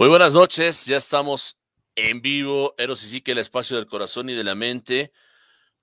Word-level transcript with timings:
Muy 0.00 0.08
buenas 0.08 0.32
noches, 0.32 0.86
ya 0.86 0.96
estamos 0.96 1.58
en 1.94 2.22
vivo, 2.22 2.74
Eros 2.78 3.04
y 3.04 3.06
sí 3.08 3.20
que 3.20 3.32
el 3.32 3.38
espacio 3.38 3.76
del 3.76 3.84
corazón 3.84 4.30
y 4.30 4.32
de 4.32 4.44
la 4.44 4.54
mente, 4.54 5.12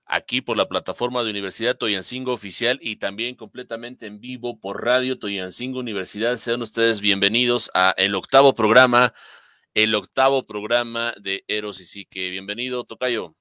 aquí 0.06 0.40
por 0.40 0.56
la 0.56 0.66
plataforma 0.66 1.22
de 1.22 1.30
Universidad 1.30 1.76
Toyancingo 1.76 2.32
Oficial 2.32 2.80
y 2.82 2.96
también 2.96 3.36
completamente 3.36 4.06
en 4.06 4.18
vivo 4.18 4.58
por 4.58 4.84
Radio 4.84 5.20
Toyancingo 5.20 5.78
Universidad. 5.78 6.36
Sean 6.38 6.62
ustedes 6.62 7.00
bienvenidos 7.00 7.70
a 7.74 7.94
el 7.96 8.16
octavo 8.16 8.56
programa, 8.56 9.12
el 9.72 9.94
octavo 9.94 10.48
programa 10.48 11.14
de 11.22 11.44
Eros 11.46 11.78
y 11.78 11.84
Psique. 11.84 12.30
Bienvenido, 12.30 12.82
Tocayo. 12.82 13.36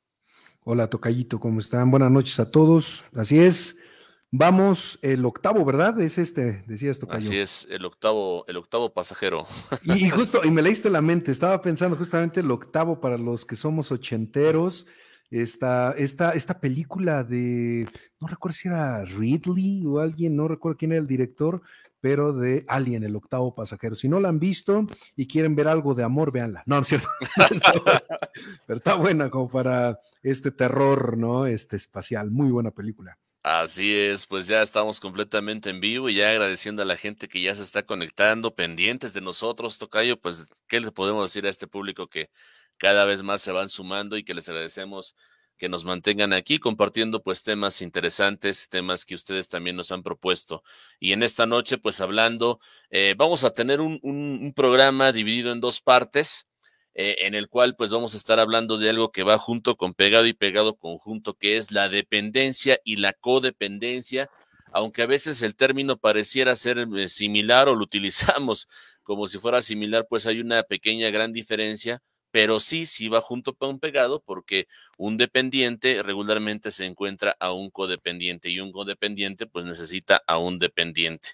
Hola, 0.60 0.92
Tocayito, 0.92 1.40
¿cómo 1.40 1.58
están? 1.58 1.90
Buenas 1.90 2.12
noches 2.12 2.40
a 2.40 2.52
todos. 2.52 3.04
Así 3.16 3.40
es, 3.40 3.80
Vamos, 4.32 5.00
el 5.02 5.24
octavo, 5.24 5.64
¿verdad? 5.64 6.00
Es 6.02 6.18
este, 6.18 6.64
decía 6.68 6.92
esto. 6.92 7.08
Así 7.10 7.38
es, 7.38 7.66
el 7.72 7.86
octavo, 7.86 8.46
el 8.48 8.58
octavo 8.58 8.94
pasajero. 8.94 9.46
Y, 9.84 10.10
justo, 10.10 10.42
y 10.44 10.52
me 10.52 10.62
leíste 10.62 10.90
la 10.90 11.02
mente, 11.02 11.32
estaba 11.32 11.62
pensando 11.62 11.96
justamente 11.96 12.42
el 12.42 12.52
octavo 12.52 13.00
para 13.00 13.18
los 13.18 13.46
que 13.46 13.56
somos 13.56 13.90
ochenteros, 13.92 14.86
esta, 15.30 15.94
esta, 15.98 16.32
esta 16.32 16.60
película 16.60 17.24
de, 17.24 17.88
no 18.20 18.28
recuerdo 18.28 18.56
si 18.56 18.68
era 18.68 19.06
Ridley 19.06 19.86
o 19.86 20.00
alguien, 20.00 20.36
no 20.36 20.48
recuerdo 20.50 20.78
quién 20.78 20.92
era 20.92 21.02
el 21.02 21.08
director, 21.08 21.62
pero 22.02 22.34
de 22.34 22.66
Alien, 22.68 23.04
el 23.04 23.16
octavo 23.16 23.56
pasajero. 23.56 23.96
Si 23.96 24.10
no 24.10 24.20
la 24.20 24.30
han 24.30 24.40
visto 24.40 24.86
y 25.16 25.28
quieren 25.28 25.56
ver 25.56 25.68
algo 25.68 25.96
de 25.96 26.04
amor, 26.04 26.32
véanla. 26.32 26.64
No, 26.66 26.76
no 26.76 26.82
es 26.82 26.90
cierto. 26.90 27.08
pero 28.68 28.78
está 28.78 28.96
buena 28.96 29.30
como 29.30 29.50
para 29.50 30.00
este 30.22 30.52
terror, 30.52 31.18
¿no? 31.18 31.46
Este 31.46 31.76
espacial, 31.76 32.30
muy 32.30 32.52
buena 32.52 32.72
película. 32.72 33.18
Así 33.50 33.96
es, 33.96 34.26
pues 34.26 34.46
ya 34.48 34.62
estamos 34.62 35.00
completamente 35.00 35.70
en 35.70 35.80
vivo 35.80 36.10
y 36.10 36.16
ya 36.16 36.32
agradeciendo 36.32 36.82
a 36.82 36.86
la 36.86 36.98
gente 36.98 37.30
que 37.30 37.40
ya 37.42 37.56
se 37.56 37.64
está 37.64 37.86
conectando, 37.86 38.54
pendientes 38.56 39.14
de 39.14 39.22
nosotros, 39.22 39.78
Tocayo, 39.78 40.20
pues, 40.20 40.50
¿qué 40.68 40.82
le 40.82 40.92
podemos 40.92 41.24
decir 41.30 41.46
a 41.46 41.50
este 41.50 41.66
público 41.66 42.10
que 42.10 42.30
cada 42.76 43.06
vez 43.06 43.24
más 43.24 43.42
se 43.42 43.54
van 43.54 43.70
sumando 43.70 44.18
y 44.18 44.26
que 44.26 44.34
les 44.34 44.50
agradecemos 44.50 45.16
que 45.58 45.70
nos 45.70 45.86
mantengan 45.86 46.34
aquí 46.34 46.60
compartiendo 46.60 47.24
pues 47.24 47.42
temas 47.44 47.82
interesantes, 47.82 48.68
temas 48.68 49.06
que 49.06 49.16
ustedes 49.16 49.48
también 49.48 49.78
nos 49.78 49.94
han 49.94 50.04
propuesto. 50.04 50.62
Y 51.00 51.14
en 51.14 51.24
esta 51.24 51.46
noche, 51.46 51.78
pues 51.78 52.02
hablando, 52.02 52.60
eh, 52.90 53.16
vamos 53.18 53.46
a 53.46 53.52
tener 53.54 53.80
un, 53.80 53.98
un 54.04 54.54
programa 54.54 55.14
dividido 55.14 55.54
en 55.54 55.62
dos 55.62 55.80
partes. 55.80 56.47
Eh, 57.00 57.28
en 57.28 57.36
el 57.36 57.48
cual 57.48 57.76
pues 57.76 57.92
vamos 57.92 58.16
a 58.16 58.18
estar 58.18 58.40
hablando 58.40 58.80
de 58.80 58.90
algo 58.90 59.12
que 59.12 59.22
va 59.22 59.38
junto 59.38 59.76
con 59.78 59.94
pegado 59.94 60.26
y 60.26 60.34
pegado 60.34 60.78
conjunto, 60.78 61.36
que 61.36 61.58
es 61.58 61.72
la 61.72 61.90
dependencia 61.90 62.80
y 62.84 62.96
la 62.96 63.14
codependencia, 63.14 64.32
aunque 64.72 65.04
a 65.04 65.06
veces 65.06 65.44
el 65.44 65.56
término 65.56 65.98
pareciera 65.98 66.56
ser 66.56 66.88
eh, 66.98 67.08
similar 67.08 67.70
o 67.70 67.76
lo 67.76 67.84
utilizamos 67.84 68.68
como 69.04 69.28
si 69.28 69.38
fuera 69.38 69.62
similar, 69.62 70.08
pues 70.10 70.26
hay 70.26 70.40
una 70.40 70.64
pequeña 70.64 71.12
gran 71.12 71.32
diferencia, 71.34 72.02
pero 72.32 72.60
sí, 72.60 72.88
sí 72.88 73.10
va 73.10 73.22
junto 73.22 73.54
con 73.54 73.80
pegado 73.80 74.24
porque 74.26 74.68
un 74.98 75.18
dependiente 75.18 76.02
regularmente 76.02 76.72
se 76.72 76.86
encuentra 76.86 77.38
a 77.40 77.54
un 77.54 77.70
codependiente 77.70 78.50
y 78.50 78.60
un 78.60 78.72
codependiente 78.72 79.46
pues 79.46 79.66
necesita 79.66 80.24
a 80.26 80.40
un 80.40 80.58
dependiente. 80.58 81.30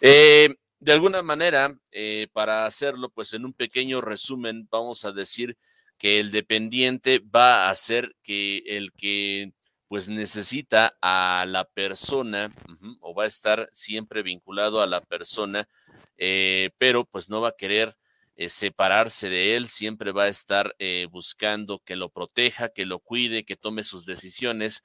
Eh, 0.00 0.54
de 0.80 0.92
alguna 0.92 1.22
manera, 1.22 1.78
eh, 1.92 2.28
para 2.32 2.64
hacerlo, 2.64 3.10
pues 3.10 3.34
en 3.34 3.44
un 3.44 3.52
pequeño 3.52 4.00
resumen, 4.00 4.66
vamos 4.70 5.04
a 5.04 5.12
decir 5.12 5.56
que 5.98 6.20
el 6.20 6.30
dependiente 6.30 7.20
va 7.20 7.68
a 7.68 7.74
ser 7.74 8.16
que 8.22 8.62
el 8.66 8.92
que 8.92 9.52
pues 9.88 10.08
necesita 10.08 10.96
a 11.02 11.44
la 11.46 11.64
persona 11.64 12.54
o 13.00 13.14
va 13.14 13.24
a 13.24 13.26
estar 13.26 13.68
siempre 13.72 14.22
vinculado 14.22 14.80
a 14.80 14.86
la 14.86 15.00
persona, 15.02 15.68
eh, 16.16 16.70
pero 16.78 17.04
pues 17.04 17.28
no 17.28 17.40
va 17.40 17.48
a 17.48 17.56
querer 17.56 17.96
eh, 18.36 18.48
separarse 18.48 19.28
de 19.28 19.56
él, 19.56 19.68
siempre 19.68 20.12
va 20.12 20.24
a 20.24 20.28
estar 20.28 20.74
buscando 21.10 21.80
que 21.80 21.96
lo 21.96 22.08
proteja, 22.08 22.70
que 22.70 22.86
lo 22.86 23.00
cuide, 23.00 23.44
que 23.44 23.56
tome 23.56 23.82
sus 23.82 24.06
decisiones. 24.06 24.82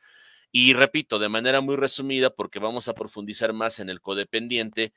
Y 0.51 0.73
repito, 0.73 1.19
de 1.19 1.29
manera 1.29 1.61
muy 1.61 1.75
resumida, 1.75 2.29
porque 2.31 2.59
vamos 2.59 2.88
a 2.88 2.94
profundizar 2.94 3.53
más 3.53 3.79
en 3.79 3.89
el 3.89 4.01
codependiente, 4.01 4.94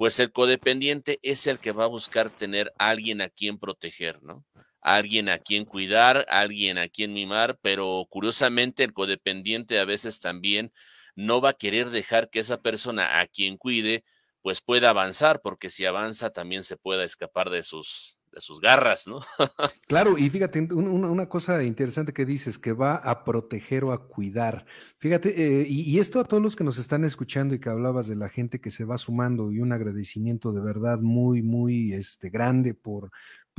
pues 0.00 0.18
el 0.18 0.32
codependiente 0.32 1.18
es 1.20 1.46
el 1.46 1.58
que 1.58 1.72
va 1.72 1.84
a 1.84 1.88
buscar 1.88 2.30
tener 2.30 2.72
alguien 2.78 3.20
a 3.20 3.28
quien 3.28 3.58
proteger, 3.58 4.22
¿no? 4.22 4.46
alguien 4.80 5.28
a 5.28 5.36
quien 5.36 5.66
cuidar, 5.66 6.24
alguien 6.30 6.78
a 6.78 6.88
quien 6.88 7.12
mimar, 7.12 7.58
pero 7.60 8.06
curiosamente 8.08 8.82
el 8.82 8.94
codependiente 8.94 9.78
a 9.78 9.84
veces 9.84 10.18
también 10.18 10.72
no 11.16 11.42
va 11.42 11.50
a 11.50 11.52
querer 11.58 11.90
dejar 11.90 12.30
que 12.30 12.38
esa 12.38 12.62
persona 12.62 13.20
a 13.20 13.26
quien 13.26 13.58
cuide 13.58 14.02
pues 14.40 14.62
pueda 14.62 14.88
avanzar, 14.88 15.42
porque 15.42 15.68
si 15.68 15.84
avanza 15.84 16.30
también 16.30 16.62
se 16.62 16.78
pueda 16.78 17.04
escapar 17.04 17.50
de 17.50 17.62
sus 17.62 18.16
de 18.32 18.40
sus 18.40 18.60
garras, 18.60 19.06
¿no? 19.06 19.20
claro, 19.88 20.16
y 20.18 20.30
fíjate, 20.30 20.60
una, 20.72 21.28
cosa 21.28 21.62
interesante 21.62 22.12
que 22.12 22.24
dices, 22.24 22.58
que 22.58 22.72
va 22.72 22.96
a 22.96 23.24
proteger 23.24 23.84
o 23.84 23.92
a 23.92 24.06
cuidar. 24.06 24.66
Fíjate, 24.98 25.62
eh, 25.62 25.66
y, 25.68 25.98
esto 25.98 26.20
a 26.20 26.24
todos 26.24 26.42
los 26.42 26.56
que 26.56 26.64
nos 26.64 26.78
están 26.78 27.04
escuchando 27.04 27.54
y 27.54 27.60
que 27.60 27.68
hablabas 27.68 28.06
de 28.06 28.16
la 28.16 28.28
gente 28.28 28.60
que 28.60 28.70
se 28.70 28.84
va 28.84 28.98
sumando 28.98 29.52
y 29.52 29.60
un 29.60 29.72
agradecimiento 29.72 30.52
de 30.52 30.60
verdad 30.60 31.00
muy, 31.00 31.42
muy 31.42 31.92
este, 31.92 32.30
grande 32.30 32.74
por, 32.74 33.10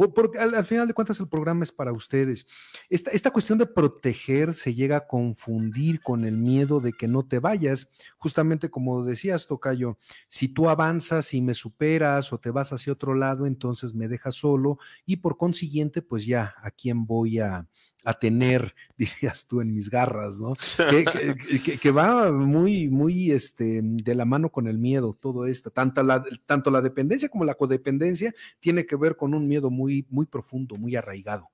porque 0.10 0.40
al, 0.40 0.66
final 0.66 0.88
de 0.88 0.94
cuentas 0.94 1.20
el 1.20 1.28
programa 1.28 1.64
es 1.64 1.72
para 1.72 1.92
ustedes. 1.92 2.46
Esta, 2.90 3.12
esta 3.12 3.32
cuestión 3.32 3.58
de 3.58 3.66
proteger 3.66 4.54
se 4.54 4.74
llega 4.74 4.98
a 4.98 5.08
confundir 5.08 6.02
con 6.02 6.26
el 6.26 6.38
miedo 6.38 6.80
de 6.80 6.94
que 6.94 7.08
no 7.08 7.28
te 7.28 7.40
vayas. 7.40 7.90
Justamente 8.18 8.70
como 8.70 9.04
decías, 9.04 9.48
Tocayo, 9.48 9.98
si 10.28 10.48
tú 10.48 10.70
avanzas 10.70 11.34
y 11.34 11.42
me 11.42 11.54
superas 11.54 12.34
o 12.34 12.40
te 12.40 12.52
vas 12.52 12.74
hacia 12.74 12.94
otro 12.94 13.14
lado, 13.14 13.46
entonces 13.46 13.94
me 13.94 14.08
dejas 14.08 14.36
solo 14.36 14.80
y 15.06 15.18
por 15.18 15.38
consiguiente, 15.38 16.02
pues 16.02 16.26
ya, 16.26 16.56
¿a 16.62 16.72
quién 16.72 17.06
voy 17.06 17.40
a, 17.40 17.68
a 18.04 18.14
tener, 18.14 18.74
dirías 18.98 19.48
tú, 19.48 19.62
en 19.62 19.74
mis 19.74 19.90
garras, 19.90 20.40
¿no? 20.40 20.54
Que, 21.82 21.92
va 21.92 22.32
muy, 22.32 22.88
muy 22.88 23.32
este, 23.32 23.82
de 23.84 24.16
la 24.16 24.26
mano 24.26 24.50
con 24.50 24.68
el 24.68 24.78
miedo, 24.78 25.18
todo 25.20 25.46
esto. 25.46 25.70
Tanto 25.72 26.04
la, 26.04 26.24
tanto 26.46 26.72
la 26.72 26.82
dependencia 26.82 27.30
como 27.30 27.44
la 27.44 27.56
codependencia 27.56 28.34
tiene 28.60 28.86
que 28.86 28.96
ver 28.96 29.16
con 29.16 29.34
un 29.34 29.48
miedo 29.48 29.70
muy, 29.70 30.06
muy 30.10 30.26
profundo, 30.26 30.76
muy 30.76 30.96
arraigado. 30.96 31.50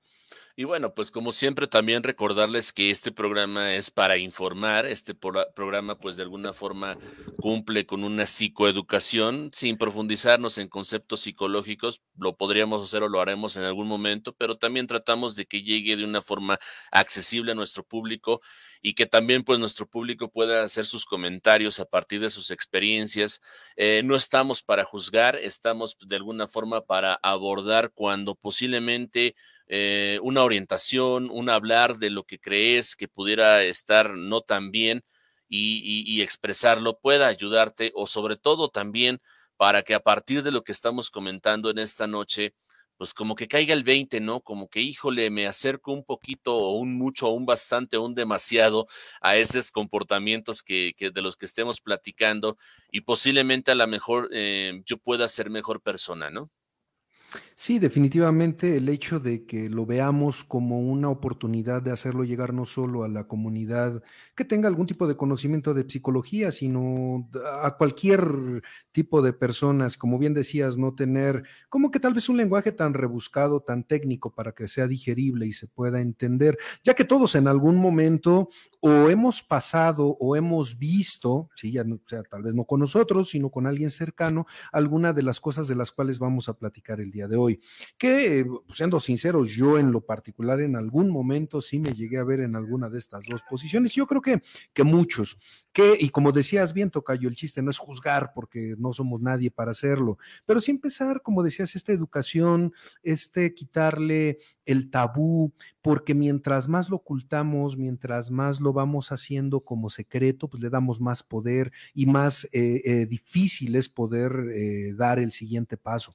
Y 0.58 0.64
bueno, 0.64 0.92
pues 0.92 1.12
como 1.12 1.30
siempre 1.30 1.68
también 1.68 2.02
recordarles 2.02 2.72
que 2.72 2.90
este 2.90 3.12
programa 3.12 3.76
es 3.76 3.92
para 3.92 4.16
informar, 4.16 4.86
este 4.86 5.14
programa 5.14 6.00
pues 6.00 6.16
de 6.16 6.24
alguna 6.24 6.52
forma 6.52 6.98
cumple 7.36 7.86
con 7.86 8.02
una 8.02 8.26
psicoeducación 8.26 9.50
sin 9.52 9.78
profundizarnos 9.78 10.58
en 10.58 10.66
conceptos 10.66 11.20
psicológicos, 11.20 12.02
lo 12.16 12.36
podríamos 12.36 12.82
hacer 12.82 13.04
o 13.04 13.08
lo 13.08 13.20
haremos 13.20 13.56
en 13.56 13.62
algún 13.62 13.86
momento, 13.86 14.34
pero 14.34 14.56
también 14.56 14.88
tratamos 14.88 15.36
de 15.36 15.46
que 15.46 15.62
llegue 15.62 15.96
de 15.96 16.02
una 16.02 16.22
forma 16.22 16.58
accesible 16.90 17.52
a 17.52 17.54
nuestro 17.54 17.84
público 17.84 18.40
y 18.82 18.94
que 18.94 19.06
también 19.06 19.44
pues 19.44 19.60
nuestro 19.60 19.86
público 19.88 20.28
pueda 20.28 20.64
hacer 20.64 20.86
sus 20.86 21.04
comentarios 21.04 21.78
a 21.78 21.84
partir 21.84 22.18
de 22.18 22.30
sus 22.30 22.50
experiencias. 22.50 23.40
Eh, 23.76 24.02
no 24.04 24.16
estamos 24.16 24.64
para 24.64 24.82
juzgar, 24.82 25.36
estamos 25.36 25.96
de 26.04 26.16
alguna 26.16 26.48
forma 26.48 26.80
para 26.80 27.14
abordar 27.22 27.92
cuando 27.94 28.34
posiblemente 28.34 29.36
eh, 29.68 30.18
una 30.22 30.42
orientación, 30.42 31.28
un 31.30 31.50
hablar 31.50 31.98
de 31.98 32.10
lo 32.10 32.24
que 32.24 32.38
crees 32.38 32.96
que 32.96 33.06
pudiera 33.06 33.62
estar 33.62 34.10
no 34.16 34.40
tan 34.40 34.70
bien 34.70 35.04
y, 35.48 36.22
expresarlo 36.22 36.98
pueda 36.98 37.26
ayudarte 37.26 37.92
o 37.94 38.06
sobre 38.06 38.36
todo 38.36 38.68
también 38.68 39.20
para 39.56 39.82
que 39.82 39.94
a 39.94 40.00
partir 40.00 40.42
de 40.42 40.52
lo 40.52 40.62
que 40.62 40.72
estamos 40.72 41.10
comentando 41.10 41.70
en 41.70 41.78
esta 41.78 42.06
noche, 42.06 42.54
pues 42.96 43.14
como 43.14 43.34
que 43.34 43.48
caiga 43.48 43.74
el 43.74 43.84
20, 43.84 44.20
¿no? 44.20 44.40
Como 44.40 44.68
que, 44.68 44.80
híjole, 44.80 45.30
me 45.30 45.46
acerco 45.46 45.92
un 45.92 46.04
poquito 46.04 46.56
o 46.56 46.72
un 46.72 46.96
mucho 46.96 47.28
o 47.28 47.32
un 47.32 47.46
bastante 47.46 47.96
o 47.96 48.02
un 48.04 48.14
demasiado 48.14 48.86
a 49.20 49.36
esos 49.36 49.70
comportamientos 49.70 50.62
que, 50.62 50.94
de 50.98 51.22
los 51.22 51.36
que 51.36 51.46
estemos 51.46 51.80
platicando 51.80 52.56
y 52.90 53.02
posiblemente 53.02 53.70
a 53.70 53.74
lo 53.74 53.86
mejor 53.86 54.28
eh, 54.32 54.82
yo 54.84 54.98
pueda 54.98 55.28
ser 55.28 55.50
mejor 55.50 55.80
persona, 55.82 56.30
¿no? 56.30 56.50
Sí, 57.60 57.80
definitivamente 57.80 58.76
el 58.76 58.88
hecho 58.88 59.18
de 59.18 59.44
que 59.44 59.66
lo 59.68 59.84
veamos 59.84 60.44
como 60.44 60.78
una 60.78 61.08
oportunidad 61.10 61.82
de 61.82 61.90
hacerlo 61.90 62.22
llegar 62.22 62.54
no 62.54 62.64
solo 62.64 63.02
a 63.02 63.08
la 63.08 63.24
comunidad 63.26 64.00
que 64.36 64.44
tenga 64.44 64.68
algún 64.68 64.86
tipo 64.86 65.08
de 65.08 65.16
conocimiento 65.16 65.74
de 65.74 65.84
psicología, 65.90 66.52
sino 66.52 67.28
a 67.64 67.76
cualquier 67.76 68.62
tipo 68.92 69.22
de 69.22 69.32
personas, 69.32 69.96
como 69.96 70.20
bien 70.20 70.34
decías, 70.34 70.78
no 70.78 70.94
tener 70.94 71.42
como 71.68 71.90
que 71.90 71.98
tal 71.98 72.14
vez 72.14 72.28
un 72.28 72.36
lenguaje 72.36 72.70
tan 72.70 72.94
rebuscado, 72.94 73.58
tan 73.60 73.82
técnico 73.82 74.32
para 74.32 74.52
que 74.52 74.68
sea 74.68 74.86
digerible 74.86 75.44
y 75.44 75.50
se 75.52 75.66
pueda 75.66 76.00
entender, 76.00 76.56
ya 76.84 76.94
que 76.94 77.04
todos 77.04 77.34
en 77.34 77.48
algún 77.48 77.74
momento 77.74 78.48
o 78.80 79.08
hemos 79.10 79.42
pasado 79.42 80.16
o 80.20 80.36
hemos 80.36 80.78
visto, 80.78 81.50
sí, 81.56 81.72
ya 81.72 81.82
no, 81.82 81.98
sea, 82.06 82.22
tal 82.22 82.44
vez 82.44 82.54
no 82.54 82.64
con 82.66 82.78
nosotros, 82.78 83.30
sino 83.30 83.50
con 83.50 83.66
alguien 83.66 83.90
cercano, 83.90 84.46
alguna 84.70 85.12
de 85.12 85.24
las 85.24 85.40
cosas 85.40 85.66
de 85.66 85.74
las 85.74 85.90
cuales 85.90 86.20
vamos 86.20 86.48
a 86.48 86.54
platicar 86.54 87.00
el 87.00 87.10
día 87.10 87.26
de 87.26 87.36
hoy. 87.36 87.47
Que, 87.96 88.44
pues, 88.46 88.76
siendo 88.76 89.00
sinceros, 89.00 89.50
yo 89.50 89.78
en 89.78 89.92
lo 89.92 90.00
particular 90.00 90.60
en 90.60 90.76
algún 90.76 91.10
momento 91.10 91.60
sí 91.60 91.78
me 91.78 91.92
llegué 91.92 92.18
a 92.18 92.24
ver 92.24 92.40
en 92.40 92.56
alguna 92.56 92.88
de 92.88 92.98
estas 92.98 93.24
dos 93.26 93.42
posiciones. 93.48 93.92
Yo 93.92 94.06
creo 94.06 94.22
que, 94.22 94.42
que 94.72 94.84
muchos, 94.84 95.38
que, 95.72 95.96
y 95.98 96.10
como 96.10 96.32
decías 96.32 96.72
bien, 96.72 96.90
Tocayo, 96.90 97.28
el 97.28 97.36
chiste 97.36 97.62
no 97.62 97.70
es 97.70 97.78
juzgar 97.78 98.32
porque 98.34 98.74
no 98.78 98.92
somos 98.92 99.20
nadie 99.20 99.50
para 99.50 99.70
hacerlo, 99.70 100.18
pero 100.46 100.60
sí 100.60 100.70
empezar, 100.70 101.22
como 101.22 101.42
decías, 101.42 101.74
esta 101.76 101.92
educación, 101.92 102.72
este 103.02 103.54
quitarle 103.54 104.38
el 104.64 104.90
tabú, 104.90 105.52
porque 105.80 106.14
mientras 106.14 106.68
más 106.68 106.90
lo 106.90 106.96
ocultamos, 106.96 107.76
mientras 107.76 108.30
más 108.30 108.60
lo 108.60 108.72
vamos 108.72 109.12
haciendo 109.12 109.60
como 109.60 109.88
secreto, 109.88 110.48
pues 110.48 110.62
le 110.62 110.70
damos 110.70 111.00
más 111.00 111.22
poder 111.22 111.72
y 111.94 112.06
más 112.06 112.44
eh, 112.52 112.82
eh, 112.84 113.06
difícil 113.06 113.76
es 113.76 113.88
poder 113.88 114.32
eh, 114.52 114.94
dar 114.94 115.18
el 115.18 115.30
siguiente 115.30 115.76
paso. 115.76 116.14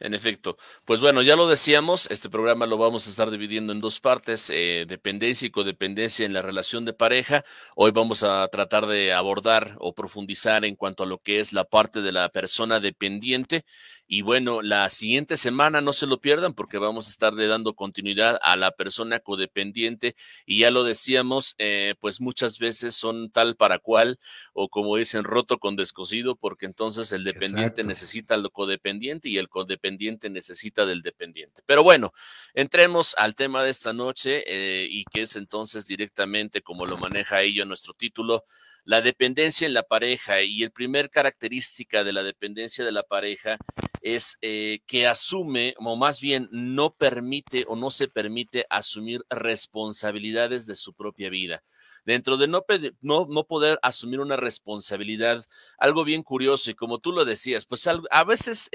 En 0.00 0.14
efecto, 0.14 0.56
pues 0.84 1.00
bueno, 1.00 1.22
ya 1.22 1.34
lo 1.34 1.48
decíamos, 1.48 2.06
este 2.12 2.30
programa 2.30 2.66
lo 2.66 2.78
vamos 2.78 3.08
a 3.08 3.10
estar 3.10 3.32
dividiendo 3.32 3.72
en 3.72 3.80
dos 3.80 3.98
partes, 3.98 4.48
eh, 4.48 4.84
dependencia 4.86 5.46
y 5.46 5.50
codependencia 5.50 6.24
en 6.24 6.32
la 6.32 6.40
relación 6.40 6.84
de 6.84 6.92
pareja. 6.92 7.44
Hoy 7.74 7.90
vamos 7.90 8.22
a 8.22 8.46
tratar 8.46 8.86
de 8.86 9.12
abordar 9.12 9.74
o 9.80 9.94
profundizar 9.94 10.64
en 10.64 10.76
cuanto 10.76 11.02
a 11.02 11.06
lo 11.06 11.18
que 11.18 11.40
es 11.40 11.52
la 11.52 11.64
parte 11.64 12.00
de 12.00 12.12
la 12.12 12.28
persona 12.28 12.78
dependiente 12.78 13.64
y 14.10 14.22
bueno, 14.22 14.62
la 14.62 14.88
siguiente 14.88 15.36
semana 15.36 15.82
no 15.82 15.92
se 15.92 16.06
lo 16.06 16.18
pierdan 16.18 16.54
porque 16.54 16.78
vamos 16.78 17.06
a 17.06 17.10
estarle 17.10 17.46
dando 17.46 17.74
continuidad 17.74 18.40
a 18.42 18.56
la 18.56 18.70
persona 18.70 19.20
codependiente 19.20 20.16
y 20.46 20.60
ya 20.60 20.70
lo 20.70 20.82
decíamos, 20.82 21.54
eh, 21.58 21.94
pues 22.00 22.18
muchas 22.22 22.58
veces 22.58 22.94
son 22.94 23.30
tal 23.30 23.54
para 23.54 23.78
cual 23.78 24.18
o 24.54 24.70
como 24.70 24.96
dicen 24.96 25.24
roto 25.24 25.58
con 25.58 25.76
descosido 25.76 26.36
porque 26.36 26.64
entonces 26.64 27.12
el 27.12 27.22
dependiente 27.22 27.84
necesita 27.84 28.34
al 28.34 28.50
codependiente 28.50 29.28
y 29.28 29.36
el 29.36 29.50
codependiente 29.50 30.30
necesita 30.30 30.86
del 30.86 31.02
dependiente. 31.02 31.62
Pero 31.66 31.82
bueno, 31.82 32.14
entremos 32.54 33.14
al 33.18 33.34
tema 33.34 33.62
de 33.62 33.70
esta 33.70 33.92
noche 33.92 34.42
eh, 34.46 34.88
y 34.90 35.04
que 35.04 35.22
es 35.22 35.36
entonces 35.36 35.86
directamente 35.86 36.62
como 36.62 36.86
lo 36.86 36.96
maneja 36.96 37.42
ello 37.42 37.66
nuestro 37.66 37.92
título 37.92 38.44
la 38.88 39.02
dependencia 39.02 39.66
en 39.66 39.74
la 39.74 39.82
pareja 39.82 40.40
y 40.40 40.62
el 40.62 40.70
primer 40.70 41.10
característica 41.10 42.04
de 42.04 42.14
la 42.14 42.22
dependencia 42.22 42.86
de 42.86 42.90
la 42.90 43.02
pareja 43.02 43.58
es 44.00 44.38
eh, 44.40 44.78
que 44.86 45.06
asume, 45.06 45.74
o 45.76 45.94
más 45.94 46.22
bien 46.22 46.48
no 46.52 46.94
permite 46.94 47.66
o 47.68 47.76
no 47.76 47.90
se 47.90 48.08
permite 48.08 48.64
asumir 48.70 49.20
responsabilidades 49.28 50.64
de 50.64 50.74
su 50.74 50.94
propia 50.94 51.28
vida. 51.28 51.62
Dentro 52.06 52.38
de 52.38 52.48
no, 52.48 52.64
no, 53.02 53.44
poder 53.44 53.78
asumir 53.82 54.20
una 54.20 54.38
responsabilidad, 54.38 55.44
algo 55.76 56.02
bien 56.02 56.22
curioso 56.22 56.70
y 56.70 56.74
como 56.74 56.98
tú 56.98 57.12
lo 57.12 57.26
decías, 57.26 57.66
pues 57.66 57.86
a 57.86 58.24
veces 58.24 58.70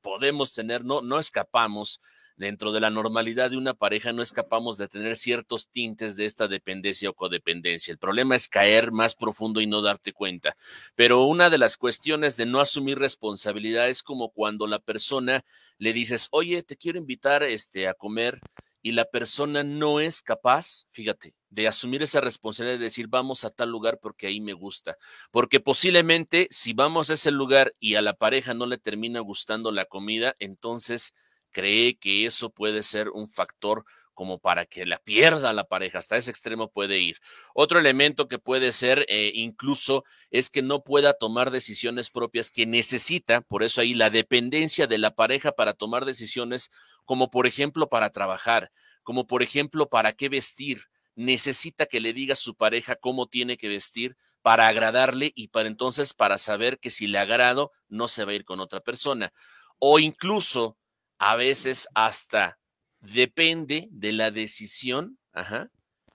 podemos 0.00 0.54
tener, 0.54 0.86
no, 0.86 1.02
no 1.02 1.18
escapamos 1.18 2.00
dentro 2.36 2.72
de 2.72 2.80
la 2.80 2.90
normalidad 2.90 3.50
de 3.50 3.56
una 3.56 3.74
pareja 3.74 4.12
no 4.12 4.22
escapamos 4.22 4.76
de 4.78 4.88
tener 4.88 5.16
ciertos 5.16 5.68
tintes 5.68 6.16
de 6.16 6.26
esta 6.26 6.48
dependencia 6.48 7.10
o 7.10 7.14
codependencia. 7.14 7.92
El 7.92 7.98
problema 7.98 8.36
es 8.36 8.48
caer 8.48 8.92
más 8.92 9.14
profundo 9.14 9.60
y 9.60 9.66
no 9.66 9.82
darte 9.82 10.12
cuenta. 10.12 10.56
Pero 10.94 11.24
una 11.24 11.50
de 11.50 11.58
las 11.58 11.76
cuestiones 11.76 12.36
de 12.36 12.46
no 12.46 12.60
asumir 12.60 12.98
responsabilidad 12.98 13.88
es 13.88 14.02
como 14.02 14.30
cuando 14.30 14.66
la 14.66 14.78
persona 14.78 15.44
le 15.78 15.92
dices, 15.92 16.28
oye, 16.30 16.62
te 16.62 16.76
quiero 16.76 16.98
invitar 16.98 17.42
este, 17.42 17.88
a 17.88 17.94
comer 17.94 18.40
y 18.82 18.92
la 18.92 19.06
persona 19.06 19.62
no 19.62 19.98
es 19.98 20.20
capaz, 20.20 20.84
fíjate, 20.90 21.34
de 21.48 21.68
asumir 21.68 22.02
esa 22.02 22.20
responsabilidad 22.20 22.78
de 22.78 22.84
decir 22.84 23.06
vamos 23.08 23.44
a 23.44 23.50
tal 23.50 23.70
lugar 23.70 23.98
porque 23.98 24.26
ahí 24.26 24.40
me 24.40 24.52
gusta. 24.52 24.96
Porque 25.30 25.58
posiblemente 25.58 26.48
si 26.50 26.74
vamos 26.74 27.08
a 27.08 27.14
ese 27.14 27.30
lugar 27.30 27.72
y 27.80 27.94
a 27.94 28.02
la 28.02 28.12
pareja 28.12 28.52
no 28.52 28.66
le 28.66 28.76
termina 28.76 29.20
gustando 29.20 29.72
la 29.72 29.86
comida, 29.86 30.36
entonces 30.38 31.14
cree 31.54 31.96
que 31.96 32.26
eso 32.26 32.50
puede 32.50 32.82
ser 32.82 33.08
un 33.08 33.28
factor 33.28 33.84
como 34.14 34.38
para 34.38 34.64
que 34.64 34.86
la 34.86 34.98
pierda 34.98 35.52
la 35.52 35.64
pareja, 35.64 35.98
hasta 35.98 36.16
ese 36.16 36.30
extremo 36.30 36.70
puede 36.70 37.00
ir. 37.00 37.18
Otro 37.54 37.78
elemento 37.78 38.28
que 38.28 38.38
puede 38.38 38.72
ser 38.72 39.04
eh, 39.08 39.32
incluso 39.34 40.04
es 40.30 40.50
que 40.50 40.62
no 40.62 40.82
pueda 40.82 41.14
tomar 41.14 41.50
decisiones 41.50 42.10
propias 42.10 42.50
que 42.50 42.64
necesita, 42.66 43.40
por 43.42 43.62
eso 43.62 43.80
ahí 43.80 43.94
la 43.94 44.10
dependencia 44.10 44.86
de 44.86 44.98
la 44.98 45.14
pareja 45.14 45.52
para 45.52 45.74
tomar 45.74 46.04
decisiones, 46.04 46.70
como 47.04 47.30
por 47.30 47.46
ejemplo 47.46 47.88
para 47.88 48.10
trabajar, 48.10 48.70
como 49.02 49.26
por 49.26 49.42
ejemplo 49.42 49.88
para 49.88 50.12
qué 50.12 50.28
vestir. 50.28 50.84
Necesita 51.16 51.86
que 51.86 52.00
le 52.00 52.12
diga 52.12 52.32
a 52.32 52.36
su 52.36 52.56
pareja 52.56 52.96
cómo 52.96 53.28
tiene 53.28 53.56
que 53.56 53.68
vestir 53.68 54.16
para 54.42 54.66
agradarle 54.66 55.30
y 55.36 55.48
para 55.48 55.68
entonces 55.68 56.12
para 56.12 56.38
saber 56.38 56.80
que 56.80 56.90
si 56.90 57.06
le 57.06 57.18
agrado 57.18 57.70
no 57.88 58.08
se 58.08 58.24
va 58.24 58.32
a 58.32 58.34
ir 58.34 58.44
con 58.44 58.58
otra 58.58 58.80
persona. 58.80 59.32
O 59.78 60.00
incluso 60.00 60.76
a 61.24 61.36
veces 61.36 61.88
hasta 61.94 62.58
depende 63.00 63.88
de 63.90 64.12
la 64.12 64.30
decisión, 64.30 65.18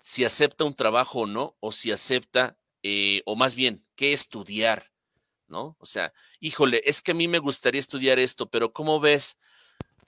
si 0.03 0.23
acepta 0.23 0.65
un 0.65 0.75
trabajo 0.75 1.21
o 1.21 1.25
no, 1.25 1.57
o 1.59 1.71
si 1.71 1.91
acepta, 1.91 2.59
eh, 2.83 3.23
o 3.25 3.35
más 3.35 3.55
bien, 3.55 3.83
qué 3.95 4.13
estudiar, 4.13 4.91
¿no? 5.47 5.75
O 5.79 5.87
sea, 5.87 6.13
híjole, 6.39 6.83
es 6.85 7.01
que 7.01 7.13
a 7.13 7.15
mí 7.15 7.27
me 7.27 7.39
gustaría 7.39 7.79
estudiar 7.79 8.19
esto, 8.19 8.51
pero 8.51 8.71
¿cómo 8.71 8.99
ves? 8.99 9.39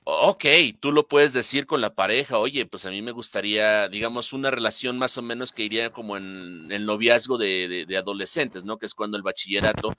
Ok, 0.03 0.45
tú 0.80 0.92
lo 0.92 1.07
puedes 1.07 1.33
decir 1.33 1.65
con 1.65 1.81
la 1.81 1.95
pareja, 1.95 2.38
oye, 2.38 2.68
pues 2.68 2.86
a 2.86 2.92
mí 2.92 3.01
me 3.01 3.12
gustaría, 3.12 3.89
digamos, 3.89 4.33
una 4.33 4.51
relación 4.51 5.00
más 5.00 5.18
o 5.18 5.24
menos 5.24 5.51
que 5.51 5.63
iría 5.63 5.92
como 5.92 6.15
en 6.15 6.71
el 6.71 6.86
noviazgo 6.86 7.39
de 7.39 7.98
adolescentes, 7.98 8.65
¿no? 8.65 8.77
Que 8.77 8.86
es 8.86 8.94
cuando 8.94 9.18
el 9.18 9.24
bachillerato, 9.24 9.95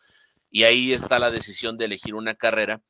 y 0.49 0.63
ahí 0.63 0.93
está 0.93 1.19
la 1.19 1.33
decisión 1.33 1.77
de 1.77 1.87
elegir 1.87 2.15
una 2.15 2.37
carrera 2.37 2.81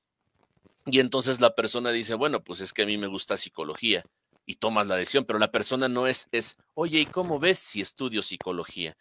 y 0.87 0.99
entonces 1.01 1.41
la 1.41 1.55
persona 1.55 1.91
dice, 1.93 2.15
bueno, 2.15 2.43
pues 2.43 2.61
es 2.61 2.73
que 2.73 2.83
a 2.83 2.87
mí 2.87 2.97
me 2.99 3.07
gusta 3.07 3.37
psicología 3.37 4.05
y 4.47 4.57
tomas 4.57 4.89
la 4.89 4.97
decisión, 4.97 5.25
pero 5.25 5.39
la 5.39 5.53
persona 5.53 5.89
no 5.89 6.07
es, 6.07 6.29
es, 6.33 6.57
oye, 6.75 7.01
¿y 7.01 7.07
cómo 7.07 7.39
ves 7.39 7.59
si 7.59 7.81
estudio 7.81 8.23
psicología? 8.23 8.97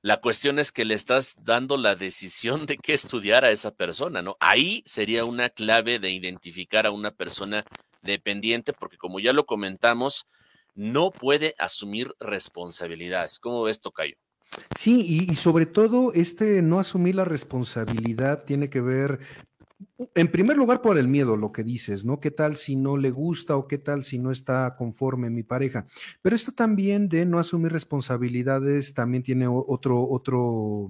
La 0.00 0.20
cuestión 0.20 0.58
es 0.58 0.70
que 0.70 0.84
le 0.84 0.94
estás 0.94 1.36
dando 1.42 1.76
la 1.76 1.96
decisión 1.96 2.66
de 2.66 2.78
qué 2.78 2.94
estudiar 2.94 3.44
a 3.44 3.50
esa 3.50 3.72
persona, 3.72 4.22
¿no? 4.22 4.36
Ahí 4.38 4.82
sería 4.86 5.24
una 5.24 5.48
clave 5.50 5.98
de 5.98 6.10
identificar 6.10 6.86
a 6.86 6.92
una 6.92 7.10
persona 7.10 7.64
dependiente, 8.00 8.72
porque 8.72 8.96
como 8.96 9.18
ya 9.18 9.32
lo 9.32 9.44
comentamos, 9.44 10.26
no 10.74 11.10
puede 11.10 11.54
asumir 11.58 12.14
responsabilidades. 12.20 13.40
¿Cómo 13.40 13.64
ves, 13.64 13.80
Tocayo? 13.80 14.14
Sí, 14.74 15.04
y, 15.06 15.30
y, 15.30 15.34
sobre 15.34 15.66
todo 15.66 16.12
este 16.14 16.62
no 16.62 16.78
asumir 16.78 17.16
la 17.16 17.24
responsabilidad 17.24 18.44
tiene 18.44 18.70
que 18.70 18.80
ver 18.80 19.20
en 20.14 20.30
primer 20.30 20.56
lugar, 20.56 20.80
por 20.82 20.98
el 20.98 21.08
miedo, 21.08 21.36
lo 21.36 21.52
que 21.52 21.62
dices, 21.62 22.04
¿no? 22.04 22.20
¿Qué 22.20 22.30
tal 22.30 22.56
si 22.56 22.76
no 22.76 22.96
le 22.96 23.10
gusta 23.10 23.56
o 23.56 23.68
qué 23.68 23.78
tal 23.78 24.04
si 24.04 24.18
no 24.18 24.30
está 24.30 24.74
conforme 24.76 25.30
mi 25.30 25.42
pareja? 25.42 25.86
Pero 26.22 26.34
esto 26.34 26.52
también 26.52 27.08
de 27.08 27.24
no 27.26 27.38
asumir 27.38 27.72
responsabilidades 27.72 28.94
también 28.94 29.22
tiene 29.22 29.46
otro, 29.48 30.02
otro 30.02 30.88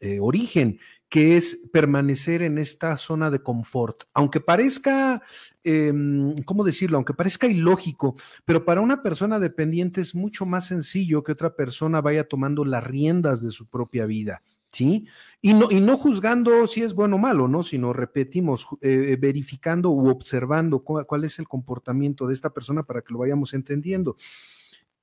eh, 0.00 0.18
origen, 0.20 0.78
que 1.08 1.36
es 1.36 1.68
permanecer 1.72 2.42
en 2.42 2.58
esta 2.58 2.96
zona 2.96 3.30
de 3.30 3.40
confort. 3.40 4.04
Aunque 4.14 4.40
parezca, 4.40 5.22
em, 5.62 6.34
¿cómo 6.44 6.64
decirlo? 6.64 6.96
Aunque 6.96 7.14
parezca 7.14 7.46
ilógico, 7.46 8.16
pero 8.44 8.64
para 8.64 8.80
una 8.80 9.02
persona 9.02 9.38
dependiente 9.38 10.00
es 10.00 10.14
mucho 10.14 10.44
más 10.44 10.66
sencillo 10.66 11.22
que 11.22 11.32
otra 11.32 11.54
persona 11.54 12.00
vaya 12.00 12.26
tomando 12.26 12.64
las 12.64 12.84
riendas 12.84 13.42
de 13.42 13.50
su 13.50 13.66
propia 13.68 14.06
vida. 14.06 14.42
¿Sí? 14.74 15.06
Y 15.40 15.54
no, 15.54 15.70
y 15.70 15.80
no 15.80 15.96
juzgando 15.96 16.66
si 16.66 16.82
es 16.82 16.94
bueno 16.94 17.16
o 17.16 17.18
malo, 17.18 17.48
¿no? 17.48 17.62
Sino 17.62 17.92
repetimos, 17.92 18.66
eh, 18.80 19.16
verificando 19.20 19.90
u 19.90 20.08
observando 20.08 20.80
cuál, 20.80 21.24
es 21.24 21.38
el 21.38 21.48
comportamiento 21.48 22.26
de 22.26 22.34
esta 22.34 22.50
persona 22.50 22.82
para 22.82 23.02
que 23.02 23.12
lo 23.12 23.20
vayamos 23.20 23.54
entendiendo. 23.54 24.16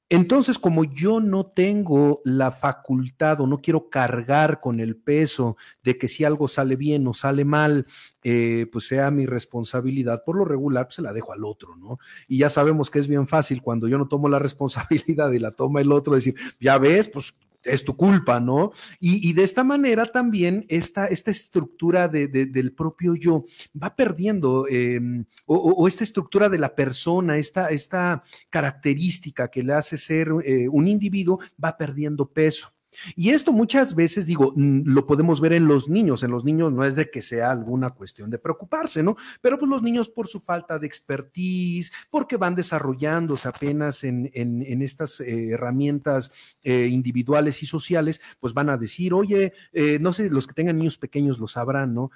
Entonces, 0.09 0.59
como 0.59 0.83
yo 0.83 1.21
no 1.21 1.45
tengo 1.45 2.21
la 2.25 2.51
facultad 2.51 3.39
o 3.39 3.47
no 3.47 3.61
quiero 3.61 3.89
cargar 3.89 4.59
con 4.59 4.81
el 4.81 4.97
peso 4.97 5.55
de 5.83 5.97
que 5.97 6.09
si 6.09 6.25
algo 6.25 6.49
sale 6.49 6.75
bien 6.75 7.07
o 7.07 7.13
sale 7.13 7.45
mal, 7.45 7.85
eh, 8.21 8.67
pues 8.73 8.87
sea 8.87 9.09
mi 9.09 9.25
responsabilidad, 9.25 10.23
por 10.25 10.35
lo 10.35 10.43
regular, 10.43 10.87
pues 10.87 10.95
se 10.95 11.01
la 11.01 11.13
dejo 11.13 11.31
al 11.31 11.45
otro, 11.45 11.77
¿no? 11.77 11.97
Y 12.27 12.39
ya 12.39 12.49
sabemos 12.49 12.89
que 12.89 12.99
es 12.99 13.07
bien 13.07 13.25
fácil 13.25 13.61
cuando 13.61 13.87
yo 13.87 13.97
no 13.97 14.09
tomo 14.09 14.27
la 14.27 14.39
responsabilidad 14.39 15.31
y 15.31 15.39
la 15.39 15.51
toma 15.51 15.79
el 15.79 15.93
otro, 15.93 16.15
decir, 16.15 16.35
ya 16.59 16.77
ves, 16.77 17.07
pues 17.07 17.33
es 17.63 17.83
tu 17.83 17.95
culpa, 17.95 18.39
¿no? 18.39 18.71
Y, 18.99 19.33
de 19.33 19.43
esta 19.43 19.63
manera 19.63 20.05
también 20.05 20.65
esta, 20.69 21.07
esta 21.07 21.31
estructura 21.31 22.07
del 22.07 22.73
propio 22.73 23.15
yo 23.15 23.45
va 23.81 23.95
perdiendo, 23.95 24.67
em, 24.67 25.25
o, 25.45 25.87
esta 25.87 26.03
estructura 26.03 26.49
de 26.49 26.57
la 26.57 26.75
persona, 26.75 27.37
esta, 27.37 27.69
esta 27.69 28.23
característica 28.49 29.49
que 29.49 29.63
le 29.63 29.73
hace 29.73 29.97
ser 29.97 30.29
eh, 30.43 30.67
un 30.69 30.87
individuo, 30.87 31.39
va 31.63 31.77
perdiendo 31.77 32.27
peso. 32.27 32.73
Y 33.15 33.29
esto 33.29 33.53
muchas 33.53 33.95
veces, 33.95 34.25
digo, 34.25 34.53
mm, 34.55 34.81
lo 34.85 35.05
podemos 35.05 35.41
ver 35.41 35.53
en 35.53 35.67
los 35.67 35.89
niños. 35.89 36.23
En 36.23 36.31
los 36.31 36.43
niños 36.43 36.71
no 36.71 36.83
es 36.83 36.95
de 36.95 37.09
que 37.09 37.21
sea 37.21 37.51
alguna 37.51 37.91
cuestión 37.91 38.29
de 38.29 38.37
preocuparse, 38.37 39.03
¿no? 39.03 39.15
Pero 39.41 39.57
pues 39.57 39.69
los 39.69 39.81
niños 39.81 40.09
por 40.09 40.27
su 40.27 40.39
falta 40.39 40.77
de 40.79 40.87
expertise, 40.87 41.91
porque 42.09 42.37
van 42.37 42.55
desarrollándose 42.55 43.47
apenas 43.47 44.03
en, 44.03 44.29
en, 44.33 44.81
estas 44.81 45.19
eh, 45.21 45.51
herramientas 45.51 46.31
eh, 46.63 46.87
individuales 46.87 47.61
y 47.63 47.65
sociales, 47.65 48.21
pues 48.39 48.53
van 48.53 48.69
a 48.69 48.77
decir, 48.77 49.13
oye, 49.13 49.53
eh, 49.73 49.97
no 49.99 50.13
sé, 50.13 50.29
los 50.29 50.47
que 50.47 50.53
tengan 50.53 50.77
niños 50.77 50.97
pequeños 50.97 51.39
lo 51.39 51.47
sabrán, 51.47 51.93
¿no? 51.93 52.11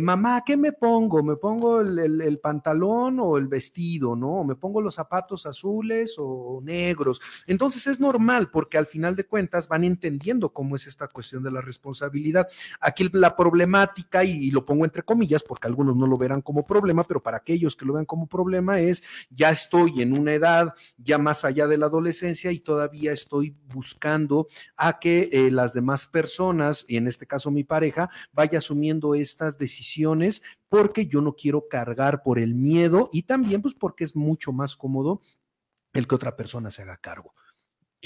mamá, 0.00 0.42
¿qué 0.44 0.56
me 0.56 0.72
pongo? 0.72 1.22
¿Me 1.22 1.36
pongo 1.36 1.80
el, 1.80 2.20
el, 2.20 2.38
pantalón 2.40 3.20
o 3.20 3.38
el 3.38 3.46
vestido, 3.46 4.16
¿no? 4.16 4.40
¿O 4.40 4.44
me 4.44 4.56
pongo 4.56 4.80
los 4.80 4.96
zapatos 4.96 5.46
azules 5.46 6.16
o 6.18 6.60
negros? 6.64 7.20
Entonces 7.46 7.86
es 7.86 8.00
normal 8.00 8.50
porque 8.50 8.78
al 8.78 8.86
final 8.86 9.14
de 9.14 9.26
cuentas 9.26 9.68
van 9.68 9.84
entendiendo 9.84 10.15
cómo 10.52 10.76
es 10.76 10.86
esta 10.86 11.08
cuestión 11.08 11.42
de 11.42 11.50
la 11.50 11.60
responsabilidad. 11.60 12.48
Aquí 12.80 13.08
la 13.12 13.36
problemática, 13.36 14.24
y, 14.24 14.50
lo 14.50 14.64
pongo 14.64 14.84
entre 14.84 15.02
comillas 15.02 15.42
porque 15.42 15.68
algunos 15.68 15.96
no 15.96 16.06
lo 16.06 16.16
verán 16.16 16.42
como 16.42 16.64
problema, 16.64 17.04
pero 17.04 17.22
para 17.22 17.38
aquellos 17.38 17.76
que 17.76 17.84
lo 17.84 17.94
vean 17.94 18.04
como 18.04 18.26
problema 18.26 18.80
es, 18.80 19.02
ya 19.30 19.50
estoy 19.50 20.02
en 20.02 20.18
una 20.18 20.34
edad 20.34 20.74
ya 20.96 21.18
más 21.18 21.44
allá 21.44 21.66
de 21.66 21.78
la 21.78 21.86
adolescencia 21.86 22.52
y 22.52 22.60
todavía 22.60 23.12
estoy 23.12 23.56
buscando 23.72 24.48
a 24.76 24.98
que 24.98 25.28
eh, 25.32 25.50
las 25.50 25.72
demás 25.72 26.06
personas, 26.06 26.84
y 26.88 26.96
en 26.96 27.06
este 27.06 27.26
caso 27.26 27.50
mi 27.50 27.64
pareja, 27.64 28.10
vaya 28.32 28.58
asumiendo 28.58 29.14
estas 29.14 29.58
decisiones 29.58 30.42
porque 30.68 31.06
yo 31.06 31.20
no 31.20 31.34
quiero 31.34 31.68
cargar 31.68 32.22
por 32.22 32.38
el 32.38 32.54
miedo 32.54 33.08
y 33.12 33.22
también 33.22 33.62
pues 33.62 33.74
porque 33.74 34.04
es 34.04 34.16
mucho 34.16 34.52
más 34.52 34.76
cómodo 34.76 35.20
el 35.92 36.06
que 36.06 36.14
otra 36.14 36.36
persona 36.36 36.70
se 36.70 36.82
haga 36.82 36.96
cargo. 36.96 37.34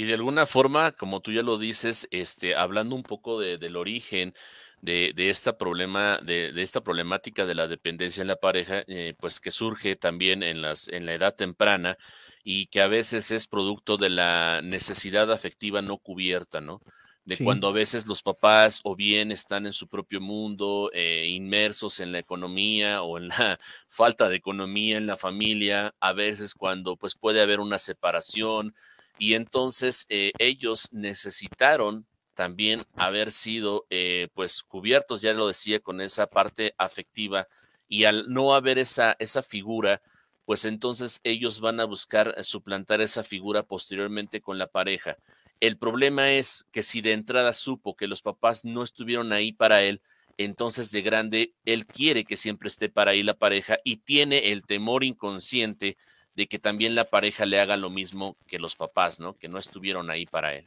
Y 0.00 0.04
de 0.04 0.14
alguna 0.14 0.46
forma, 0.46 0.92
como 0.92 1.20
tú 1.20 1.30
ya 1.30 1.42
lo 1.42 1.58
dices, 1.58 2.08
este, 2.10 2.56
hablando 2.56 2.96
un 2.96 3.02
poco 3.02 3.38
del 3.38 3.76
origen 3.76 4.32
de, 4.80 5.12
esta 5.14 5.58
problema, 5.58 6.18
de, 6.22 6.54
esta 6.62 6.82
problemática 6.82 7.44
de 7.44 7.54
la 7.54 7.68
dependencia 7.68 8.22
en 8.22 8.28
la 8.28 8.36
pareja, 8.36 8.82
eh, 8.86 9.12
pues 9.20 9.40
que 9.40 9.50
surge 9.50 9.96
también 9.96 10.42
en, 10.42 10.62
las, 10.62 10.88
en 10.88 11.04
la 11.04 11.12
edad 11.12 11.34
temprana 11.34 11.98
y 12.42 12.68
que 12.68 12.80
a 12.80 12.86
veces 12.86 13.30
es 13.30 13.46
producto 13.46 13.98
de 13.98 14.08
la 14.08 14.62
necesidad 14.62 15.30
afectiva 15.30 15.82
no 15.82 15.98
cubierta, 15.98 16.62
¿no? 16.62 16.80
de 17.26 17.36
cuando 17.36 17.68
a 17.68 17.72
veces 17.72 18.06
los 18.06 18.22
papás 18.22 18.80
o 18.82 18.96
bien 18.96 19.30
están 19.30 19.66
en 19.66 19.74
su 19.74 19.86
propio 19.86 20.22
mundo, 20.22 20.90
eh, 20.94 21.26
inmersos 21.28 22.00
en 22.00 22.10
la 22.12 22.18
economía 22.18 23.02
o 23.02 23.18
en 23.18 23.28
la 23.28 23.60
falta 23.86 24.30
de 24.30 24.36
economía 24.36 24.96
en 24.96 25.06
la 25.06 25.18
familia, 25.18 25.94
a 26.00 26.14
veces 26.14 26.54
cuando 26.54 26.96
pues 26.96 27.14
puede 27.16 27.42
haber 27.42 27.60
una 27.60 27.78
separación 27.78 28.74
y 29.20 29.34
entonces 29.34 30.06
eh, 30.08 30.32
ellos 30.38 30.88
necesitaron 30.92 32.06
también 32.32 32.84
haber 32.96 33.30
sido 33.30 33.84
eh, 33.90 34.28
pues 34.32 34.62
cubiertos, 34.62 35.20
ya 35.20 35.34
lo 35.34 35.46
decía, 35.46 35.78
con 35.78 36.00
esa 36.00 36.26
parte 36.26 36.74
afectiva 36.78 37.46
y 37.86 38.04
al 38.04 38.30
no 38.30 38.54
haber 38.54 38.78
esa, 38.78 39.16
esa 39.18 39.42
figura, 39.42 40.00
pues 40.46 40.64
entonces 40.64 41.20
ellos 41.22 41.60
van 41.60 41.80
a 41.80 41.84
buscar 41.84 42.34
suplantar 42.42 43.02
esa 43.02 43.22
figura 43.22 43.62
posteriormente 43.62 44.40
con 44.40 44.56
la 44.56 44.68
pareja. 44.68 45.18
El 45.60 45.76
problema 45.76 46.32
es 46.32 46.64
que 46.72 46.82
si 46.82 47.02
de 47.02 47.12
entrada 47.12 47.52
supo 47.52 47.94
que 47.94 48.06
los 48.06 48.22
papás 48.22 48.64
no 48.64 48.82
estuvieron 48.82 49.34
ahí 49.34 49.52
para 49.52 49.82
él, 49.82 50.00
entonces 50.38 50.92
de 50.92 51.02
grande 51.02 51.52
él 51.66 51.84
quiere 51.84 52.24
que 52.24 52.38
siempre 52.38 52.68
esté 52.68 52.88
para 52.88 53.10
ahí 53.10 53.22
la 53.22 53.34
pareja 53.34 53.76
y 53.84 53.98
tiene 53.98 54.50
el 54.50 54.64
temor 54.64 55.04
inconsciente 55.04 55.98
de 56.34 56.46
que 56.46 56.58
también 56.58 56.94
la 56.94 57.04
pareja 57.04 57.46
le 57.46 57.60
haga 57.60 57.76
lo 57.76 57.90
mismo 57.90 58.36
que 58.46 58.58
los 58.58 58.76
papás, 58.76 59.20
¿no? 59.20 59.36
Que 59.36 59.48
no 59.48 59.58
estuvieron 59.58 60.10
ahí 60.10 60.26
para 60.26 60.54
él. 60.54 60.66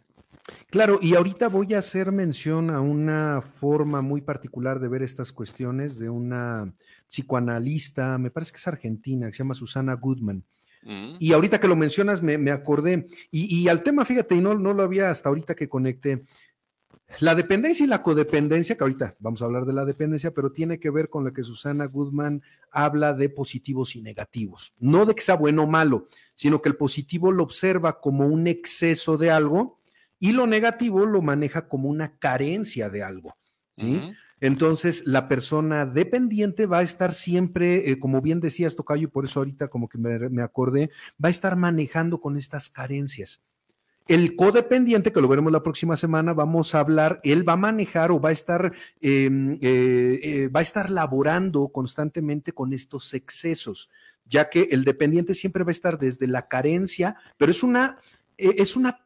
Claro, 0.70 1.00
y 1.02 1.16
ahorita 1.16 1.48
voy 1.48 1.74
a 1.74 1.80
hacer 1.80 2.12
mención 2.12 2.70
a 2.70 2.82
una 2.82 3.42
forma 3.42 4.02
muy 4.02 4.22
particular 4.22 4.80
de 4.80 4.90
ver 4.90 5.02
estas 5.02 5.32
cuestiones 5.32 5.98
de 5.98 6.10
una 6.10 6.74
psicoanalista, 7.08 8.18
me 8.18 8.32
parece 8.32 8.52
que 8.52 8.58
es 8.58 8.68
argentina, 8.68 9.28
que 9.28 9.34
se 9.34 9.44
llama 9.44 9.54
Susana 9.54 9.94
Goodman. 9.94 10.44
Mm. 10.84 11.16
Y 11.20 11.32
ahorita 11.32 11.60
que 11.60 11.68
lo 11.68 11.76
mencionas, 11.76 12.22
me, 12.22 12.52
acordé. 12.52 13.08
Y, 13.32 13.68
al 13.68 13.84
tema, 13.84 14.04
fíjate, 14.04 14.36
y 14.36 14.42
no, 14.42 14.56
no 14.56 14.74
lo 14.74 14.84
había 14.84 15.10
hasta 15.10 15.30
ahorita 15.30 15.56
que 15.56 15.70
conecté. 15.70 16.24
La 17.20 17.36
dependencia 17.36 17.84
y 17.84 17.88
la 17.88 18.02
codependencia, 18.02 18.76
que 18.76 18.84
ahorita 18.84 19.16
vamos 19.20 19.42
a 19.42 19.46
hablar 19.46 19.66
de 19.66 19.74
la 19.74 19.86
dependencia, 19.86 20.32
pero 20.32 20.52
tiene 20.52 20.80
que 20.80 20.90
ver 20.90 21.10
con 21.10 21.24
lo 21.24 21.34
que 21.34 21.44
Susana 21.44 21.86
Goodman 21.86 22.42
habla 22.72 23.14
de 23.14 23.30
positivos 23.30 23.96
y 23.96 24.02
negativos. 24.02 24.74
No 24.80 25.06
de 25.06 25.16
que 25.16 25.22
sea 25.22 25.36
bueno 25.36 25.64
o 25.64 25.68
malo, 25.68 26.08
sino 26.36 26.62
que 26.62 26.70
el 26.70 26.76
positivo 26.76 27.32
lo 27.32 27.44
observa 27.44 28.00
como 28.00 28.28
un 28.28 28.48
exceso 28.48 29.18
de 29.18 29.32
algo 29.32 29.80
y 30.20 30.32
lo 30.32 30.48
negativo 30.48 31.06
lo 31.06 31.22
maneja 31.22 31.68
como 31.68 31.90
una 31.90 32.18
carencia 32.18 32.90
de 32.90 33.04
algo. 33.04 33.38
¿sí? 33.78 34.00
Entonces, 34.44 35.04
la 35.06 35.30
persona 35.30 35.86
dependiente 35.86 36.66
va 36.66 36.80
a 36.80 36.84
estar 36.84 37.14
siempre, 37.14 37.90
eh, 37.90 37.98
como 37.98 38.22
bien 38.22 38.42
decías, 38.42 38.76
Tocayo, 38.76 39.06
y 39.06 39.08
por 39.08 39.24
eso 39.24 39.40
ahorita 39.40 39.70
como 39.70 39.88
que 39.88 39.98
me, 39.98 40.42
acordé, 40.42 40.90
va 41.24 41.28
a 41.28 41.30
estar 41.30 41.56
manejando 41.56 42.20
con 42.20 42.36
estas 42.36 42.68
carencias. 42.70 43.42
El 44.08 44.36
codependiente, 44.36 45.12
que 45.12 45.22
lo 45.22 45.28
veremos 45.28 45.52
la 45.52 45.64
próxima 45.64 45.96
semana, 45.96 46.34
vamos 46.34 46.76
a 46.76 46.80
hablar, 46.80 47.22
él 47.24 47.48
va 47.48 47.54
a 47.54 47.58
manejar 47.58 48.12
o 48.12 48.20
va 48.20 48.30
a 48.30 48.34
estar, 48.34 48.74
em, 49.00 49.54
eh, 49.62 50.20
eh, 50.24 50.48
va 50.50 50.60
a 50.60 50.64
estar 50.64 50.90
laborando 50.90 51.70
constantemente 51.70 52.52
con 52.52 52.74
estos 52.74 53.14
excesos, 53.14 53.90
ya 54.26 54.50
que 54.50 54.68
el 54.72 54.84
dependiente 54.84 55.34
siempre 55.34 55.64
va 55.64 55.70
a 55.70 55.72
estar 55.72 55.98
desde 55.98 56.28
la 56.28 56.48
carencia, 56.48 57.16
pero 57.38 57.52
es 57.52 57.64
una, 57.64 57.98
es 58.38 58.76
una 58.76 59.06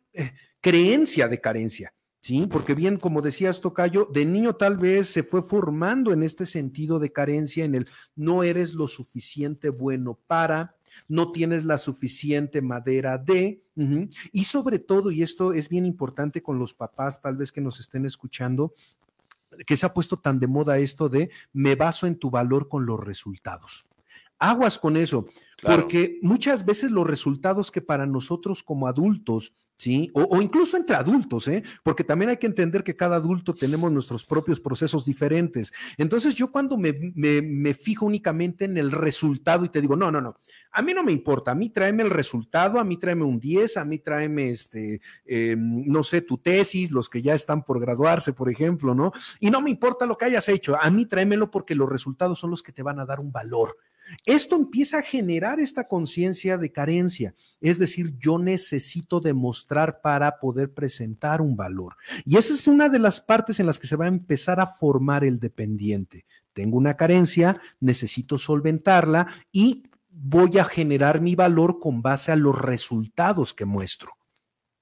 creencia 0.61 1.27
de 1.27 1.41
carencia. 1.41 1.93
Sí, 2.27 2.47
porque 2.51 2.73
bien, 2.73 2.97
como 2.97 3.21
decías, 3.21 3.61
Tocayo, 3.61 4.09
de 4.11 4.25
niño 4.25 4.55
tal 4.55 4.77
vez 4.77 5.07
se 5.07 5.23
fue 5.23 5.41
formando 5.41 6.11
en 6.11 6.23
este 6.23 6.45
sentido 6.45 6.99
de 6.99 7.13
carencia, 7.13 7.63
en 7.63 7.75
el 7.75 7.87
no 8.15 8.43
eres 8.43 8.73
lo 8.73 8.87
suficiente 8.87 9.69
bueno 9.69 10.19
para, 10.27 10.75
no 11.07 11.31
tienes 11.31 11.65
la 11.65 11.77
suficiente 11.77 12.61
madera 12.61 13.17
de, 13.17 13.61
y 14.31 14.43
sobre 14.43 14.79
todo, 14.79 15.11
y 15.11 15.21
esto 15.21 15.53
es 15.53 15.69
bien 15.69 15.85
importante 15.85 16.41
con 16.41 16.57
los 16.57 16.73
papás 16.73 17.21
tal 17.21 17.37
vez 17.37 17.51
que 17.51 17.61
nos 17.61 17.79
estén 17.79 18.05
escuchando, 18.05 18.73
que 19.65 19.77
se 19.77 19.85
ha 19.85 19.93
puesto 19.93 20.17
tan 20.17 20.39
de 20.39 20.47
moda 20.47 20.77
esto 20.77 21.09
de 21.09 21.29
me 21.53 21.75
baso 21.75 22.07
en 22.07 22.17
tu 22.17 22.29
valor 22.29 22.67
con 22.67 22.85
los 22.85 22.99
resultados. 22.99 23.85
Aguas 24.39 24.77
con 24.77 24.97
eso, 24.97 25.27
porque 25.63 26.19
muchas 26.21 26.65
veces 26.65 26.91
los 26.91 27.07
resultados 27.07 27.71
que 27.71 27.81
para 27.81 28.05
nosotros 28.05 28.61
como 28.61 28.87
adultos 28.87 29.53
¿sí? 29.77 30.11
O, 30.13 30.41
incluso 30.41 30.75
entre 30.75 30.95
adultos, 30.95 31.47
¿eh? 31.47 31.63
Porque 31.83 32.03
también 32.03 32.29
hay 32.29 32.37
que 32.37 32.47
entender 32.47 32.83
que 32.83 32.95
cada 32.95 33.15
adulto 33.15 33.53
tenemos 33.53 33.91
nuestros 33.91 34.25
propios 34.25 34.59
procesos 34.59 35.05
diferentes. 35.05 35.71
Entonces 35.97 36.35
yo 36.35 36.51
cuando 36.51 36.77
me, 36.77 36.93
me, 37.15 37.73
fijo 37.75 38.05
únicamente 38.05 38.65
en 38.65 38.77
el 38.77 38.91
resultado 38.91 39.63
y 39.63 39.69
te 39.69 39.79
digo, 39.79 39.95
no, 39.95 40.11
no, 40.11 40.19
no, 40.19 40.35
a 40.71 40.81
mí 40.81 40.93
no 40.93 41.03
me 41.03 41.11
importa, 41.11 41.51
a 41.51 41.55
mí 41.55 41.69
tráeme 41.69 42.03
el 42.03 42.09
resultado, 42.09 42.79
a 42.79 42.83
mí 42.83 42.97
tráeme 42.97 43.23
un 43.23 43.39
10, 43.39 43.77
a 43.77 43.85
mí 43.85 43.99
tráeme, 43.99 44.49
este, 44.49 44.99
em, 45.25 45.85
no 45.85 46.01
sé, 46.01 46.21
tu 46.21 46.39
tesis, 46.39 46.91
los 46.91 47.07
que 47.07 47.21
ya 47.21 47.35
están 47.35 47.63
por 47.63 47.79
graduarse, 47.79 48.33
por 48.33 48.49
ejemplo, 48.49 48.95
¿no? 48.95 49.11
Y 49.39 49.51
no 49.51 49.61
me 49.61 49.69
importa 49.69 50.07
lo 50.07 50.17
que 50.17 50.25
hayas 50.25 50.49
hecho, 50.49 50.75
a 50.81 50.89
mí 50.89 51.05
tráemelo 51.05 51.51
porque 51.51 51.75
los 51.75 51.87
resultados 51.87 52.39
son 52.39 52.49
los 52.49 52.63
que 52.63 52.71
te 52.71 52.83
van 52.83 52.99
a 52.99 53.05
dar 53.05 53.19
un 53.19 53.31
valor. 53.31 53.77
Esto 54.25 54.55
empieza 54.55 54.99
a 54.99 55.03
generar 55.03 55.59
esta 55.59 55.87
conciencia 55.87 56.57
de 56.57 56.71
carencia, 56.71 57.35
es 57.61 57.79
decir, 57.79 58.15
yo 58.19 58.37
necesito 58.37 59.19
demostrar 59.19 60.01
para 60.01 60.39
poder 60.39 60.73
presentar 60.73 61.41
un 61.41 61.55
valor. 61.55 61.95
Y 62.25 62.37
esa 62.37 62.53
es 62.53 62.67
una 62.67 62.89
de 62.89 62.99
las 62.99 63.21
partes 63.21 63.59
en 63.59 63.65
las 63.65 63.79
que 63.79 63.87
se 63.87 63.95
va 63.95 64.05
a 64.05 64.09
empezar 64.09 64.59
a 64.59 64.67
formar 64.67 65.23
el 65.23 65.39
dependiente. 65.39 66.25
Tengo 66.53 66.77
una 66.77 66.95
carencia, 66.95 67.61
necesito 67.79 68.37
solventarla 68.37 69.27
y 69.51 69.83
voy 70.09 70.57
a 70.57 70.65
generar 70.65 71.21
mi 71.21 71.35
valor 71.35 71.79
con 71.79 72.01
base 72.01 72.31
a 72.31 72.35
los 72.35 72.59
resultados 72.59 73.53
que 73.53 73.65
muestro. 73.65 74.16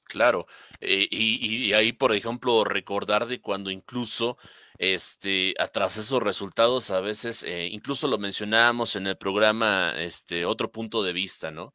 Claro, 0.06 0.46
eh, 0.82 1.08
y, 1.10 1.74
ahí, 1.74 1.92
por 1.92 2.14
ejemplo, 2.14 2.64
recordar 2.64 3.28
de 3.28 3.42
cuando 3.42 3.72
incluso, 3.72 4.38
este, 4.78 5.56
atrás 5.60 5.98
esos 5.98 6.22
resultados, 6.22 6.92
a 6.92 7.02
veces, 7.02 7.44
eh, 7.44 7.68
incluso 7.72 8.08
lo 8.08 8.20
mencionábamos 8.20 8.96
en 8.96 9.08
el 9.08 9.18
programa, 9.18 9.94
este, 9.98 10.46
otro 10.46 10.72
punto 10.72 11.04
de 11.04 11.12
vista, 11.12 11.50
¿no? 11.52 11.74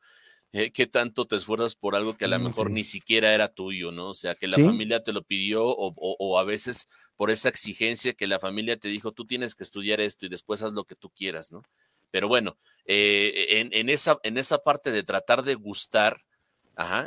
Eh, 0.53 0.71
¿Qué 0.73 0.87
tanto 0.87 1.27
te 1.27 1.37
esfuerzas 1.37 1.75
por 1.75 1.95
algo 1.95 2.17
que 2.17 2.25
a 2.25 2.29
lo 2.29 2.39
mm, 2.39 2.45
mejor 2.45 2.71
ni 2.71 2.85
siquiera 2.85 3.35
era 3.35 3.53
tuyo, 3.53 3.91
¿no? 3.93 4.11
O 4.11 4.15
sea, 4.15 4.35
que 4.37 4.49
la 4.49 4.57
familia 4.57 5.03
te 5.03 5.13
lo 5.13 5.23
pidió 5.23 5.65
o, 5.65 5.93
o, 5.97 6.39
a 6.39 6.45
veces 6.45 6.89
por 7.17 7.31
esa 7.31 7.49
exigencia 7.49 8.15
que 8.15 8.27
la 8.27 8.39
familia 8.41 8.77
te 8.77 8.89
dijo, 8.89 9.13
tú 9.13 9.27
tienes 9.27 9.55
que 9.55 9.65
estudiar 9.65 10.01
esto 10.01 10.27
y 10.27 10.29
después 10.29 10.63
haz 10.63 10.73
lo 10.73 10.85
que 10.85 10.97
tú 10.97 11.11
quieras, 11.11 11.53
¿no? 11.53 11.63
Pero 12.11 12.27
bueno, 12.27 12.59
en, 12.87 13.71
en, 13.73 13.89
esa, 13.89 14.19
en 14.25 14.39
esa 14.39 14.59
parte 14.59 14.91
de 14.91 15.05
tratar 15.05 15.43
de 15.45 15.55
gustar, 15.55 16.21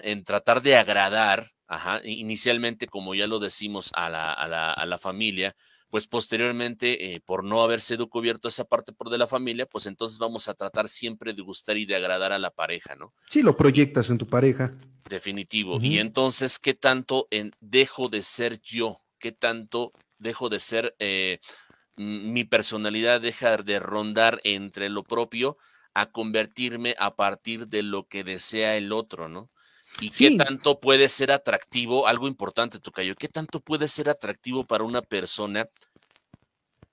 en 0.04 0.24
tratar 0.24 0.62
de 0.62 0.76
agradar, 0.76 1.52
inicialmente, 2.04 2.88
como 2.88 3.16
ya 3.16 3.28
lo 3.28 3.40
decimos, 3.40 3.92
a 3.96 4.10
la, 4.10 4.98
familia, 5.00 5.56
pues 5.90 6.08
posteriormente, 6.08 7.14
eh, 7.14 7.22
por 7.22 7.44
no 7.44 7.62
haber 7.62 7.80
sido 7.80 8.10
cubierto 8.10 8.48
esa 8.48 8.66
parte 8.66 8.94
por 8.94 9.10
de 9.10 9.18
la 9.18 9.28
familia, 9.28 9.66
pues 9.66 9.86
entonces 9.86 10.18
vamos 10.18 10.48
a 10.48 10.56
tratar 10.56 10.88
siempre 10.88 11.34
de 11.34 11.42
gustar 11.42 11.78
y 11.78 11.86
de 11.86 11.96
agradar 11.96 12.32
a 12.32 12.40
la 12.40 12.50
pareja, 12.50 12.96
¿no? 12.96 13.14
Sí, 13.30 13.44
lo 13.44 13.56
proyectas 13.56 14.10
en 14.10 14.18
tu 14.18 14.28
pareja. 14.28 14.74
Definitivo. 15.08 15.80
Y 15.82 16.00
entonces, 16.00 16.58
¿qué 16.58 16.74
tanto 16.74 17.28
en, 17.30 17.52
dejo 17.60 18.10
de 18.10 18.22
ser 18.24 18.60
yo? 18.60 19.02
¿Qué 19.20 19.32
tanto 19.32 19.92
dejo 20.18 20.50
de 20.50 20.60
ser, 20.60 20.96
eh, 21.00 21.40
mi 21.96 22.44
personalidad 22.44 23.22
deja 23.22 23.58
de 23.58 23.80
rondar 23.80 24.40
entre 24.44 24.90
lo 24.90 25.04
propio 25.04 25.58
a 25.94 26.12
convertirme 26.12 26.96
a 26.98 27.16
partir 27.16 27.68
de 27.68 27.84
lo 27.84 28.08
que 28.08 28.24
desea 28.24 28.76
el 28.78 28.92
otro, 28.92 29.30
¿no? 29.30 29.52
¿Y 30.00 30.10
qué 30.10 30.36
tanto 30.36 30.80
puede 30.80 31.08
ser 31.08 31.32
atractivo? 31.32 32.08
Algo 32.08 32.28
importante, 32.28 32.80
Tocayo, 32.80 33.16
¿qué 33.16 33.28
tanto 33.28 33.60
puede 33.60 33.88
ser 33.88 34.10
atractivo 34.10 34.66
para 34.66 34.84
una 34.84 35.02
persona 35.02 35.68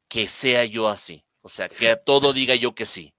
que 0.09 0.29
sea 0.29 0.65
yo 0.65 0.89
así? 0.89 1.25
O 1.43 1.49
sea, 1.49 1.69
que 1.69 1.91
a 1.91 1.97
todo 1.97 2.33
diga 2.33 2.55
yo 2.55 2.75
que 2.75 2.87
sí. 2.87 3.15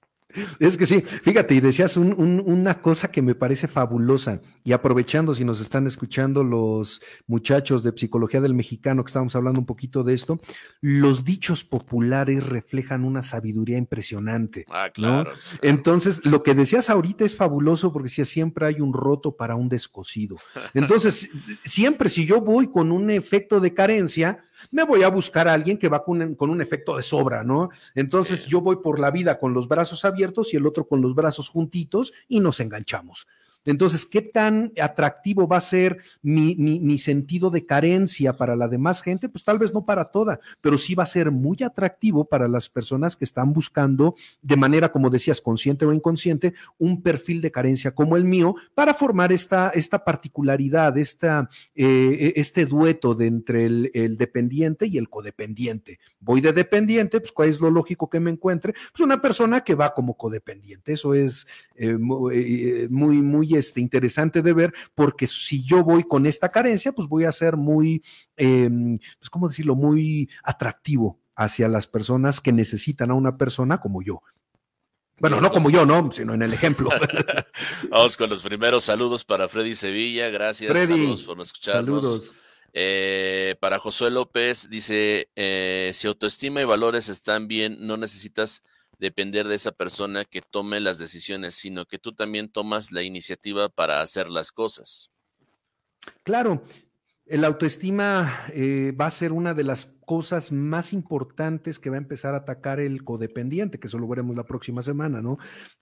Es 0.60 0.78
que 0.78 0.86
sí, 0.86 1.02
fíjate, 1.02 1.56
y 1.56 1.60
decías 1.60 1.98
una 1.98 2.82
cosa 2.82 3.12
que 3.12 3.22
me 3.22 3.36
parece 3.36 3.68
fabulosa, 3.68 4.42
y 4.64 4.72
aprovechando 4.72 5.34
si 5.34 5.44
nos 5.44 5.60
están 5.60 5.88
escuchando 5.88 6.44
los 6.44 7.02
muchachos 7.28 7.84
de 7.84 7.94
Psicología 7.96 8.42
del 8.42 8.54
Mexicano, 8.54 9.04
que 9.04 9.10
estamos 9.10 9.36
hablando 9.36 9.60
un 9.60 9.66
poquito 9.66 10.04
de 10.04 10.14
esto, 10.14 10.40
los 10.80 11.26
dichos 11.26 11.64
populares 11.64 12.46
reflejan 12.46 13.04
una 13.04 13.22
sabiduría 13.22 13.78
impresionante. 13.78 14.66
Ah, 14.70 14.90
claro, 14.94 15.32
Entonces, 15.62 16.26
lo 16.26 16.44
que 16.44 16.56
decías 16.56 16.90
ahorita 16.90 17.26
es 17.26 17.36
fabuloso 17.36 17.92
porque 17.92 18.10
si 18.10 18.26
siempre 18.26 18.66
hay 18.66 18.82
un 18.82 18.94
roto 18.94 19.36
para 19.36 19.56
un 19.56 19.70
descosido. 19.70 20.38
Entonces, 20.74 21.32
siempre 21.64 22.10
si 22.10 22.26
yo 22.26 22.42
voy 22.42 22.68
con 22.68 22.92
un 22.92 23.10
efecto 23.10 23.60
de 23.60 23.74
carencia, 23.74 24.44
me 24.70 24.84
voy 24.84 25.04
a 25.04 25.10
buscar 25.10 25.48
a 25.48 25.54
alguien 25.54 25.78
que 25.78 25.90
va 25.90 26.04
con, 26.04 26.22
un 26.22 26.62
efecto 26.62 26.96
de 26.96 27.04
sobra, 27.04 27.44
¿no? 27.44 27.70
Entonces 27.96 28.46
yo 28.46 28.62
voy 28.62 28.78
por 28.78 29.00
la 29.00 29.12
vida 29.12 29.40
con 29.40 29.54
los 29.54 29.68
brazos 29.68 30.06
abiertos 30.06 30.54
y 30.54 30.58
el 30.58 30.68
otro 30.68 30.88
con 30.88 31.02
los 31.02 31.16
brazos 31.16 31.50
juntitos 31.50 32.14
y 32.28 32.40
nos 32.40 32.60
enganchamos. 32.60 33.28
Entonces, 33.66 34.06
¿qué 34.06 34.22
tan 34.22 34.72
atractivo 34.82 35.48
va 35.48 35.58
a 35.58 35.62
ser 35.62 35.98
mi, 36.22 36.98
sentido 36.98 37.50
de 37.50 37.66
carencia 37.66 38.34
para 38.34 38.56
la 38.56 38.68
demás 38.68 39.02
gente? 39.02 39.30
Pues 39.30 39.44
tal 39.44 39.60
vez 39.60 39.74
no 39.74 39.86
para 39.86 40.06
toda, 40.06 40.40
pero 40.62 40.78
sí 40.78 40.96
va 40.96 41.04
a 41.04 41.08
ser 41.08 41.32
muy 41.32 41.58
atractivo 41.64 42.26
para 42.26 42.48
las 42.48 42.70
personas 42.70 43.16
que 43.16 43.26
están 43.26 43.54
buscando 43.54 44.16
de 44.42 44.56
manera, 44.56 44.92
como 44.92 45.10
decías, 45.10 45.42
consciente 45.42 45.86
o 45.86 45.94
inconsciente, 45.94 46.54
un 46.78 47.02
perfil 47.02 47.42
de 47.42 47.52
carencia 47.52 47.92
como 47.92 48.18
el 48.18 48.26
mío 48.26 48.56
para 48.74 48.94
formar 48.94 49.32
esta, 49.32 49.70
esta 49.70 50.04
particularidad, 50.04 50.98
esta, 50.98 51.50
eh, 51.76 52.34
este 52.36 52.66
dueto 52.66 53.14
de 53.14 53.28
entre 53.28 53.66
el, 53.66 54.18
dependiente 54.18 54.88
y 54.88 54.98
el 54.98 55.10
codependiente. 55.10 56.00
Voy 56.20 56.42
de 56.42 56.54
dependiente, 56.54 57.20
pues 57.20 57.32
¿cuál 57.32 57.50
es 57.50 57.60
lo 57.60 57.70
lógico 57.70 58.10
que 58.10 58.20
me 58.20 58.32
encuentre? 58.32 58.74
Pues 58.74 59.02
una 59.02 59.22
persona 59.22 59.62
que 59.62 59.76
va 59.76 59.94
como 59.94 60.16
codependiente. 60.16 60.94
Eso 60.94 61.14
es 61.14 61.48
eh, 61.76 61.98
eh, 62.34 62.88
muy, 62.90 63.22
muy 63.52 63.60
este, 63.60 63.80
interesante 63.80 64.42
de 64.42 64.54
ver, 64.54 64.74
porque 64.96 65.28
si 65.28 65.64
yo 65.64 65.84
voy 65.84 66.04
con 66.04 66.26
esta 66.26 66.50
carencia, 66.50 66.92
pues 66.92 67.08
voy 67.08 67.26
a 67.26 67.32
ser 67.32 67.58
muy, 67.58 68.04
eh, 68.38 68.70
pues, 69.20 69.30
¿cómo 69.30 69.48
decirlo?, 69.48 69.76
muy 69.76 70.30
atractivo 70.44 71.20
hacia 71.36 71.68
las 71.68 71.88
personas 71.88 72.42
que 72.42 72.52
necesitan 72.52 73.12
a 73.12 73.16
una 73.16 73.38
persona 73.38 73.80
como 73.80 74.02
yo. 74.02 74.22
Bueno, 75.18 75.40
no 75.40 75.52
como 75.52 75.70
yo, 75.70 75.86
¿no? 75.86 76.12
Sino 76.12 76.34
en 76.34 76.42
el 76.42 76.52
ejemplo. 76.52 76.90
Vamos 77.90 78.18
con 78.18 78.30
los 78.30 78.42
primeros 78.42 78.86
saludos 78.86 79.24
para 79.24 79.48
Freddy 79.48 79.76
Sevilla. 79.76 80.30
Gracias. 80.30 80.76
Saludos 80.76 81.24
por 81.24 81.40
escucharnos. 81.40 82.04
Saludos. 82.04 82.34
Eh, 82.74 83.56
para 83.60 83.78
Josué 83.78 84.10
López 84.10 84.68
dice, 84.70 85.30
eh, 85.36 85.92
si 85.94 86.08
autoestima 86.08 86.62
y 86.62 86.66
valores 86.66 87.08
están 87.08 87.48
bien, 87.48 87.78
no 87.86 87.98
necesitas 87.98 88.64
depender 89.02 89.48
de 89.48 89.56
esa 89.56 89.72
persona 89.72 90.24
que 90.26 90.42
tome 90.42 90.80
las 90.80 91.00
decisiones, 91.00 91.56
sino 91.56 91.86
que 91.86 91.98
tú 91.98 92.14
también 92.14 92.50
tomas 92.50 92.92
la 92.92 93.02
iniciativa 93.02 93.68
para 93.68 94.02
hacer 94.02 94.30
las 94.30 94.52
cosas. 94.52 95.12
Claro, 96.24 96.64
el 97.26 97.44
autoestima 97.44 98.46
eh, 98.54 98.94
va 99.00 99.08
a 99.08 99.12
ser 99.12 99.34
una 99.34 99.56
de 99.56 99.64
las 99.64 99.86
cosas 100.06 100.52
más 100.52 100.94
importantes 100.94 101.80
que 101.80 101.90
va 101.90 101.96
a 101.96 102.00
empezar 102.00 102.36
a 102.36 102.40
atacar 102.40 102.80
el 102.80 103.04
codependiente, 103.04 103.80
que 103.80 103.88
eso 103.88 103.98
lo 103.98 104.08
veremos 104.08 104.36
la 104.36 104.46
próxima 104.46 104.84
semana, 104.84 105.22
¿no? 105.22 105.40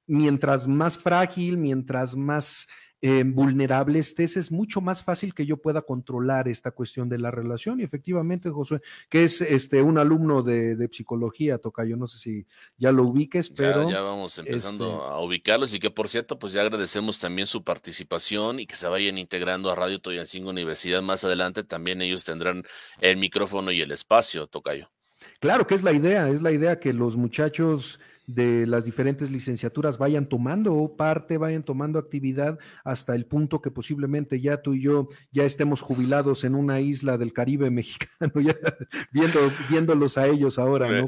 Mientras 0.08 0.68
más 0.68 0.98
frágil, 0.98 1.58
mientras 1.58 2.16
más 2.16 2.68
eh, 3.02 3.24
vulnerable 3.26 4.00
estés, 4.00 4.36
es 4.36 4.52
mucho 4.52 4.82
más 4.82 5.04
fácil 5.04 5.34
que 5.34 5.46
yo 5.46 5.58
pueda 5.58 5.82
controlar 5.82 6.48
esta 6.48 6.72
cuestión 6.72 7.08
de 7.08 7.18
la 7.18 7.32
relación. 7.32 7.80
Y 7.80 7.84
efectivamente, 7.84 8.50
Josué, 8.50 8.82
que 9.10 9.24
es 9.24 9.42
este 9.42 9.82
un 9.82 9.98
alumno 9.98 10.42
de, 10.42 10.76
de 10.76 10.90
psicología, 10.92 11.58
toca 11.58 11.86
yo 11.86 11.96
no 11.96 12.08
sé 12.08 12.20
si 12.20 12.46
ya 12.78 12.92
lo 12.92 13.04
ubiques, 13.04 13.50
pero. 13.50 13.90
Ya, 13.90 14.02
vamos 14.02 14.38
empezando 14.40 14.98
este 14.98 15.14
a 15.14 15.20
ubicarlos 15.20 15.74
y 15.74 15.80
que 15.80 15.92
por 15.92 16.08
cierto, 16.10 16.38
pues 16.38 16.54
ya 16.54 16.62
agradecemos 16.62 17.20
también 17.20 17.48
su 17.48 17.64
participación 17.64 18.60
y 18.60 18.68
que 18.68 18.76
se 18.76 18.88
vayan 18.88 19.18
integrando 19.18 19.72
a 19.72 19.76
Radio 19.76 20.00
Toyancingo 20.00 20.50
Universidad 20.50 21.02
más 21.02 21.24
adelante. 21.24 21.64
También 21.64 22.02
ellos 22.02 22.24
tendrán 22.24 22.64
el 23.00 23.18
micrófono 23.18 23.72
y 23.72 23.82
el 23.82 23.92
espacio, 23.92 24.48
Tocayo. 24.48 24.90
Claro 25.40 25.68
que 25.68 25.76
es 25.76 25.84
la 25.84 25.94
idea, 25.94 26.30
es 26.30 26.42
la 26.42 26.52
idea 26.52 26.80
que 26.80 26.94
los 26.94 27.16
muchachos 27.16 28.00
de 28.30 28.68
las 28.68 28.86
diferentes 28.86 29.32
licenciaturas 29.32 29.98
vayan 29.98 30.30
tomando 30.30 30.94
parte, 30.96 31.40
vayan 31.40 31.64
tomando 31.64 31.98
actividad 31.98 32.60
hasta 32.84 33.16
el 33.16 33.26
punto 33.26 33.60
que 33.60 33.72
posiblemente 33.72 34.40
ya 34.40 34.62
tú 34.62 34.76
y 34.76 34.84
yo 34.84 35.08
ya 35.32 35.46
estemos 35.46 35.82
jubilados 35.82 36.44
en 36.44 36.54
una 36.54 36.80
isla 36.80 37.18
del 37.18 37.34
Caribe 37.34 37.72
mexicano, 37.72 38.34
ya 38.40 38.56
viendo, 39.12 39.40
viéndolos 39.70 40.20
a 40.20 40.28
ellos 40.28 40.60
ahora, 40.60 40.88
¿no? 40.88 41.06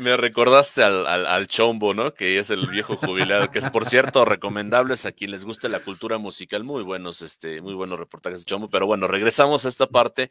Me, 0.00 0.16
recordaste 0.16 0.82
al, 0.82 1.46
Chombo, 1.48 1.92
¿no? 1.92 2.14
Que 2.14 2.38
es 2.38 2.48
el 2.48 2.66
viejo 2.66 2.96
jubilado, 2.96 3.50
que 3.50 3.58
es 3.58 3.68
por 3.68 3.84
cierto 3.84 4.24
recomendables 4.24 5.04
a 5.04 5.12
quien 5.12 5.32
les 5.32 5.44
guste 5.44 5.68
la 5.68 5.80
cultura 5.80 6.16
musical, 6.16 6.64
muy 6.64 6.82
buenos, 6.82 7.20
este, 7.20 7.60
muy 7.60 7.74
buenos 7.74 7.98
reportajes 7.98 8.40
de 8.40 8.44
Chombo, 8.46 8.70
pero 8.70 8.86
bueno, 8.86 9.06
regresamos 9.06 9.66
a 9.66 9.68
esta 9.68 9.86
parte. 9.86 10.30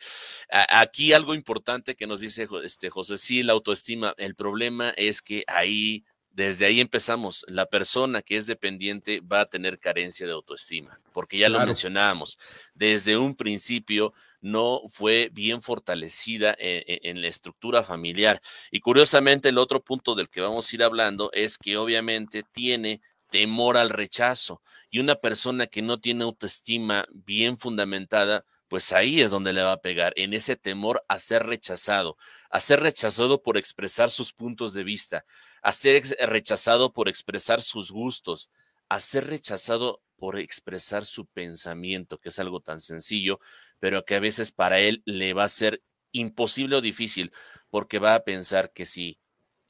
aquí 0.70 1.14
algo 1.14 1.36
importante 1.36 1.96
que 1.96 2.08
nos 2.08 2.22
dice 2.22 2.48
este 2.64 2.90
José, 2.90 3.18
sí, 3.18 3.44
la 3.44 3.54
autoestima, 3.54 4.16
el 4.18 4.34
problema 4.34 4.90
es 4.98 5.22
que 5.22 5.44
ahí 5.46 5.91
desde 6.32 6.66
ahí 6.66 6.80
empezamos. 6.80 7.46
La 7.48 7.66
persona 7.66 8.22
que 8.22 8.38
es 8.38 8.48
dependiente 8.48 9.20
va 9.22 9.42
a 9.42 9.50
tener 9.50 9.80
carencia 9.80 10.26
de 10.26 10.34
autoestima, 10.34 11.00
porque 11.14 11.38
ya 11.38 11.50
lo 11.50 11.60
mencionábamos. 11.66 12.38
Desde 12.74 13.18
un 13.18 13.36
principio 13.36 14.14
no 14.40 14.82
fue 14.88 15.30
bien 15.34 15.62
fortalecida 15.62 16.56
en, 16.58 16.84
e, 16.88 17.00
en, 17.04 17.22
la 17.22 17.28
estructura 17.28 17.84
familiar. 17.84 18.42
Y 18.72 18.80
curiosamente, 18.80 19.50
el 19.50 19.58
otro 19.58 19.84
punto 19.84 20.16
del 20.16 20.30
que 20.30 20.42
vamos 20.42 20.72
a 20.72 20.76
ir 20.76 20.84
hablando 20.84 21.30
es 21.34 21.58
que 21.58 21.78
obviamente 21.78 22.44
tiene 22.52 23.02
temor 23.30 23.78
al 23.78 23.90
rechazo. 23.90 24.62
Y 24.90 25.00
una 25.00 25.16
persona 25.16 25.68
que 25.68 25.82
no 25.82 26.00
tiene 26.00 26.24
autoestima 26.24 27.06
bien 27.12 27.58
fundamentada, 27.58 28.46
pues 28.72 28.94
ahí 28.94 29.20
es 29.20 29.32
donde 29.32 29.52
le 29.52 29.64
va 29.64 29.74
a 29.74 29.82
pegar, 29.82 30.14
en 30.16 30.34
ese 30.34 30.56
temor 30.56 31.02
a 31.10 31.20
ser 31.20 31.46
rechazado, 31.46 32.16
a 32.50 32.62
ser 32.62 32.80
rechazado 32.80 33.44
por 33.44 33.58
expresar 33.58 34.10
sus 34.10 34.32
puntos 34.32 34.74
de 34.74 34.86
vista, 34.86 35.26
a 35.62 35.74
ser 35.74 36.02
rechazado 36.22 36.94
por 36.94 37.10
expresar 37.10 37.62
sus 37.62 37.92
gustos, 37.92 38.50
a 38.88 39.02
ser 39.02 39.28
rechazado 39.28 40.02
por 40.16 40.40
expresar 40.40 41.06
su 41.06 41.26
pensamiento, 41.26 42.18
que 42.18 42.30
es 42.30 42.40
algo 42.40 42.62
tan 42.62 42.80
sencillo, 42.80 43.42
pero 43.80 44.06
que 44.06 44.16
a 44.16 44.22
veces 44.22 44.54
para 44.54 44.80
él 44.80 45.04
le 45.04 45.34
va 45.34 45.44
a 45.44 45.50
ser 45.50 45.84
imposible 46.14 46.78
o 46.78 46.82
difícil, 46.82 47.34
porque 47.70 48.00
va 48.00 48.16
a 48.16 48.24
pensar 48.24 48.72
que 48.72 48.86
si 48.86 49.20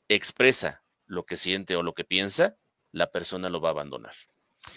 expresa 0.10 0.84
lo 1.08 1.26
que 1.26 1.38
siente 1.38 1.76
o 1.76 1.82
lo 1.82 1.96
que 1.96 2.04
piensa, 2.04 2.56
la 2.92 3.10
persona 3.10 3.50
lo 3.50 3.62
va 3.62 3.70
a 3.70 3.72
abandonar. 3.72 4.14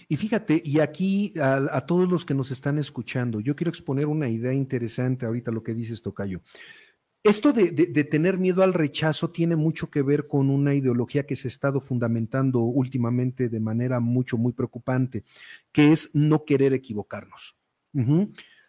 Y 0.09 0.17
fíjate, 0.17 0.61
y 0.65 0.81
aquí 0.81 1.33
a, 1.41 1.81
todos 1.87 2.09
los 2.09 2.25
que 2.25 2.35
nos 2.35 2.51
están 2.51 2.79
escuchando, 2.79 3.41
yo 3.41 3.57
quiero 3.57 3.71
exponer 3.71 4.07
una 4.07 4.29
idea 4.29 4.53
interesante 4.53 5.27
ahorita 5.27 5.51
lo 5.51 5.63
que 5.63 5.75
dices, 5.75 6.03
Tocayo. 6.03 6.41
Esto 7.23 7.55
de, 7.55 7.73
tener 8.05 8.37
miedo 8.37 8.63
al 8.63 8.75
rechazo 8.75 9.31
tiene 9.31 9.57
mucho 9.57 9.91
que 9.91 10.03
ver 10.03 10.29
con 10.29 10.51
una 10.51 10.75
ideología 10.75 11.25
que 11.25 11.37
se 11.37 11.49
ha 11.49 11.51
estado 11.51 11.81
fundamentando 11.81 12.61
últimamente 12.61 13.49
de 13.49 13.61
manera 13.61 13.99
mucho, 13.99 14.37
muy 14.37 14.53
preocupante, 14.53 15.25
que 15.73 15.91
es 15.91 16.15
no 16.15 16.45
querer 16.45 16.75
equivocarnos. 16.75 17.57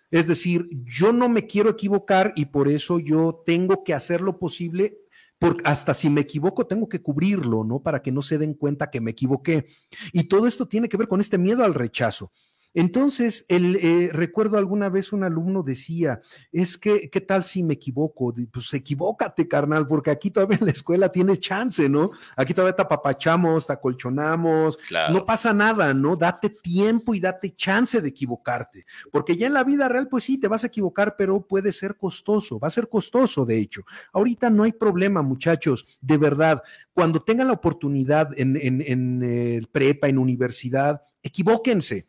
Es 0.09 0.27
decir, 0.27 0.69
yo 0.85 1.11
no 1.11 1.27
me 1.27 1.47
quiero 1.47 1.71
equivocar 1.71 2.31
y 2.37 2.45
por 2.45 2.69
eso 2.69 2.99
yo 2.99 3.43
tengo 3.45 3.83
que 3.83 3.93
hacer 3.93 4.21
lo 4.21 4.39
posible 4.39 4.99
porque 5.39 5.63
hasta 5.65 5.93
si 5.93 6.09
me 6.09 6.21
equivoco 6.21 6.65
tengo 6.65 6.87
que 6.87 7.01
cubrirlo, 7.01 7.63
¿no? 7.63 7.81
Para 7.81 8.01
que 8.01 8.11
no 8.11 8.21
se 8.21 8.37
den 8.37 8.53
cuenta 8.53 8.89
que 8.89 9.01
me 9.01 9.11
equivoqué. 9.11 9.67
Y 10.13 10.25
todo 10.25 10.47
esto 10.47 10.67
tiene 10.67 10.89
que 10.89 10.97
ver 10.97 11.07
con 11.07 11.19
este 11.19 11.37
miedo 11.37 11.63
al 11.63 11.73
rechazo. 11.73 12.31
Entonces, 12.75 13.45
el, 13.47 13.77
eh, 13.77 14.09
recuerdo 14.11 14.57
alguna 14.57 14.89
vez 14.89 15.13
un 15.13 15.23
alumno 15.23 15.63
decía, 15.63 16.19
es 16.51 16.77
que, 16.77 17.09
¿qué 17.09 17.21
tal 17.21 17.45
si 17.45 17.63
me 17.63 17.75
equivoco? 17.75 18.35
Pues 18.51 18.73
equivócate, 18.73 19.47
carnal, 19.47 19.87
porque 19.87 20.11
aquí 20.11 20.29
todavía 20.29 20.57
en 20.59 20.65
la 20.65 20.73
escuela 20.73 21.09
tienes 21.09 21.39
chance, 21.39 21.87
¿no? 21.87 22.11
Aquí 22.35 22.53
todavía 22.53 22.75
te 22.75 22.81
apapachamos, 22.81 23.65
te 23.65 23.71
acolchonamos, 23.71 24.77
no 25.09 25.25
pasa 25.25 25.53
nada, 25.53 25.93
¿no? 25.93 26.17
Date 26.17 26.49
tiempo 26.49 27.15
y 27.15 27.21
date 27.21 27.55
chance 27.55 28.01
de 28.01 28.09
equivocarte, 28.09 28.85
porque 29.09 29.37
ya 29.37 29.47
en 29.47 29.53
la 29.53 29.63
vida 29.63 29.87
real, 29.87 30.09
pues 30.09 30.25
sí, 30.25 30.37
te 30.37 30.49
vas 30.49 30.65
a 30.65 30.67
equivocar, 30.67 31.15
pero 31.17 31.47
puede 31.47 31.71
ser 31.71 31.95
costoso, 31.95 32.59
va 32.59 32.67
a 32.67 32.71
ser 32.71 32.89
costoso, 32.89 33.45
de 33.45 33.57
hecho. 33.57 33.83
Ahorita 34.11 34.49
no 34.49 34.63
hay 34.63 34.73
problema, 34.73 35.21
muchachos, 35.21 35.85
de 36.01 36.17
verdad, 36.17 36.61
cuando 36.93 37.23
tengan 37.23 37.47
la 37.47 37.53
oportunidad 37.53 38.37
en, 38.37 38.57
en, 38.57 38.83
en 38.85 39.23
eh, 39.23 39.61
prepa, 39.71 40.09
en 40.09 40.17
universidad, 40.17 41.03
equivóquense 41.23 42.05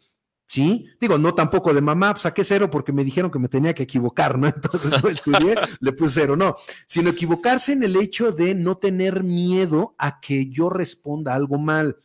¿sí? 0.46 0.86
Digo, 1.00 1.18
no 1.18 1.34
tampoco 1.34 1.74
de 1.74 1.80
mamá, 1.80 2.12
pues, 2.12 2.22
saqué 2.22 2.44
cero 2.44 2.70
porque 2.70 2.92
me 2.92 3.04
dijeron 3.04 3.30
que 3.30 3.38
me 3.38 3.48
tenía 3.48 3.74
que 3.74 3.82
equivocar, 3.84 4.38
¿no? 4.38 4.46
Entonces 4.54 5.02
no 5.02 5.08
estudié, 5.08 5.56
le 5.80 5.92
puse 5.92 6.20
cero, 6.20 6.36
no, 6.36 6.56
sino 6.86 7.10
equivocarse 7.10 7.72
en 7.72 7.82
el 7.82 7.96
hecho 7.96 8.32
de 8.32 8.54
no 8.54 8.76
tener 8.76 9.22
miedo 9.22 9.94
a 9.98 10.20
que 10.20 10.48
yo 10.48 10.70
responda 10.70 11.34
algo 11.34 11.58
mal. 11.58 11.96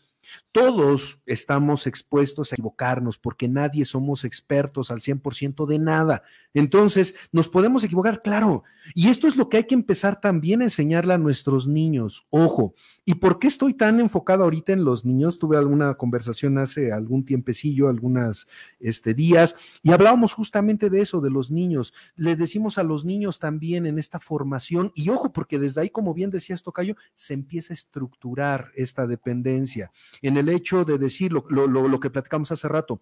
Todos 0.52 1.22
estamos 1.26 1.88
expuestos 1.88 2.52
a 2.52 2.56
equivocarnos 2.56 3.18
porque 3.18 3.48
nadie 3.48 3.86
somos 3.86 4.26
expertos 4.26 4.92
al 4.92 5.00
100% 5.00 5.66
de 5.66 5.80
nada. 5.80 6.24
Entonces, 6.54 7.16
nos 7.32 7.48
podemos 7.48 7.84
equivocar, 7.86 8.22
claro. 8.22 8.64
Y 8.94 9.08
esto 9.08 9.28
es 9.28 9.38
lo 9.38 9.48
que 9.48 9.58
hay 9.58 9.64
que 9.64 9.76
empezar 9.76 10.20
también 10.20 10.62
a 10.62 10.66
enseñarle 10.66 11.14
a 11.14 11.18
nuestros 11.18 11.68
niños. 11.68 12.28
Ojo, 12.30 12.74
¿y 13.06 13.16
por 13.16 13.40
qué 13.40 13.48
estoy 13.48 13.74
tan 13.74 14.02
enfocado 14.02 14.44
ahorita 14.44 14.74
en 14.74 14.84
los 14.84 15.06
niños? 15.06 15.40
Tuve 15.40 15.58
alguna 15.58 15.94
conversación 15.96 16.58
hace 16.58 16.92
algún 16.92 17.24
tiempecillo, 17.24 17.88
algunos 17.88 18.48
este, 18.80 19.14
días, 19.14 19.56
y 19.82 19.92
hablábamos 19.92 20.34
justamente 20.34 20.90
de 20.90 21.02
eso, 21.02 21.22
de 21.22 21.30
los 21.30 21.52
niños. 21.52 21.94
Le 22.16 22.36
decimos 22.36 22.78
a 22.78 22.84
los 22.84 23.06
niños 23.06 23.40
también 23.40 23.86
en 23.86 23.98
esta 23.98 24.20
formación, 24.20 24.92
y 24.96 25.10
ojo, 25.10 25.32
porque 25.32 25.60
desde 25.60 25.82
ahí, 25.82 25.90
como 25.90 26.14
bien 26.14 26.30
decías, 26.30 26.64
Tocayo, 26.64 26.96
se 27.14 27.34
empieza 27.34 27.74
a 27.74 27.76
estructurar 27.76 28.72
esta 28.76 29.08
dependencia. 29.08 29.92
En 30.22 30.41
hecho 30.50 30.86
de 30.86 30.98
decir 30.98 31.32
lo, 31.32 31.46
lo, 31.50 32.00
que 32.00 32.10
platicamos 32.10 32.52
hace 32.52 32.68
rato, 32.68 33.02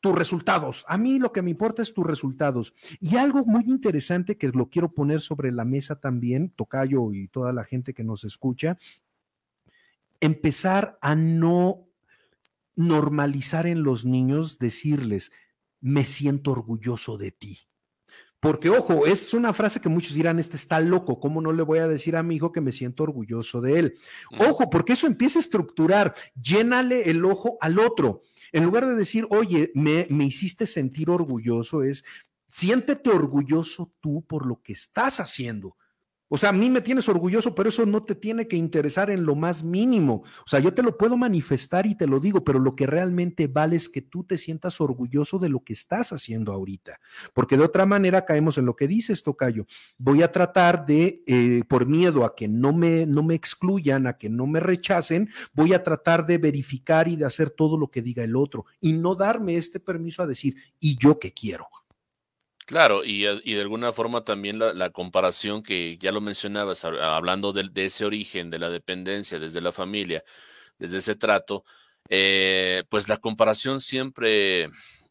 tus 0.00 0.14
resultados. 0.14 0.84
A 0.88 0.98
mí 0.98 1.18
lo 1.18 1.32
que 1.32 1.42
me 1.42 1.50
importa 1.50 1.82
es 1.82 1.94
tus 1.94 2.06
resultados. 2.06 2.74
Y 3.00 3.16
algo 3.16 3.44
muy 3.44 3.64
interesante 3.64 4.36
que 4.36 4.48
lo 4.48 4.68
quiero 4.68 4.92
poner 4.92 5.20
sobre 5.20 5.50
la 5.52 5.64
mesa 5.64 6.00
también, 6.00 6.50
Tocayo 6.50 7.12
y 7.12 7.28
toda 7.28 7.52
la 7.52 7.64
gente 7.64 7.94
que 7.94 8.04
nos 8.04 8.24
escucha, 8.24 8.76
empezar 10.20 10.98
a 11.00 11.14
no 11.14 11.86
normalizar 12.76 13.66
en 13.66 13.82
los 13.82 14.04
niños 14.04 14.58
decirles, 14.58 15.32
me 15.80 16.04
siento 16.04 16.52
orgulloso 16.52 17.18
de 17.18 17.30
ti. 17.30 17.58
Porque, 18.44 18.68
ojo, 18.68 19.06
es 19.06 19.32
una 19.32 19.54
frase 19.54 19.80
que 19.80 19.88
muchos 19.88 20.12
dirán, 20.12 20.38
este 20.38 20.56
está 20.56 20.78
loco, 20.78 21.18
¿cómo 21.18 21.40
no 21.40 21.50
le 21.50 21.62
voy 21.62 21.78
a 21.78 21.88
decir 21.88 22.14
a 22.14 22.22
mi 22.22 22.36
hijo 22.36 22.52
que 22.52 22.60
me 22.60 22.72
siento 22.72 23.02
orgulloso 23.02 23.62
de 23.62 23.78
él? 23.78 23.98
Ojo, 24.38 24.68
porque 24.68 24.92
eso 24.92 25.06
empieza 25.06 25.38
a 25.38 25.40
estructurar, 25.40 26.14
llénale 26.38 27.08
el 27.08 27.24
ojo 27.24 27.56
al 27.62 27.78
otro. 27.78 28.20
En 28.52 28.64
lugar 28.64 28.86
de 28.86 28.96
decir, 28.96 29.26
oye, 29.30 29.72
me, 29.74 30.06
me 30.10 30.26
hiciste 30.26 30.66
sentir 30.66 31.08
orgulloso, 31.08 31.82
es, 31.84 32.04
siéntete 32.46 33.08
orgulloso 33.08 33.94
tú 34.00 34.22
por 34.28 34.44
lo 34.44 34.60
que 34.60 34.74
estás 34.74 35.20
haciendo. 35.20 35.78
O 36.28 36.38
sea, 36.38 36.50
a 36.50 36.52
mí 36.52 36.70
me 36.70 36.80
tienes 36.80 37.08
orgulloso, 37.08 37.54
pero 37.54 37.68
eso 37.68 37.84
no 37.84 38.02
te 38.02 38.14
tiene 38.14 38.48
que 38.48 38.56
interesar 38.56 39.10
en 39.10 39.26
lo 39.26 39.34
más 39.34 39.62
mínimo. 39.62 40.24
O 40.44 40.48
sea, 40.48 40.58
yo 40.58 40.72
te 40.72 40.82
lo 40.82 40.96
puedo 40.96 41.16
manifestar 41.16 41.86
y 41.86 41.94
te 41.94 42.06
lo 42.06 42.18
digo, 42.18 42.42
pero 42.42 42.58
lo 42.58 42.74
que 42.74 42.86
realmente 42.86 43.46
vale 43.46 43.76
es 43.76 43.88
que 43.88 44.00
tú 44.00 44.24
te 44.24 44.38
sientas 44.38 44.80
orgulloso 44.80 45.38
de 45.38 45.50
lo 45.50 45.60
que 45.60 45.74
estás 45.74 46.12
haciendo 46.12 46.52
ahorita. 46.52 46.98
Porque 47.34 47.56
de 47.56 47.64
otra 47.64 47.84
manera 47.86 48.24
caemos 48.24 48.56
en 48.56 48.66
lo 48.66 48.74
que 48.74 48.88
dices, 48.88 49.22
Tocayo. 49.22 49.66
Voy 49.98 50.22
a 50.22 50.32
tratar 50.32 50.86
de, 50.86 51.22
eh, 51.26 51.62
por 51.68 51.86
miedo 51.86 52.24
a 52.24 52.34
que 52.34 52.48
no 52.48 52.72
me, 52.72 53.06
no 53.06 53.22
me 53.22 53.34
excluyan, 53.34 54.06
a 54.06 54.16
que 54.16 54.30
no 54.30 54.46
me 54.46 54.60
rechacen, 54.60 55.28
voy 55.52 55.74
a 55.74 55.82
tratar 55.82 56.26
de 56.26 56.38
verificar 56.38 57.06
y 57.06 57.16
de 57.16 57.26
hacer 57.26 57.50
todo 57.50 57.76
lo 57.78 57.90
que 57.90 58.02
diga 58.02 58.24
el 58.24 58.36
otro 58.36 58.64
y 58.80 58.92
no 58.94 59.14
darme 59.14 59.56
este 59.56 59.78
permiso 59.78 60.22
a 60.22 60.26
decir, 60.26 60.56
¿y 60.80 60.96
yo 60.96 61.18
qué 61.18 61.32
quiero? 61.32 61.68
Claro, 62.66 63.04
y, 63.04 63.26
y, 63.26 63.54
de 63.54 63.60
alguna 63.60 63.92
forma 63.92 64.24
también 64.24 64.58
la, 64.58 64.72
la, 64.72 64.90
comparación 64.90 65.62
que 65.62 65.98
ya 65.98 66.12
lo 66.12 66.22
mencionabas, 66.22 66.84
hablando 66.84 67.52
de, 67.52 67.68
de, 67.70 67.84
ese 67.84 68.06
origen, 68.06 68.48
de 68.48 68.58
la 68.58 68.70
dependencia, 68.70 69.38
desde 69.38 69.60
la 69.60 69.70
familia, 69.70 70.24
desde 70.78 70.98
ese 70.98 71.14
trato, 71.14 71.64
eh, 72.08 72.84
pues 72.88 73.08
la 73.08 73.18
comparación 73.18 73.80
siempre 73.80 74.68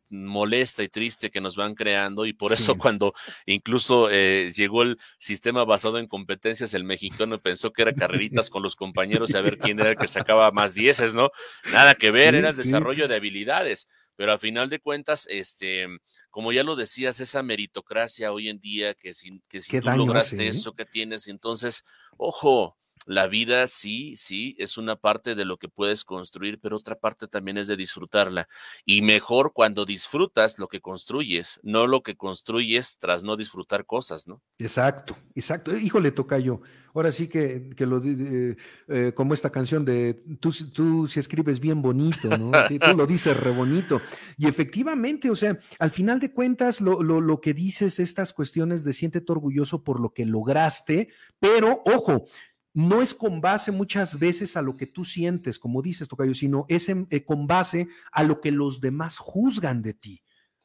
molesta 0.10 0.84
y 0.84 0.90
triste 0.90 1.32
que 1.32 1.42
nos 1.42 1.56
van 1.56 1.74
creando 1.74 2.26
y 2.28 2.34
por 2.34 2.54
eso 2.54 2.78
cuando 2.78 3.14
incluso 3.48 4.10
eh, 4.12 4.52
llegó 4.56 4.84
el 4.84 4.98
sistema 5.18 5.66
basado 5.66 5.98
en 5.98 6.08
competencias, 6.08 6.74
el 6.74 6.84
mexicano 6.84 7.42
pensó 7.42 7.72
que 7.72 7.82
era 7.82 7.94
carreritas 7.94 8.50
con 8.50 8.62
los 8.62 8.76
compañeros 8.76 9.32
y 9.32 9.38
a 9.38 9.42
ver 9.42 9.58
quién 9.58 9.80
era 9.80 9.92
el 9.92 9.96
que 9.96 10.08
sacaba 10.08 10.52
más 10.52 10.76
dieces, 10.76 11.16
¿no? 11.16 11.32
Nada 11.72 11.96
que 11.96 12.12
ver, 12.12 12.36
era 12.36 12.50
el 12.50 12.56
desarrollo 12.56 13.08
de 13.08 13.16
habilidades 13.16 13.88
pero 14.16 14.34
a 14.34 14.38
final 14.38 14.70
de 14.70 14.80
cuentas, 14.80 15.28
este, 15.30 15.88
como 16.34 16.52
ya 16.52 16.64
lo 16.64 16.76
decías, 16.76 17.20
esa 17.20 17.44
meritocracia 17.44 18.34
hoy 18.34 18.50
en 18.50 18.60
día, 18.60 18.96
que 18.96 19.14
si, 19.14 19.40
que 19.48 19.62
si 19.62 19.80
tú 19.80 19.88
lograste 19.92 20.48
eso 20.48 20.74
que 20.74 20.84
tienes, 20.84 21.28
entonces, 21.28 21.84
ojo, 22.18 22.76
la 23.06 23.28
vida 23.28 23.68
sí, 23.68 24.16
sí, 24.16 24.56
es 24.60 24.78
una 24.78 24.96
parte 24.96 25.36
de 25.36 25.46
lo 25.46 25.58
que 25.58 25.70
puedes 25.70 26.04
construir, 26.04 26.60
pero 26.60 26.78
otra 26.78 26.96
parte 26.96 27.28
también 27.28 27.58
es 27.58 27.68
de 27.68 27.78
disfrutarla. 27.78 28.48
Y 28.86 29.02
mejor 29.02 29.54
cuando 29.54 29.86
disfrutas 29.86 30.60
lo 30.60 30.68
que 30.68 30.82
construyes, 30.82 31.60
no 31.64 31.88
lo 31.88 32.04
que 32.04 32.16
construyes 32.16 32.98
tras 33.00 33.24
no 33.24 33.36
disfrutar 33.36 33.86
cosas, 33.86 34.28
¿no? 34.28 34.42
Exacto, 34.58 35.18
exacto. 35.36 35.76
Híjole, 35.76 36.12
toca 36.12 36.40
yo. 36.40 36.62
Ahora 36.96 37.12
sí 37.12 37.28
que, 37.28 37.72
que 37.76 37.88
lo 37.88 38.00
eh, 38.04 39.14
como 39.16 39.34
esta 39.34 39.50
canción 39.50 39.84
de 39.84 40.22
tú, 40.40 40.52
tú 40.72 41.08
si 41.08 41.20
escribes 41.20 41.60
bien 41.60 41.82
bonito, 41.82 42.30
¿no? 42.38 42.52
tú 42.68 42.96
lo 42.96 43.08
dices 43.08 43.36
re 43.36 43.52
bonito. 43.52 44.00
Y 44.38 44.48
efectivamente, 44.48 45.30
o 45.32 45.36
sea, 45.36 45.58
al 45.80 45.90
final 45.90 46.20
de 46.20 46.32
cuentas, 46.32 46.82
lo, 46.82 47.02
lo, 47.02 47.20
lo 47.20 47.42
que 47.42 47.56
dices, 47.56 48.00
estas 48.00 48.32
cuestiones 48.32 48.84
de 48.84 48.94
siéntete 48.94 49.32
orgulloso 49.32 49.84
por 49.84 50.00
lo 50.00 50.14
que 50.14 50.26
lograste, 50.26 51.10
pero 51.40 51.82
ojo, 51.86 52.26
no 52.74 53.02
es 53.02 53.14
con 53.14 53.40
base 53.42 53.72
muchas 53.72 54.18
veces 54.18 54.58
a 54.58 54.62
lo 54.62 54.76
que 54.76 54.88
tú 54.88 55.06
sientes, 55.06 55.60
como 55.60 55.82
dices, 55.82 56.08
Tocayo, 56.08 56.34
sino 56.34 56.66
es 56.68 56.90
eh, 56.90 57.24
con 57.24 57.48
base 57.48 57.88
a 58.12 58.24
lo 58.24 58.42
que 58.42 58.52
los 58.52 58.82
demás 58.82 59.18
juzgan 59.18 59.82
de 59.82 59.94
ti. 59.94 60.24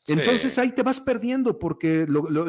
Entonces 0.09 0.59
ahí 0.59 0.73
te 0.73 0.83
vas 0.83 1.01
perdiendo 1.01 1.59
porque, 1.59 2.07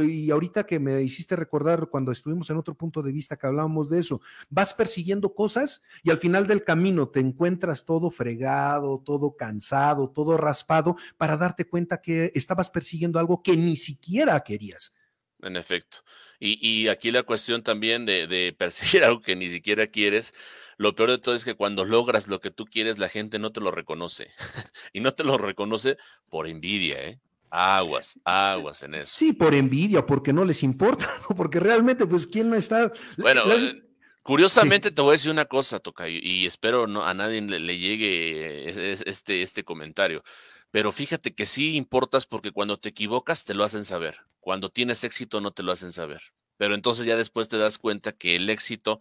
y 0.07 0.31
ahorita 0.31 0.65
que 0.65 0.79
me 0.79 1.01
hiciste 1.01 1.35
recordar 1.35 1.89
cuando 1.89 2.11
estuvimos 2.11 2.49
en 2.49 2.57
otro 2.57 2.73
punto 2.73 3.01
de 3.01 3.11
vista 3.11 3.35
que 3.35 3.47
hablábamos 3.47 3.89
de 3.89 3.99
eso, 3.99 4.21
vas 4.49 4.73
persiguiendo 4.73 5.33
cosas 5.33 5.81
y 6.01 6.09
al 6.09 6.19
final 6.19 6.47
del 6.47 6.63
camino 6.63 7.09
te 7.09 7.19
encuentras 7.19 7.83
todo 7.83 8.11
fregado, 8.11 9.01
todo 9.05 9.35
cansado, 9.35 10.09
todo 10.09 10.37
raspado 10.37 10.95
para 11.17 11.35
darte 11.35 11.65
cuenta 11.65 12.01
que 12.01 12.31
estabas 12.33 12.69
persiguiendo 12.69 13.19
algo 13.19 13.43
que 13.43 13.57
ni 13.57 13.75
siquiera 13.75 14.39
querías. 14.41 14.93
En 15.41 15.55
efecto. 15.55 15.99
Y, 16.39 16.59
y, 16.67 16.89
aquí 16.89 17.11
la 17.11 17.23
cuestión 17.23 17.63
también 17.63 18.05
de, 18.05 18.27
de, 18.27 18.53
perseguir 18.57 19.03
algo 19.05 19.21
que 19.21 19.35
ni 19.35 19.49
siquiera 19.49 19.87
quieres, 19.87 20.33
lo 20.77 20.95
peor 20.95 21.11
de 21.11 21.17
todo 21.17 21.35
es 21.35 21.45
que 21.45 21.55
cuando 21.55 21.85
logras 21.85 22.27
lo 22.27 22.39
que 22.41 22.51
tú 22.51 22.65
quieres, 22.65 22.99
la 22.99 23.09
gente 23.09 23.39
no 23.39 23.51
te 23.51 23.61
lo 23.61 23.71
reconoce. 23.71 24.31
y 24.93 24.99
no 24.99 25.13
te 25.13 25.23
lo 25.23 25.37
reconoce 25.37 25.97
por 26.29 26.47
envidia, 26.47 27.01
¿eh? 27.03 27.19
Aguas, 27.51 28.19
aguas 28.25 28.83
en 28.83 28.95
eso. 28.95 29.17
Sí, 29.17 29.33
por 29.33 29.55
envidia, 29.55 30.05
porque 30.05 30.33
no 30.33 30.45
les 30.45 30.61
importa, 30.61 31.07
porque 31.35 31.59
realmente, 31.59 32.05
pues, 32.05 32.27
¿quién 32.27 32.49
no 32.49 32.55
está? 32.55 32.91
Bueno, 33.17 33.41
eh, 33.51 33.81
curiosamente 34.21 34.91
te 34.91 35.01
voy 35.01 35.09
a 35.09 35.11
decir 35.13 35.31
una 35.31 35.45
cosa, 35.45 35.79
Tocayo, 35.79 36.19
y 36.21 36.45
espero 36.45 36.85
no, 36.85 37.03
a 37.03 37.13
nadie 37.15 37.41
le, 37.41 37.59
le 37.59 37.79
llegue 37.79 38.69
este, 39.09 39.41
este 39.41 39.63
comentario. 39.63 40.23
Pero 40.71 40.91
fíjate 40.91 41.33
que 41.33 41.45
sí 41.45 41.75
importas 41.75 42.25
porque 42.25 42.51
cuando 42.51 42.77
te 42.77 42.89
equivocas 42.89 43.43
te 43.43 43.53
lo 43.53 43.63
hacen 43.63 43.85
saber. 43.85 44.17
Cuando 44.39 44.69
tienes 44.69 45.03
éxito 45.03 45.41
no 45.41 45.51
te 45.51 45.63
lo 45.63 45.71
hacen 45.71 45.91
saber. 45.91 46.21
Pero 46.57 46.75
entonces 46.75 47.05
ya 47.05 47.15
después 47.15 47.47
te 47.47 47.57
das 47.57 47.77
cuenta 47.77 48.11
que 48.11 48.35
el 48.35 48.49
éxito 48.49 48.99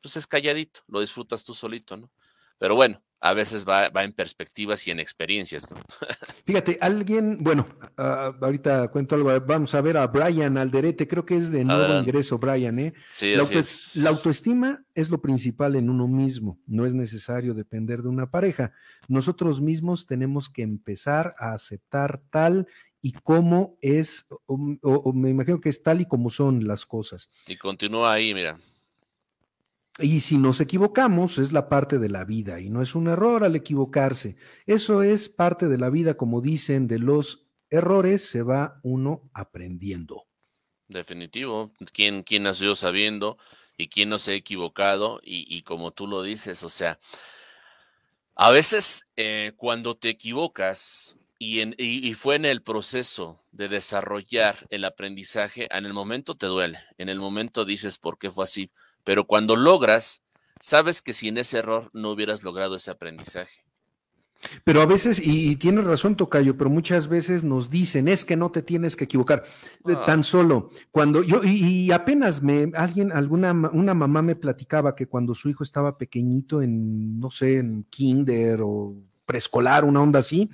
pues 0.00 0.16
es 0.16 0.26
calladito, 0.26 0.82
lo 0.86 1.00
disfrutas 1.00 1.44
tú 1.44 1.54
solito, 1.54 1.96
¿no? 1.96 2.10
Pero 2.58 2.74
bueno, 2.76 3.02
a 3.20 3.34
veces 3.34 3.66
va, 3.66 3.88
va 3.88 4.04
en 4.04 4.12
perspectivas 4.12 4.86
y 4.86 4.90
en 4.90 5.00
experiencias, 5.00 5.70
¿no? 5.70 5.78
Fíjate, 6.44 6.78
alguien, 6.80 7.38
bueno, 7.40 7.66
uh, 7.98 8.44
ahorita 8.44 8.88
cuento 8.88 9.16
algo, 9.16 9.40
vamos 9.40 9.74
a 9.74 9.80
ver 9.80 9.96
a 9.96 10.06
Brian 10.06 10.56
Alderete, 10.56 11.08
creo 11.08 11.26
que 11.26 11.36
es 11.36 11.50
de 11.50 11.64
nuevo 11.64 11.98
ingreso, 11.98 12.38
Brian, 12.38 12.78
¿eh? 12.78 12.94
Sí, 13.08 13.34
la, 13.34 13.42
auto 13.42 13.58
es. 13.58 13.96
la 13.96 14.10
autoestima 14.10 14.84
es 14.94 15.10
lo 15.10 15.20
principal 15.20 15.74
en 15.76 15.90
uno 15.90 16.06
mismo, 16.06 16.60
no 16.66 16.86
es 16.86 16.94
necesario 16.94 17.54
depender 17.54 18.02
de 18.02 18.08
una 18.08 18.30
pareja. 18.30 18.72
Nosotros 19.08 19.60
mismos 19.60 20.06
tenemos 20.06 20.48
que 20.48 20.62
empezar 20.62 21.34
a 21.38 21.52
aceptar 21.52 22.20
tal 22.30 22.68
y 23.00 23.12
cómo 23.12 23.76
es, 23.80 24.26
o, 24.46 24.54
o, 24.82 24.92
o 24.92 25.12
me 25.12 25.30
imagino 25.30 25.60
que 25.60 25.68
es 25.68 25.82
tal 25.82 26.00
y 26.00 26.06
como 26.06 26.30
son 26.30 26.66
las 26.66 26.86
cosas. 26.86 27.30
Y 27.46 27.56
continúa 27.56 28.12
ahí, 28.12 28.32
mira. 28.32 28.58
Y 29.98 30.20
si 30.20 30.38
nos 30.38 30.60
equivocamos, 30.60 31.38
es 31.38 31.52
la 31.52 31.68
parte 31.68 31.98
de 31.98 32.08
la 32.08 32.24
vida 32.24 32.60
y 32.60 32.70
no 32.70 32.82
es 32.82 32.94
un 32.94 33.08
error 33.08 33.42
al 33.42 33.56
equivocarse. 33.56 34.36
Eso 34.64 35.02
es 35.02 35.28
parte 35.28 35.66
de 35.66 35.76
la 35.76 35.90
vida, 35.90 36.16
como 36.16 36.40
dicen, 36.40 36.86
de 36.86 37.00
los 37.00 37.48
errores 37.68 38.28
se 38.28 38.42
va 38.42 38.78
uno 38.84 39.28
aprendiendo. 39.32 40.26
Definitivo. 40.86 41.72
¿Quién, 41.92 42.22
quién 42.22 42.44
nació 42.44 42.76
sabiendo 42.76 43.38
y 43.76 43.88
quién 43.88 44.08
no 44.08 44.18
se 44.18 44.32
ha 44.32 44.34
equivocado? 44.36 45.20
Y, 45.22 45.62
como 45.62 45.90
tú 45.90 46.06
lo 46.06 46.22
dices, 46.22 46.62
o 46.62 46.68
sea, 46.68 47.00
a 48.36 48.50
veces 48.50 49.04
eh, 49.16 49.52
cuando 49.56 49.96
te 49.96 50.10
equivocas 50.10 51.18
y, 51.40 51.60
en, 51.60 51.74
y, 51.76 52.14
fue 52.14 52.36
en 52.36 52.44
el 52.44 52.62
proceso 52.62 53.42
de 53.50 53.68
desarrollar 53.68 54.56
el 54.70 54.84
aprendizaje, 54.84 55.68
en 55.70 55.86
el 55.86 55.92
momento 55.92 56.36
te 56.36 56.46
duele, 56.46 56.78
en 56.98 57.08
el 57.08 57.18
momento 57.18 57.64
dices 57.64 57.98
por 57.98 58.16
qué 58.16 58.30
fue 58.30 58.44
así, 58.44 58.70
pero 59.08 59.24
cuando 59.24 59.56
logras, 59.56 60.22
sabes 60.60 61.00
que 61.00 61.14
sin 61.14 61.38
ese 61.38 61.60
error 61.60 61.88
no 61.94 62.10
hubieras 62.10 62.42
logrado 62.42 62.76
ese 62.76 62.90
aprendizaje. 62.90 63.64
Pero 64.64 64.82
a 64.82 64.84
veces, 64.84 65.18
y, 65.18 65.56
tienes 65.56 65.84
razón, 65.84 66.14
Tocayo, 66.14 66.58
pero 66.58 66.68
muchas 66.68 67.08
veces 67.08 67.42
nos 67.42 67.70
dicen, 67.70 68.06
es 68.06 68.26
que 68.26 68.36
no 68.36 68.50
te 68.50 68.60
tienes 68.60 68.96
que 68.96 69.04
equivocar. 69.04 69.44
Ah. 69.86 70.04
Tan 70.04 70.22
solo 70.22 70.72
cuando 70.90 71.22
yo, 71.22 71.40
y, 71.42 71.90
apenas 71.90 72.42
me, 72.42 72.70
alguien, 72.74 73.10
alguna, 73.10 73.52
una 73.52 73.94
mamá 73.94 74.20
me 74.20 74.36
platicaba 74.36 74.94
que 74.94 75.06
cuando 75.06 75.34
su 75.34 75.48
hijo 75.48 75.64
estaba 75.64 75.96
pequeñito 75.96 76.60
en, 76.60 77.18
no 77.18 77.30
sé, 77.30 77.60
en 77.60 77.84
kinder 77.84 78.60
o 78.62 78.94
preescolar, 79.24 79.86
una 79.86 80.02
onda 80.02 80.18
así, 80.18 80.50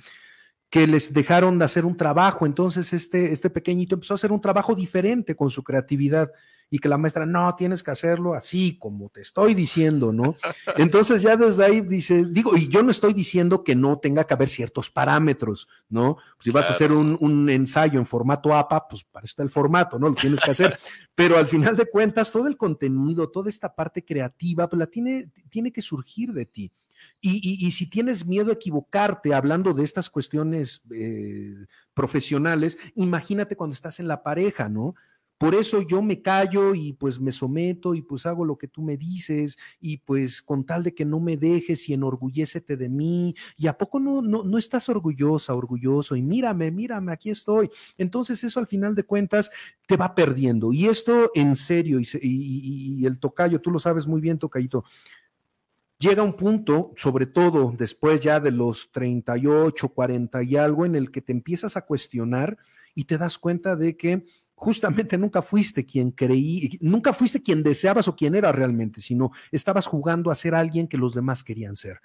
que 0.69 0.87
les 0.87 1.13
dejaron 1.13 1.59
de 1.59 1.65
hacer 1.65 1.85
un 1.85 1.97
trabajo. 1.97 2.45
Entonces, 2.45 2.93
este, 2.93 3.33
este 3.33 3.49
pequeñito 3.49 3.95
empezó 3.95 4.13
a 4.13 4.15
hacer 4.15 4.31
un 4.31 4.39
trabajo 4.39 4.73
diferente 4.73 5.35
con 5.35 5.49
su 5.49 5.61
creatividad 5.61 6.31
y 6.69 6.79
que 6.79 6.89
la 6.89 6.97
maestra, 6.97 7.25
no, 7.25 7.55
tienes 7.55 7.83
que 7.83 7.91
hacerlo 7.91 8.33
así 8.33 8.77
como 8.79 9.09
te 9.09 9.21
estoy 9.21 9.53
diciendo, 9.53 10.11
¿no? 10.11 10.35
Entonces 10.77 11.21
ya 11.21 11.37
desde 11.37 11.63
ahí 11.63 11.81
dice, 11.81 12.25
digo, 12.25 12.57
y 12.57 12.67
yo 12.67 12.81
no 12.83 12.91
estoy 12.91 13.13
diciendo 13.13 13.63
que 13.63 13.75
no 13.75 13.99
tenga 13.99 14.25
que 14.25 14.33
haber 14.33 14.49
ciertos 14.49 14.89
parámetros, 14.89 15.67
¿no? 15.89 16.17
Si 16.39 16.51
vas 16.51 16.67
a 16.69 16.73
hacer 16.73 16.91
un, 16.91 17.17
un, 17.19 17.49
ensayo 17.49 17.99
en 17.99 18.05
formato 18.05 18.53
APA, 18.53 18.87
pues 18.87 19.03
para 19.03 19.23
eso 19.23 19.31
está 19.31 19.43
el 19.43 19.49
formato, 19.49 19.99
¿no? 19.99 20.09
Lo 20.09 20.15
tienes 20.15 20.39
que 20.41 20.51
hacer. 20.51 20.77
Pero 21.15 21.37
al 21.37 21.47
final 21.47 21.75
de 21.77 21.85
cuentas, 21.85 22.31
todo 22.31 22.47
el 22.47 22.57
contenido, 22.57 23.29
toda 23.29 23.49
esta 23.49 23.73
parte 23.73 24.03
creativa, 24.03 24.67
pues 24.67 24.79
la 24.79 24.87
tiene, 24.87 25.31
tiene 25.49 25.71
que 25.71 25.81
surgir 25.81 26.33
de 26.33 26.45
ti. 26.45 26.71
Y, 27.21 27.65
y, 27.65 27.71
si 27.71 27.89
tienes 27.89 28.25
miedo 28.25 28.51
a 28.51 28.53
equivocarte 28.53 29.33
hablando 29.33 29.73
de 29.73 29.83
estas 29.83 30.09
cuestiones 30.09 30.83
eh, 30.93 31.65
profesionales, 31.93 32.77
imagínate 32.95 33.55
cuando 33.55 33.73
estás 33.73 33.99
en 33.99 34.07
la 34.07 34.21
pareja, 34.21 34.69
¿no? 34.69 34.95
Por 35.37 35.53
eso 35.53 35.81
yo 35.81 36.01
me 36.01 36.21
callo 36.21 36.73
y 36.73 36.93
pues 36.93 37.19
me 37.19 37.31
someto 37.31 37.93
y 37.93 38.01
pues 38.01 38.25
hago 38.25 38.45
lo 38.45 38.57
que 38.57 38.69
tú 38.69 38.81
me 38.81 38.95
dices 38.95 39.57
y 39.81 39.97
pues 39.97 40.41
con 40.41 40.65
tal 40.65 40.83
de 40.83 40.93
que 40.93 41.03
no 41.03 41.19
me 41.19 41.35
dejes 41.35 41.89
y 41.89 41.93
enorgullécete 41.93 42.77
de 42.77 42.87
mí. 42.87 43.35
Y 43.57 43.67
a 43.67 43.77
poco 43.77 43.99
no, 43.99 44.21
no, 44.21 44.43
no 44.43 44.57
estás 44.57 44.87
orgullosa, 44.87 45.53
orgulloso 45.53 46.15
y 46.15 46.21
mírame, 46.21 46.71
mírame, 46.71 47.11
aquí 47.11 47.29
estoy. 47.29 47.69
Entonces 47.97 48.43
eso 48.43 48.59
al 48.59 48.67
final 48.67 48.95
de 48.95 49.03
cuentas 49.03 49.51
te 49.85 49.97
va 49.97 50.15
perdiendo. 50.15 50.71
Y 50.71 50.85
esto 50.85 51.31
en 51.35 51.55
serio 51.55 51.99
y, 51.99 52.07
y, 52.21 53.05
el 53.05 53.19
tocayo, 53.19 53.59
tú 53.59 53.71
lo 53.71 53.79
sabes 53.79 54.07
muy 54.07 54.21
bien, 54.21 54.39
tocayito, 54.39 54.85
llega 55.97 56.23
un 56.23 56.35
punto, 56.35 56.91
sobre 56.95 57.25
todo 57.25 57.73
después 57.77 58.21
ya 58.21 58.39
de 58.39 58.51
los 58.51 58.91
38, 58.91 59.89
40 59.89 60.43
y 60.43 60.55
algo, 60.55 60.85
en 60.85 60.95
el 60.95 61.11
que 61.11 61.21
te 61.21 61.31
empiezas 61.31 61.77
a 61.77 61.85
cuestionar 61.85 62.57
y 62.93 63.05
te 63.05 63.17
das 63.17 63.37
cuenta 63.37 63.75
de 63.75 63.97
que 63.97 64.25
justamente 64.55 65.17
nunca 65.17 65.41
fuiste 65.41 65.85
quien 65.85 66.11
creí, 66.11 66.77
nunca 66.81 67.13
fuiste 67.13 67.43
quien 67.43 67.61
deseabas 67.61 68.07
o 68.07 68.15
quien 68.15 68.35
era 68.35 68.51
realmente, 68.51 69.01
sino 69.01 69.31
estabas 69.51 69.85
jugando 69.85 70.31
a 70.31 70.35
ser 70.35 70.55
alguien 70.55 70.87
que 70.87 70.97
los 70.97 71.13
demás 71.13 71.43
querían 71.43 71.75
ser. 71.75 71.99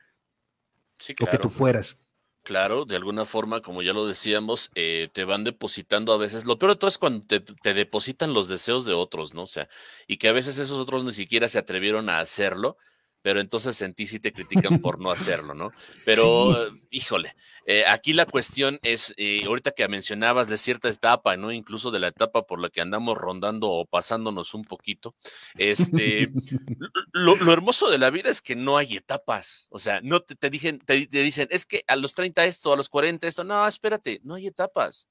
Sí, 0.98 1.14
claro. 1.14 1.30
O 1.30 1.32
que 1.32 1.42
tú 1.42 1.48
fueras. 1.48 1.98
Claro, 2.42 2.86
de 2.86 2.96
alguna 2.96 3.26
forma, 3.26 3.60
como 3.60 3.82
ya 3.82 3.92
lo 3.92 4.06
decíamos, 4.06 4.70
eh, 4.74 5.08
te 5.12 5.24
van 5.24 5.44
depositando 5.44 6.12
a 6.12 6.16
veces. 6.16 6.46
Lo 6.46 6.58
peor 6.58 6.72
de 6.72 6.78
todo 6.78 6.88
es 6.88 6.98
cuando 6.98 7.24
te, 7.24 7.40
te, 7.40 7.74
depositan 7.74 8.32
los 8.32 8.48
deseos 8.48 8.86
de 8.86 8.94
otros, 8.94 9.34
¿no? 9.34 9.42
O 9.42 9.46
sea, 9.46 9.68
y 10.06 10.16
que 10.16 10.28
a 10.28 10.32
veces 10.32 10.58
esos 10.58 10.78
otros 10.78 11.04
ni 11.04 11.12
siquiera 11.12 11.48
se 11.48 11.58
atrevieron 11.58 12.08
a 12.08 12.20
hacerlo 12.20 12.78
pero 13.22 13.40
entonces 13.40 13.80
en 13.83 13.94
ti 13.94 14.06
sí 14.06 14.18
te 14.18 14.33
critican 14.33 14.78
por 14.80 15.00
no 15.00 15.11
hacerlo, 15.11 15.54
¿no? 15.54 15.72
Pero, 16.04 16.70
híjole, 16.90 17.35
eh, 17.66 17.85
aquí 17.87 18.12
la 18.12 18.26
cuestión 18.26 18.78
es, 18.83 19.14
eh, 19.16 19.44
ahorita 19.44 19.72
que 19.72 19.87
mencionabas 19.88 20.48
de 20.48 20.56
cierta 20.56 20.88
etapa, 20.88 21.37
¿no? 21.37 21.52
Incluso 21.52 21.90
de 21.90 21.98
la 21.98 22.09
etapa 22.09 22.46
por 22.46 22.61
la 22.61 22.70
que 22.70 22.80
andamos 22.80 23.16
rondando 23.18 23.68
o 23.68 23.85
pasándonos 23.85 24.54
un 24.54 24.64
poquito, 24.64 25.14
este, 25.56 26.30
lo, 27.12 27.35
hermoso 27.52 27.90
de 27.90 27.98
la 27.98 28.11
vida 28.11 28.30
es 28.30 28.40
que 28.40 28.56
no 28.56 28.76
hay 28.76 28.96
etapas, 28.96 29.68
o 29.70 29.78
sea, 29.78 30.00
no 30.02 30.20
te, 30.20 30.35
te, 30.35 30.50
te, 30.50 31.22
dicen, 31.22 31.48
es 31.50 31.66
que 31.66 31.83
a 31.87 31.96
los 31.96 32.14
30 32.14 32.44
esto, 32.46 32.72
a 32.72 32.76
los 32.76 32.88
40 32.88 33.26
esto, 33.26 33.44
no, 33.44 33.66
espérate, 33.66 34.20
no 34.24 34.35
hay 34.35 34.46
etapas. 34.46 35.09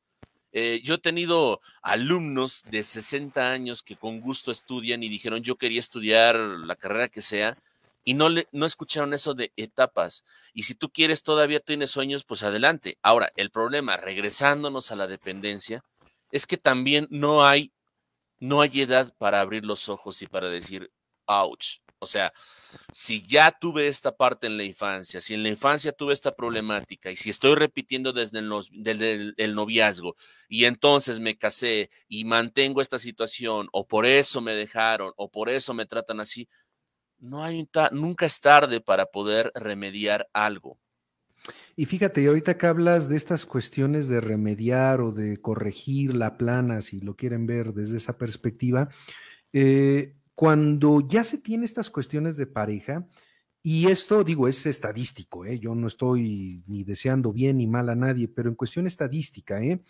Eh, 0.52 0.82
yo 0.84 0.95
he 0.95 0.98
tenido 0.98 1.60
alumnos 1.84 2.63
de 2.72 2.82
60 2.82 3.52
años 3.52 3.84
que 3.84 3.95
con 3.95 4.19
gusto 4.19 4.52
estudian 4.52 5.04
y 5.04 5.10
dijeron, 5.10 5.43
yo 5.43 5.58
quería 5.58 5.80
estudiar 5.80 6.36
la 6.38 6.76
carrera 6.76 7.08
que 7.08 7.22
sea, 7.22 7.56
y 8.04 8.14
no, 8.14 8.30
le, 8.30 8.48
no 8.52 8.66
escucharon 8.66 9.14
eso 9.14 9.34
de 9.34 9.52
etapas. 9.56 10.24
Y 10.54 10.64
si 10.64 10.76
tú 10.76 10.90
quieres, 10.90 11.24
todavía 11.24 11.60
tienes 11.60 11.92
sueños, 11.92 12.24
pues 12.26 12.44
adelante. 12.44 12.98
Ahora, 13.02 13.32
el 13.36 13.52
problema, 13.52 13.98
regresándonos 13.98 14.92
a 14.92 14.96
la 14.96 15.08
dependencia, 15.08 15.84
es 16.32 16.46
que 16.46 16.58
también 16.58 17.08
no 17.10 17.46
hay, 17.46 17.72
no 18.40 18.62
hay 18.62 18.82
edad 18.82 19.14
para 19.18 19.42
abrir 19.42 19.66
los 19.66 19.90
ojos 19.90 20.22
y 20.22 20.28
para 20.28 20.50
decir, 20.50 20.92
ouch. 21.26 21.80
O 22.02 22.08
sea, 22.08 22.32
si 22.94 23.22
ya 23.28 23.52
tuve 23.52 23.90
esta 23.90 24.16
parte 24.16 24.48
en 24.48 24.56
la 24.56 24.64
infancia, 24.64 25.20
si 25.20 25.34
en 25.34 25.44
la 25.44 25.50
infancia 25.50 25.92
tuve 25.92 26.14
esta 26.14 26.34
problemática 26.34 27.12
y 27.12 27.18
si 27.18 27.30
estoy 27.30 27.56
repitiendo 27.56 28.14
desde 28.14 28.40
el, 28.40 28.50
desde 28.72 29.34
el 29.36 29.54
noviazgo 29.54 30.16
y 30.48 30.64
entonces 30.64 31.20
me 31.20 31.38
casé 31.38 31.90
y 32.08 32.24
mantengo 32.24 32.82
esta 32.82 33.00
situación 33.00 33.68
o 33.74 33.86
por 33.86 34.06
eso 34.06 34.40
me 34.40 34.54
dejaron 34.54 35.12
o 35.18 35.30
por 35.30 35.50
eso 35.50 35.74
me 35.74 35.86
tratan 35.86 36.22
así, 36.22 36.48
no 37.20 37.44
hay 37.44 37.68
nunca 37.92 38.26
es 38.26 38.40
tarde 38.40 38.82
para 38.82 39.06
poder 39.06 39.52
remediar 39.56 40.28
algo. 40.34 40.78
Y 41.76 41.86
fíjate, 41.86 42.28
ahorita 42.28 42.58
que 42.58 42.68
hablas 42.68 43.10
de 43.10 43.16
estas 43.16 43.46
cuestiones 43.46 44.10
de 44.10 44.22
remediar 44.22 45.02
o 45.02 45.12
de 45.12 45.38
corregir 45.38 46.14
la 46.14 46.38
plana, 46.38 46.82
si 46.82 47.00
lo 47.00 47.16
quieren 47.16 47.46
ver 47.46 47.74
desde 47.74 47.98
esa 47.98 48.18
perspectiva, 48.18 48.90
eh, 49.54 50.16
cuando 50.36 51.06
ya 51.08 51.24
se 51.24 51.38
tiene 51.38 51.66
estas 51.66 51.90
cuestiones 51.90 52.38
de 52.38 52.48
pareja, 52.48 53.08
y 53.62 53.88
esto 53.88 54.24
digo, 54.24 54.48
es 54.48 54.66
estadístico, 54.66 55.46
¿eh? 55.46 55.60
yo 55.60 55.76
no 55.76 55.88
estoy 55.88 56.64
ni 56.68 56.84
deseando 56.84 57.34
bien 57.34 57.58
ni 57.58 57.68
mal 57.68 57.90
a 57.90 57.96
nadie, 57.96 58.28
pero 58.28 58.50
en 58.50 58.56
cuestión 58.56 58.88
estadística, 58.88 59.62
¿eh? 59.62 59.82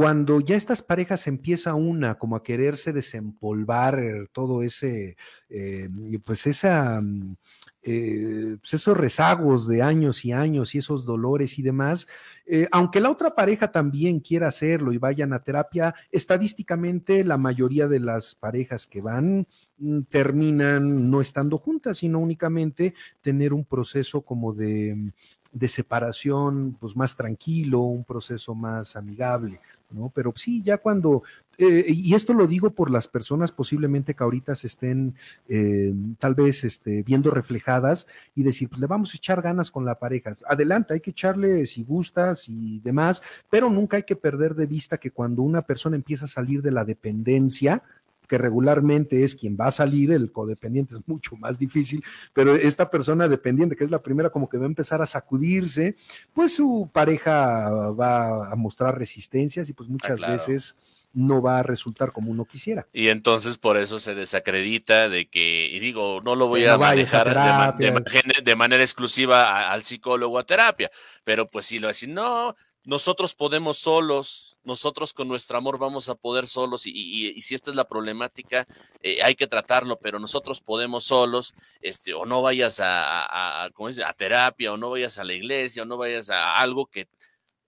Cuando 0.00 0.40
ya 0.40 0.56
estas 0.56 0.80
parejas 0.80 1.26
empieza 1.26 1.74
una 1.74 2.16
como 2.16 2.34
a 2.34 2.42
quererse 2.42 2.90
desempolvar 2.90 4.00
todo 4.32 4.62
ese, 4.62 5.18
eh, 5.50 5.90
pues 6.24 6.46
esa, 6.46 7.02
mm, 7.02 7.36
eh, 7.82 8.56
pues 8.62 8.72
esos 8.72 8.96
rezagos 8.96 9.68
de 9.68 9.82
años 9.82 10.24
y 10.24 10.32
años 10.32 10.74
y 10.74 10.78
esos 10.78 11.04
dolores 11.04 11.58
y 11.58 11.62
demás, 11.62 12.06
eh, 12.46 12.66
aunque 12.72 12.98
la 12.98 13.10
otra 13.10 13.34
pareja 13.34 13.72
también 13.72 14.20
quiera 14.20 14.48
hacerlo 14.48 14.94
y 14.94 14.96
vayan 14.96 15.34
a 15.34 15.42
terapia, 15.42 15.94
estadísticamente 16.10 17.22
la 17.22 17.36
mayoría 17.36 17.86
de 17.86 18.00
las 18.00 18.34
parejas 18.34 18.86
que 18.86 19.02
van 19.02 19.46
mm, 19.76 20.00
terminan 20.08 21.10
no 21.10 21.20
estando 21.20 21.58
juntas, 21.58 21.98
sino 21.98 22.20
únicamente 22.20 22.94
tener 23.20 23.52
un 23.52 23.66
proceso 23.66 24.22
como 24.22 24.54
de, 24.54 25.12
de 25.52 25.68
separación 25.68 26.78
pues 26.80 26.96
más 26.96 27.16
tranquilo, 27.16 27.80
un 27.80 28.04
proceso 28.04 28.54
más 28.54 28.96
amigable. 28.96 29.60
¿No? 29.90 30.10
Pero 30.14 30.32
sí, 30.36 30.62
ya 30.62 30.78
cuando, 30.78 31.22
eh, 31.58 31.84
y 31.88 32.14
esto 32.14 32.32
lo 32.32 32.46
digo 32.46 32.70
por 32.70 32.90
las 32.90 33.08
personas 33.08 33.52
posiblemente 33.52 34.14
que 34.14 34.22
ahorita 34.22 34.54
se 34.54 34.66
estén 34.66 35.14
eh, 35.48 35.92
tal 36.18 36.34
vez 36.34 36.64
este, 36.64 37.02
viendo 37.02 37.30
reflejadas 37.30 38.06
y 38.34 38.42
decir, 38.42 38.68
pues 38.68 38.80
le 38.80 38.86
vamos 38.86 39.12
a 39.12 39.16
echar 39.16 39.42
ganas 39.42 39.70
con 39.70 39.84
la 39.84 39.98
pareja. 39.98 40.32
Adelante, 40.46 40.94
hay 40.94 41.00
que 41.00 41.10
echarle 41.10 41.66
si 41.66 41.84
gustas 41.84 42.48
y 42.48 42.80
demás, 42.80 43.22
pero 43.48 43.70
nunca 43.70 43.96
hay 43.96 44.04
que 44.04 44.16
perder 44.16 44.54
de 44.54 44.66
vista 44.66 44.98
que 44.98 45.10
cuando 45.10 45.42
una 45.42 45.62
persona 45.62 45.96
empieza 45.96 46.24
a 46.24 46.28
salir 46.28 46.62
de 46.62 46.70
la 46.70 46.84
dependencia, 46.84 47.82
que 48.30 48.38
regularmente 48.38 49.24
es 49.24 49.34
quien 49.34 49.56
va 49.60 49.66
a 49.66 49.70
salir, 49.72 50.12
el 50.12 50.30
codependiente 50.30 50.94
es 50.94 51.00
mucho 51.08 51.34
más 51.34 51.58
difícil, 51.58 52.04
pero 52.32 52.54
esta 52.54 52.88
persona 52.88 53.26
dependiente, 53.26 53.74
que 53.74 53.82
es 53.82 53.90
la 53.90 54.02
primera 54.02 54.30
como 54.30 54.48
que 54.48 54.56
va 54.56 54.66
a 54.66 54.68
empezar 54.68 55.02
a 55.02 55.06
sacudirse, 55.06 55.96
pues 56.32 56.54
su 56.54 56.88
pareja 56.92 57.68
va 57.90 58.52
a 58.52 58.54
mostrar 58.54 58.96
resistencias 58.96 59.68
y 59.68 59.72
pues 59.72 59.88
ah, 59.88 59.92
muchas 59.92 60.20
veces 60.20 60.76
no 61.12 61.42
va 61.42 61.58
a 61.58 61.62
resultar 61.64 62.12
como 62.12 62.30
uno 62.30 62.44
quisiera. 62.44 62.86
Y 62.92 63.08
entonces 63.08 63.58
por 63.58 63.76
eso 63.76 63.98
se 63.98 64.14
desacredita 64.14 65.08
de 65.08 65.26
que, 65.26 65.66
y 65.66 65.80
digo, 65.80 66.20
no 66.22 66.36
lo 66.36 66.46
voy 66.46 66.66
a 66.66 66.78
manejar 66.78 67.76
de, 67.76 68.54
manera 68.54 68.84
exclusiva 68.84 69.72
al 69.72 69.82
psicólogo 69.82 70.38
a 70.38 70.46
terapia, 70.46 70.88
pero 71.24 71.50
pues 71.50 71.66
si 71.66 71.80
lo 71.80 71.88
así, 71.88 72.06
no, 72.06 72.54
nosotros 72.84 73.34
podemos 73.34 73.78
solos, 73.78 74.56
nosotros 74.64 75.12
con 75.12 75.28
nuestro 75.28 75.58
amor 75.58 75.78
vamos 75.78 76.08
a 76.08 76.14
poder 76.14 76.46
solos 76.46 76.86
y, 76.86 77.40
si 77.40 77.54
esta 77.54 77.70
es 77.70 77.76
la 77.76 77.88
problemática, 77.88 78.66
eh, 79.02 79.22
hay 79.22 79.34
que 79.34 79.46
tratarlo, 79.46 79.98
pero 79.98 80.18
nosotros 80.18 80.60
podemos 80.60 81.04
solos, 81.04 81.54
este, 81.80 82.14
o 82.14 82.24
no 82.24 82.42
vayas 82.42 82.80
a, 82.82 83.70
terapia, 84.16 84.72
o 84.72 84.76
no 84.76 84.90
vayas 84.90 85.18
a 85.18 85.24
la 85.24 85.34
iglesia, 85.34 85.82
o 85.82 85.86
no 85.86 85.96
vayas 85.96 86.30
a 86.30 86.58
algo 86.58 86.86
que 86.86 87.08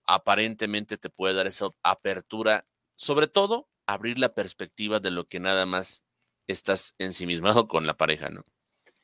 aparentemente 0.05 0.97
te 0.97 1.09
puede 1.09 1.35
dar 1.35 1.47
esa 1.47 1.69
apertura, 1.83 2.65
sobre 2.95 3.27
todo 3.27 3.69
abrir 3.85 4.19
la 4.19 4.33
perspectiva 4.33 4.99
de 4.99 5.11
lo 5.11 5.27
que 5.27 5.39
nada 5.39 5.65
más 5.65 6.05
estás 6.47 6.95
ensimismado 6.97 7.67
con 7.67 7.85
la 7.85 7.97
pareja, 7.97 8.29
¿no? 8.29 8.45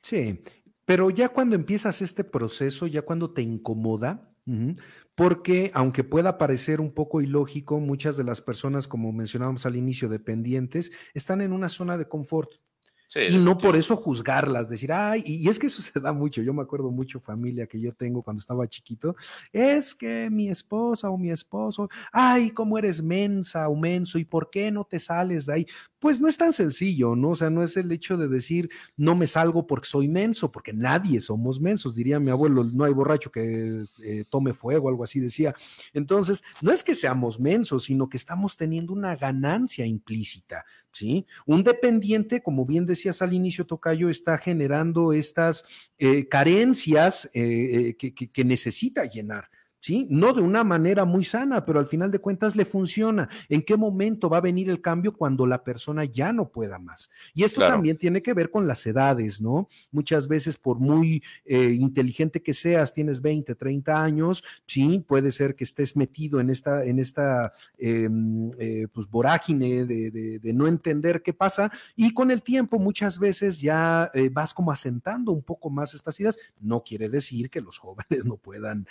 Sí, 0.01 0.41
pero 0.85 1.09
ya 1.11 1.29
cuando 1.29 1.55
empiezas 1.55 2.01
este 2.01 2.23
proceso, 2.23 2.87
ya 2.87 3.03
cuando 3.03 3.31
te 3.31 3.41
incomoda, 3.41 4.28
porque 5.15 5.71
aunque 5.73 6.03
pueda 6.03 6.37
parecer 6.37 6.81
un 6.81 6.93
poco 6.93 7.21
ilógico, 7.21 7.79
muchas 7.79 8.17
de 8.17 8.23
las 8.23 8.41
personas, 8.41 8.87
como 8.87 9.11
mencionábamos 9.11 9.65
al 9.65 9.75
inicio, 9.75 10.09
dependientes, 10.09 10.91
están 11.13 11.41
en 11.41 11.53
una 11.53 11.69
zona 11.69 11.97
de 11.97 12.07
confort 12.07 12.53
y 13.15 13.37
no 13.37 13.57
por 13.57 13.75
eso 13.75 13.95
juzgarlas, 13.95 14.69
decir, 14.69 14.91
ay, 14.93 15.23
y, 15.25 15.49
es 15.49 15.57
que 15.57 15.67
eso 15.67 15.81
se 15.81 15.99
da 15.99 16.13
mucho. 16.13 16.41
Yo 16.41 16.53
me 16.53 16.61
acuerdo 16.61 16.91
mucho 16.91 17.19
familia 17.19 17.65
que 17.65 17.79
yo 17.79 17.93
tengo 17.93 18.21
cuando 18.21 18.39
estaba 18.39 18.67
chiquito, 18.67 19.15
es 19.51 19.95
que 19.95 20.29
mi 20.29 20.49
esposa 20.49 21.09
o 21.09 21.17
mi 21.17 21.31
esposo, 21.31 21.89
ay, 22.11 22.51
cómo 22.51 22.77
eres 22.77 23.01
mensa 23.01 23.67
o 23.67 23.75
menso 23.75 24.19
y 24.19 24.25
por 24.25 24.49
qué 24.49 24.71
no 24.71 24.85
te 24.85 24.99
sales 24.99 25.47
de 25.47 25.53
ahí. 25.53 25.67
Pues 25.97 26.21
no 26.21 26.27
es 26.27 26.37
tan 26.37 26.53
sencillo, 26.53 27.15
¿no? 27.15 27.31
O 27.31 27.35
sea, 27.35 27.49
no 27.49 27.61
es 27.63 27.75
el 27.75 27.91
hecho 27.91 28.15
de 28.15 28.27
decir, 28.27 28.69
no 28.95 29.15
me 29.15 29.27
salgo 29.27 29.67
porque 29.67 29.87
soy 29.87 30.07
menso, 30.07 30.51
porque 30.51 30.71
nadie 30.71 31.19
somos 31.19 31.59
mensos, 31.59 31.95
diría 31.95 32.19
mi 32.19 32.31
abuelo, 32.31 32.63
no 32.63 32.85
hay 32.85 32.93
borracho 32.93 33.31
que 33.31 33.83
eh, 34.03 34.23
tome 34.29 34.53
fuego, 34.53 34.87
algo 34.87 35.03
así 35.03 35.19
decía. 35.19 35.53
Entonces, 35.93 36.43
no 36.61 36.71
es 36.71 36.83
que 36.83 36.95
seamos 36.95 37.39
mensos, 37.39 37.85
sino 37.85 38.07
que 38.07 38.17
estamos 38.17 38.55
teniendo 38.55 38.93
una 38.93 39.15
ganancia 39.15 39.85
implícita. 39.85 40.63
¿Sí? 40.91 41.25
Un 41.45 41.63
dependiente, 41.63 42.41
como 42.41 42.65
bien 42.65 42.85
decías 42.85 43.21
al 43.21 43.33
inicio, 43.33 43.65
Tocayo, 43.65 44.09
está 44.09 44.37
generando 44.37 45.13
estas 45.13 45.65
eh, 45.97 46.27
carencias 46.27 47.29
eh, 47.33 47.95
eh, 47.99 48.13
que 48.13 48.45
necesita 48.45 49.05
llenar. 49.05 49.49
¿Sí? 49.79 50.07
No 50.09 50.33
de 50.33 50.41
una 50.41 50.63
manera 50.63 51.05
muy 51.05 51.23
sana, 51.23 51.65
pero 51.65 51.79
al 51.79 51.87
final 51.87 52.11
de 52.11 52.19
cuentas 52.19 52.55
le 52.55 52.65
funciona. 52.65 53.29
¿En 53.47 53.61
qué 53.61 53.77
momento 53.77 54.29
va 54.29 54.37
a 54.37 54.41
venir 54.41 54.69
el 54.69 54.81
cambio 54.81 55.13
cuando 55.13 55.45
la 55.45 55.63
persona 55.63 56.05
ya 56.05 56.33
no 56.33 56.49
pueda 56.49 56.79
más? 56.79 57.09
Y 57.33 57.43
esto 57.43 57.61
también 57.61 57.97
tiene 57.97 58.21
que 58.21 58.33
ver 58.33 58.51
con 58.51 58.67
las 58.67 58.85
edades, 58.85 59.41
¿no? 59.41 59.67
Muchas 59.91 60.27
veces, 60.27 60.57
por 60.57 60.79
muy 60.79 61.23
eh, 61.45 61.71
inteligente 61.71 62.41
que 62.41 62.53
seas, 62.53 62.93
tienes 62.93 63.21
20, 63.21 63.55
30 63.55 64.03
años, 64.03 64.43
sí, 64.65 65.03
puede 65.07 65.31
ser 65.31 65.55
que 65.55 65.63
estés 65.63 65.95
metido 65.95 66.39
en 66.39 66.49
esta, 66.49 66.83
en 66.83 66.99
esta 66.99 67.51
em, 67.77 68.51
eh, 68.59 68.87
pues, 68.91 69.09
vorágine 69.09 69.85
de, 69.85 70.39
no 70.53 70.67
entender 70.67 71.21
qué 71.21 71.31
pasa 71.31 71.71
y 71.95 72.13
con 72.13 72.31
el 72.31 72.41
tiempo 72.41 72.79
muchas 72.79 73.19
veces 73.19 73.61
ya 73.61 74.09
eh, 74.13 74.29
vas 74.29 74.53
como 74.53 74.71
asentando 74.71 75.31
un 75.31 75.43
poco 75.43 75.69
más 75.69 75.93
estas 75.93 76.19
ideas. 76.19 76.37
No 76.59 76.83
quiere 76.83 77.07
decir 77.07 77.49
que 77.49 77.61
los 77.61 77.77
jóvenes 77.77 78.09
no 78.25 78.37
puedan 78.37 78.87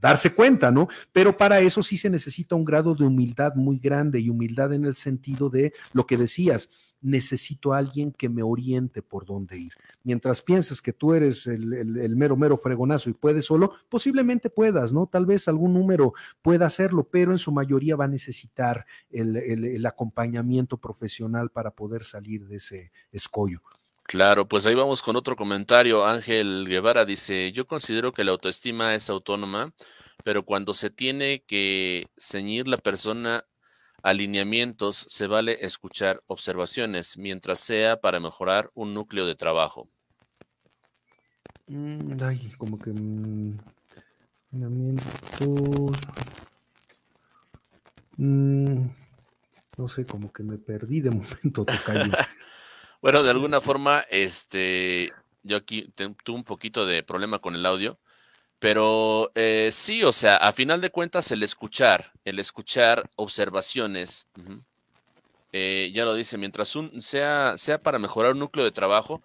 darse 0.00 0.32
cuenta, 0.34 0.70
¿no? 0.70 0.88
Pero 1.12 1.36
para 1.36 1.60
eso 1.60 1.82
sí 1.82 1.96
se 1.96 2.10
necesita 2.10 2.54
un 2.54 2.64
grado 2.64 2.94
de 2.94 3.04
humildad 3.04 3.54
muy 3.54 3.78
grande 3.78 4.20
y 4.20 4.30
humildad 4.30 4.72
en 4.72 4.84
el 4.84 4.94
sentido 4.94 5.50
de 5.50 5.72
lo 5.92 6.06
que 6.06 6.16
decías, 6.16 6.70
necesito 7.04 7.74
a 7.74 7.78
alguien 7.78 8.12
que 8.12 8.30
me 8.30 8.42
oriente 8.42 9.02
por 9.02 9.26
dónde 9.26 9.58
ir. 9.58 9.72
Mientras 10.02 10.40
pienses 10.40 10.80
que 10.80 10.94
tú 10.94 11.12
eres 11.12 11.46
el, 11.46 12.16
mero, 12.16 12.34
mero 12.34 12.56
fregonazo 12.56 13.10
y 13.10 13.12
puedes 13.12 13.44
solo, 13.44 13.74
posiblemente 13.90 14.48
puedas, 14.48 14.92
¿no? 14.92 15.06
Tal 15.06 15.26
vez 15.26 15.46
algún 15.46 15.74
número 15.74 16.14
pueda 16.40 16.66
hacerlo, 16.66 17.06
pero 17.10 17.32
en 17.32 17.38
su 17.38 17.52
mayoría 17.52 17.94
va 17.94 18.06
a 18.06 18.08
necesitar 18.08 18.86
el 19.10 19.84
acompañamiento 19.84 20.78
profesional 20.78 21.50
para 21.50 21.70
poder 21.72 22.04
salir 22.04 22.46
de 22.46 22.56
ese 22.56 22.90
escollo. 23.12 23.60
Claro, 24.04 24.46
pues 24.46 24.66
ahí 24.66 24.74
vamos 24.74 25.02
con 25.02 25.16
otro 25.16 25.34
comentario. 25.34 26.04
Ángel 26.04 26.66
Guevara 26.68 27.04
dice, 27.04 27.52
yo 27.52 27.66
considero 27.66 28.12
que 28.12 28.22
la 28.22 28.32
autoestima 28.32 28.94
es 28.94 29.08
autónoma, 29.08 29.72
pero 30.22 30.44
cuando 30.44 30.74
se 30.74 30.90
tiene 30.90 31.42
que 31.46 32.06
ceñir 32.16 32.68
la 32.68 32.76
persona 32.76 33.44
alineamientos, 34.02 35.06
se 35.08 35.26
vale 35.26 35.56
escuchar 35.64 36.22
observaciones, 36.26 37.16
mientras 37.16 37.60
sea 37.60 37.98
para 38.00 38.20
mejorar 38.20 38.70
un 38.74 38.92
núcleo 38.92 39.26
de 39.26 39.34
trabajo. 39.34 39.88
Mm, 41.66 42.22
ay, 42.22 42.52
como 42.58 42.78
que... 42.78 42.90
Mm, 42.90 43.58
alineamientos... 44.52 45.90
Mm, 48.18 48.86
no 49.78 49.88
sé, 49.88 50.04
como 50.04 50.30
que 50.30 50.42
me 50.42 50.58
perdí 50.58 51.00
de 51.00 51.10
momento, 51.10 51.64
Tocayo. 51.64 52.12
Bueno, 53.04 53.22
de 53.22 53.28
alguna 53.28 53.60
forma, 53.60 54.02
este, 54.08 55.12
yo 55.42 55.58
aquí 55.58 55.92
tuve 55.94 56.36
un 56.36 56.42
poquito 56.42 56.86
de 56.86 57.02
problema 57.02 57.38
con 57.38 57.54
el 57.54 57.66
audio, 57.66 57.98
pero 58.58 59.30
eh, 59.34 59.68
sí, 59.72 60.02
o 60.02 60.10
sea, 60.10 60.36
a 60.38 60.52
final 60.52 60.80
de 60.80 60.88
cuentas, 60.88 61.30
el 61.30 61.42
escuchar, 61.42 62.12
el 62.24 62.38
escuchar 62.38 63.10
observaciones, 63.16 64.26
eh, 65.52 65.92
ya 65.94 66.06
lo 66.06 66.14
dice, 66.14 66.38
mientras 66.38 66.76
un, 66.76 67.02
sea, 67.02 67.58
sea 67.58 67.76
para 67.82 67.98
mejorar 67.98 68.32
un 68.32 68.38
núcleo 68.38 68.64
de 68.64 68.72
trabajo, 68.72 69.20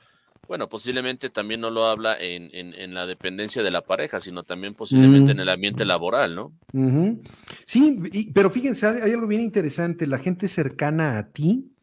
bueno, 0.49 0.67
posiblemente 0.67 1.29
también 1.29 1.61
no 1.61 1.69
lo 1.69 1.85
habla 1.85 2.17
en, 2.19 2.49
en, 2.51 2.93
la 2.93 3.05
dependencia 3.05 3.63
de 3.63 3.71
la 3.71 3.85
pareja, 3.85 4.19
sino 4.19 4.43
también 4.43 4.73
posiblemente 4.73 5.31
en 5.31 5.39
el 5.39 5.47
ambiente 5.47 5.85
laboral, 5.85 6.35
¿no? 6.35 6.51
Sí, 7.63 7.97
pero 8.33 8.49
fíjense, 8.49 8.87
hay 8.87 9.13
algo 9.13 9.27
bien 9.27 9.41
interesante, 9.41 10.05
la 10.05 10.17
gente 10.17 10.49
cercana 10.49 11.17
a 11.17 11.29
ti 11.29 11.71
Mm, 11.71 11.78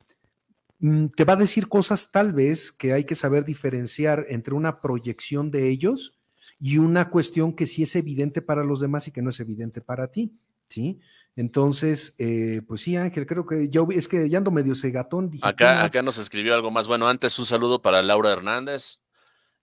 te 0.79 1.25
va 1.25 1.33
a 1.35 1.37
decir 1.37 1.69
cosas 1.69 2.11
tal 2.11 2.33
vez 2.33 2.71
que 2.71 2.93
hay 2.93 3.05
que 3.05 3.15
saber 3.15 3.45
diferenciar 3.45 4.27
entre 4.29 4.55
una 4.55 4.81
proyección 4.81 5.51
de 5.51 5.69
ellos 5.69 6.19
y 6.61 6.79
una 6.79 7.09
cuestión 7.09 7.55
que 7.55 7.67
sí 7.67 7.83
es 7.83 7.97
evidente 7.97 8.43
para 8.43 8.65
los 8.65 8.81
demás 8.81 9.09
y 9.09 9.13
que 9.13 9.23
no 9.23 9.31
es 9.31 9.41
evidente 9.41 9.81
para 9.81 10.09
ti, 10.09 10.33
¿sí? 10.67 11.01
Entonces, 11.35 12.15
eh, 12.19 12.63
pues 12.67 12.81
sí, 12.81 12.97
Ángel, 12.97 13.27
creo 13.27 13.47
que 13.47 13.69
ya 13.69 13.83
es 13.91 14.09
que 14.09 14.29
ya 14.29 14.39
ando 14.39 14.51
medio 14.51 14.75
segatón. 14.75 15.31
acá, 15.43 15.85
acá 15.85 16.01
nos 16.01 16.17
escribió 16.17 16.55
algo 16.55 16.71
más. 16.71 16.89
Bueno, 16.89 17.09
antes 17.09 17.39
un 17.39 17.45
saludo 17.45 17.83
para 17.83 18.03
Laura 18.03 18.33
Hernández. 18.33 19.01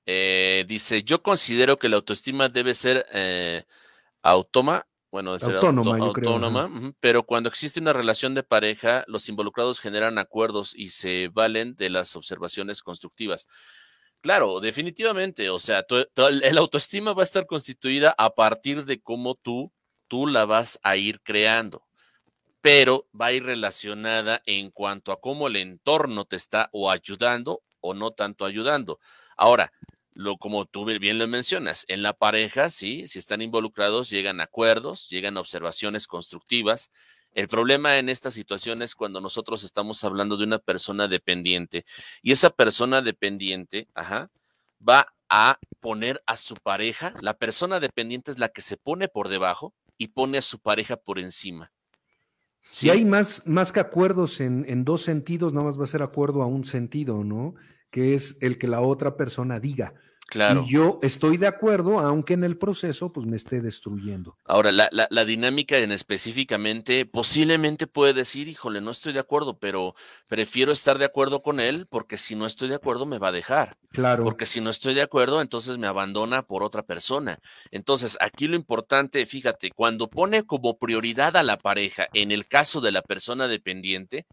Eh, 0.06 0.66
dice, 0.68 1.04
yo 1.04 1.24
considero 1.24 1.80
que 1.80 1.90
la 1.90 1.96
autoestima 1.96 2.50
debe 2.50 2.74
ser 2.74 3.06
eh, 3.12 3.64
automa 4.22 4.86
bueno, 5.14 5.34
de 5.34 5.40
ser 5.42 5.58
autónoma, 5.58 6.72
pero 7.00 7.22
cuando 7.22 7.48
existe 7.48 7.80
una 7.80 7.94
relación 7.94 8.34
de 8.34 8.42
pareja, 8.42 9.04
los 9.06 9.30
involucrados 9.30 9.80
generan 9.80 10.18
acuerdos 10.18 10.74
y 10.76 10.90
se 10.90 11.30
valen 11.32 11.76
de 11.76 11.92
las 11.92 12.16
observaciones 12.16 12.82
constructivas. 12.82 13.48
Claro, 14.22 14.60
definitivamente, 14.60 15.52
o 15.52 15.60
sea, 15.60 15.86
el 16.18 16.58
autoestima 16.58 17.14
va 17.14 17.22
a 17.22 17.26
estar 17.26 17.46
constituida 17.46 18.16
a 18.18 18.34
partir 18.34 18.86
de 18.86 19.04
cómo 19.04 19.36
tú, 19.36 19.72
tú 20.08 20.26
la 20.26 20.46
vas 20.46 20.80
a 20.82 20.96
ir 20.96 21.22
creando, 21.22 21.86
pero 22.60 23.08
va 23.14 23.28
a 23.28 23.34
ir 23.34 23.44
relacionada 23.44 24.42
en 24.48 24.72
cuanto 24.72 25.12
a 25.12 25.22
cómo 25.22 25.46
el 25.46 25.58
entorno 25.58 26.26
te 26.26 26.38
está 26.38 26.70
o 26.72 26.90
ayudando 26.90 27.62
o 27.82 27.94
no 27.94 28.14
tanto 28.14 28.46
ayudando. 28.46 29.00
Ahora, 29.38 29.72
lo 30.16 30.38
como 30.38 30.66
tú 30.66 30.86
bien 30.86 31.18
lo 31.18 31.28
mencionas, 31.28 31.86
en 31.88 32.04
la 32.04 32.14
pareja, 32.14 32.70
sí, 32.70 33.08
si 33.08 33.20
están 33.20 33.42
involucrados, 33.42 34.10
llegan 34.10 34.42
acuerdos, 34.42 35.10
llegan 35.10 35.38
observaciones 35.38 36.08
constructivas. 36.08 36.92
El 37.34 37.48
problema 37.48 37.98
en 37.98 38.10
esta 38.10 38.30
situación 38.30 38.82
es 38.82 38.96
cuando 38.96 39.20
nosotros 39.20 39.64
estamos 39.64 40.04
hablando 40.04 40.38
de 40.38 40.46
una 40.46 40.60
persona 40.60 41.08
dependiente 41.08 41.86
y 42.22 42.32
esa 42.32 42.52
persona 42.52 43.02
dependiente, 43.02 43.88
ajá, 43.96 44.30
va 44.88 45.14
a 45.30 45.58
poner 45.80 46.22
a 46.28 46.38
su 46.38 46.56
pareja, 46.56 47.14
la 47.22 47.34
persona 47.34 47.80
dependiente 47.80 48.30
es 48.30 48.38
la 48.38 48.50
que 48.50 48.62
se 48.62 48.78
pone 48.78 49.08
por 49.08 49.30
debajo 49.30 49.74
y 49.98 50.10
pone 50.10 50.38
a 50.38 50.42
su 50.42 50.60
pareja 50.60 50.96
por 50.96 51.18
encima. 51.18 51.72
Si 52.70 52.90
hay 52.90 53.06
más, 53.06 53.46
más 53.46 53.72
que 53.72 53.80
acuerdos 53.80 54.40
en, 54.40 54.66
en 54.68 54.84
dos 54.84 55.04
sentidos, 55.04 55.54
nada 55.54 55.66
más 55.66 55.80
va 55.80 55.84
a 55.84 55.88
ser 55.88 56.02
acuerdo 56.02 56.42
a 56.42 56.48
un 56.48 56.66
sentido, 56.66 57.24
¿no? 57.24 57.56
que 57.94 58.16
es 58.16 58.38
el 58.42 58.58
que 58.58 58.68
la 58.68 58.82
otra 58.82 59.16
persona 59.16 59.60
diga. 59.60 59.94
Claro. 60.28 60.64
Y 60.66 60.72
yo 60.72 61.00
estoy 61.02 61.38
de 61.38 61.48
acuerdo, 61.48 62.00
aunque 62.00 62.34
en 62.34 62.44
el 62.44 62.58
proceso 62.58 63.12
pues 63.12 63.28
me 63.28 63.36
esté 63.36 63.62
destruyendo. 63.62 64.38
Ahora, 64.46 64.72
la, 64.72 64.90
la, 64.92 65.26
dinámica 65.26 65.78
en 65.78 65.92
específicamente, 65.92 67.06
posiblemente 67.06 67.88
puede 67.88 68.14
decir, 68.14 68.48
híjole, 68.48 68.82
no 68.82 68.92
estoy 68.92 69.14
de 69.14 69.20
acuerdo, 69.20 69.60
pero 69.60 69.96
prefiero 70.28 70.72
estar 70.72 70.98
de 70.98 71.06
acuerdo 71.06 71.42
con 71.42 71.60
él 71.60 71.88
porque 71.90 72.18
si 72.18 72.36
no 72.36 72.46
estoy 72.46 72.70
de 72.70 72.76
acuerdo 72.76 73.06
me 73.06 73.20
va 73.20 73.28
a 73.28 73.34
dejar. 73.34 73.78
Claro. 73.92 74.24
Porque 74.24 74.46
si 74.46 74.60
no 74.60 74.70
estoy 74.70 74.96
de 74.96 75.04
acuerdo, 75.04 75.40
entonces 75.42 75.78
me 75.78 75.88
abandona 75.88 76.42
por 76.42 76.64
otra 76.64 76.84
persona. 76.84 77.38
Entonces, 77.70 78.18
aquí 78.20 78.48
lo 78.48 78.56
importante, 78.56 79.26
fíjate, 79.26 79.70
cuando 79.76 80.10
pone 80.10 80.44
como 80.44 80.80
prioridad 80.80 81.38
a 81.38 81.44
la 81.44 81.58
pareja, 81.58 82.08
en 82.14 82.32
el 82.32 82.48
caso 82.48 82.82
de 82.82 82.92
la 82.92 83.04
persona 83.04 83.48
dependiente, 83.48 84.26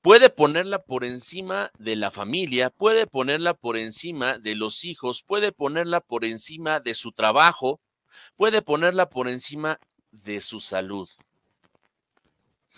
puede 0.00 0.30
ponerla 0.30 0.82
por 0.82 1.04
encima 1.04 1.70
de 1.78 1.96
la 1.96 2.10
familia, 2.10 2.70
puede 2.70 3.06
ponerla 3.06 3.54
por 3.54 3.76
encima 3.76 4.38
de 4.38 4.54
los 4.54 4.84
hijos, 4.84 5.22
puede 5.22 5.52
ponerla 5.52 6.00
por 6.00 6.24
encima 6.24 6.80
de 6.80 6.94
su 6.94 7.12
trabajo, 7.12 7.80
puede 8.36 8.62
ponerla 8.62 9.08
por 9.10 9.28
encima 9.28 9.78
de 10.10 10.40
su 10.40 10.60
salud. 10.60 11.08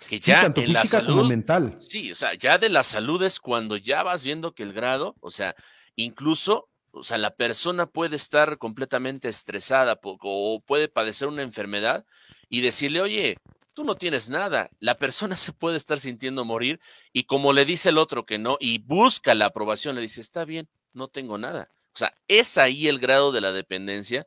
Que 0.08 0.18
ya 0.18 0.42
tanto 0.42 0.62
en 0.62 0.72
la 0.72 0.84
salud, 0.86 1.28
mental. 1.28 1.76
Sí, 1.78 2.10
o 2.10 2.14
sea, 2.14 2.34
ya 2.34 2.56
de 2.56 2.70
la 2.70 2.82
salud 2.82 3.22
es 3.22 3.38
cuando 3.38 3.76
ya 3.76 4.02
vas 4.02 4.24
viendo 4.24 4.52
que 4.54 4.62
el 4.62 4.72
grado, 4.72 5.14
o 5.20 5.30
sea, 5.30 5.54
incluso, 5.94 6.70
o 6.90 7.02
sea, 7.02 7.18
la 7.18 7.34
persona 7.34 7.86
puede 7.86 8.16
estar 8.16 8.56
completamente 8.56 9.28
estresada 9.28 10.00
o 10.02 10.62
puede 10.66 10.88
padecer 10.88 11.28
una 11.28 11.42
enfermedad 11.42 12.06
y 12.48 12.62
decirle, 12.62 13.02
oye, 13.02 13.36
tú 13.80 13.86
no 13.86 13.94
tienes 13.94 14.28
nada. 14.28 14.68
La 14.78 14.98
persona 14.98 15.36
se 15.36 15.54
puede 15.54 15.78
estar 15.78 15.98
sintiendo 15.98 16.44
morir 16.44 16.80
y 17.14 17.24
como 17.24 17.54
le 17.54 17.64
dice 17.64 17.88
el 17.88 17.96
otro 17.96 18.26
que 18.26 18.38
no 18.38 18.58
y 18.60 18.78
busca 18.78 19.34
la 19.34 19.46
aprobación, 19.46 19.94
le 19.94 20.02
dice, 20.02 20.20
está 20.20 20.44
bien, 20.44 20.68
no 20.92 21.08
tengo 21.08 21.38
nada. 21.38 21.70
O 21.94 21.98
sea, 21.98 22.14
es 22.28 22.58
ahí 22.58 22.88
el 22.88 22.98
grado 22.98 23.32
de 23.32 23.40
la 23.40 23.52
dependencia 23.52 24.26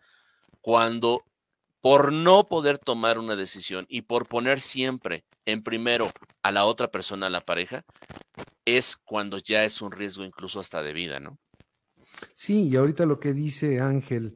cuando 0.60 1.24
por 1.82 2.12
no 2.12 2.48
poder 2.48 2.80
tomar 2.80 3.20
una 3.20 3.36
decisión 3.36 3.86
y 3.90 4.02
por 4.02 4.28
poner 4.28 4.60
siempre 4.60 5.24
en 5.46 5.62
primero 5.62 6.12
a 6.42 6.52
la 6.52 6.66
otra 6.66 6.90
persona, 6.90 7.28
a 7.28 7.30
la 7.30 7.46
pareja, 7.46 7.86
es 8.66 8.98
cuando 8.98 9.38
ya 9.38 9.66
es 9.66 9.84
un 9.84 9.92
riesgo 9.92 10.24
incluso 10.24 10.60
hasta 10.60 10.82
de 10.82 10.94
vida, 10.94 11.20
¿no? 11.20 11.38
Sí, 12.34 12.70
y 12.70 12.76
ahorita 12.76 13.06
lo 13.06 13.20
que 13.20 13.34
dice 13.34 13.82
Ángel, 13.82 14.36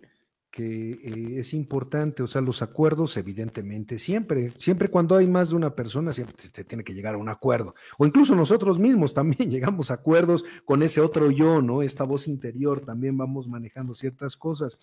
que 0.57 0.89
eh, 1.03 1.39
es 1.39 1.53
importante, 1.53 2.23
o 2.23 2.27
sea, 2.27 2.41
los 2.41 2.63
acuerdos, 2.63 3.15
evidentemente, 3.15 3.99
siempre, 3.99 4.49
siempre 4.57 4.89
cuando 4.89 5.15
hay 5.15 5.27
más 5.27 5.51
de 5.51 5.55
una 5.55 5.75
persona, 5.75 6.11
siempre 6.13 6.35
se 6.51 6.63
tiene 6.63 6.83
que 6.83 6.95
llegar 6.95 7.13
a 7.13 7.19
un 7.19 7.29
acuerdo. 7.29 7.75
O 7.99 8.07
incluso 8.07 8.35
nosotros 8.35 8.79
mismos 8.79 9.13
también 9.13 9.51
llegamos 9.51 9.91
a 9.91 9.93
acuerdos 9.93 10.43
con 10.65 10.81
ese 10.81 10.99
otro 10.99 11.29
yo, 11.29 11.61
¿no? 11.61 11.83
Esta 11.83 12.05
voz 12.05 12.27
interior, 12.27 12.81
también 12.81 13.15
vamos 13.15 13.47
manejando 13.47 13.93
ciertas 13.93 14.35
cosas. 14.35 14.79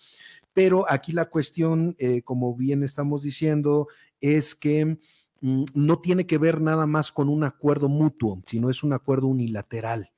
Pero 0.53 0.89
aquí 0.89 1.11
la 1.11 1.25
cuestión, 1.25 1.97
eh, 1.99 2.21
como 2.21 2.55
bien 2.55 2.81
estamos 2.81 3.21
diciendo, 3.21 3.89
es 4.21 4.55
que 4.55 4.97
mm, 5.41 5.63
no 5.73 5.99
tiene 5.99 6.25
que 6.25 6.37
ver 6.37 6.61
nada 6.61 6.85
más 6.85 7.11
con 7.11 7.27
un 7.27 7.43
acuerdo 7.43 7.89
mutuo, 7.89 8.41
sino 8.47 8.69
es 8.69 8.81
un 8.81 8.93
acuerdo 8.93 9.27
unilateral 9.27 10.09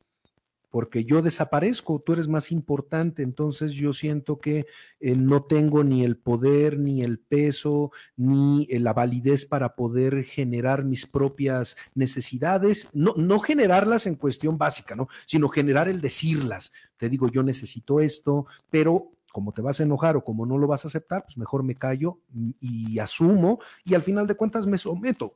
porque 0.78 1.06
yo 1.06 1.24
desaparezco, 1.24 2.04
tú 2.06 2.14
eres 2.14 2.28
más 2.28 2.52
importante, 2.52 3.24
entonces 3.24 3.72
yo 3.72 3.94
siento 3.94 4.40
que 4.40 4.68
eh, 5.00 5.16
no 5.16 5.42
tengo 5.42 5.84
ni 5.84 6.04
el 6.04 6.18
poder, 6.18 6.78
ni 6.78 7.02
el 7.02 7.18
peso, 7.18 7.92
ni 8.16 8.68
eh, 8.70 8.80
la 8.80 8.94
validez 8.94 9.48
para 9.48 9.74
poder 9.74 10.24
generar 10.24 10.84
mis 10.84 11.08
propias 11.08 11.78
necesidades, 11.96 12.90
no, 12.94 13.16
no 13.18 13.40
generarlas 13.40 14.06
en 14.06 14.14
cuestión 14.14 14.60
básica, 14.60 14.96
¿no? 14.96 15.08
Sino 15.26 15.50
generar 15.50 15.90
el 15.90 16.00
decirlas. 16.00 16.72
Te 16.98 17.10
digo, 17.10 17.28
yo 17.28 17.42
necesito 17.42 18.00
esto, 18.00 18.46
pero 18.70 19.14
como 19.32 19.54
te 19.54 19.64
vas 19.64 19.80
a 19.80 19.84
enojar 19.84 20.16
o 20.16 20.24
como 20.24 20.46
no 20.46 20.60
lo 20.60 20.68
vas 20.68 20.86
a 20.86 20.90
aceptar, 20.90 21.24
pues 21.24 21.40
mejor 21.40 21.64
me 21.64 21.74
callo 21.74 22.20
y 22.60 23.00
asumo 23.00 23.60
y 23.84 23.96
al 23.96 24.04
final 24.04 24.28
de 24.28 24.36
cuentas 24.36 24.68
me 24.68 24.78
someto 24.78 25.34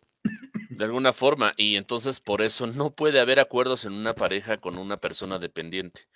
de 0.71 0.85
alguna 0.85 1.11
forma, 1.11 1.53
y 1.57 1.75
entonces 1.75 2.21
por 2.21 2.41
eso 2.41 2.65
no 2.65 2.91
puede 2.91 3.19
haber 3.19 3.41
acuerdos 3.41 3.83
en 3.83 3.91
una 3.91 4.15
pareja 4.15 4.57
con 4.57 4.77
una 4.77 4.95
persona 4.97 5.37
dependiente. 5.37 6.07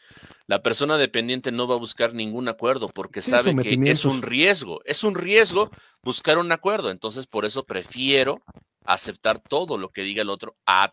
La 0.47 0.63
persona 0.63 0.97
dependiente 0.97 1.51
no 1.51 1.67
va 1.67 1.75
a 1.75 1.79
buscar 1.79 2.13
ningún 2.13 2.47
acuerdo 2.47 2.87
porque 2.87 3.21
sabe 3.21 3.53
que 3.57 3.77
es 3.91 4.05
un 4.05 4.21
riesgo, 4.21 4.81
es 4.85 5.03
un 5.03 5.15
riesgo 5.15 5.69
buscar 6.01 6.37
un 6.37 6.51
acuerdo, 6.53 6.89
entonces 6.89 7.27
por 7.27 7.43
eso 7.43 7.65
prefiero 7.65 8.43
aceptar 8.85 9.39
todo 9.39 9.77
lo 9.77 9.89
que 9.89 10.03
diga 10.03 10.21
el 10.21 10.29
otro, 10.29 10.55
a, 10.65 10.89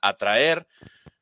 atraer 0.00 0.66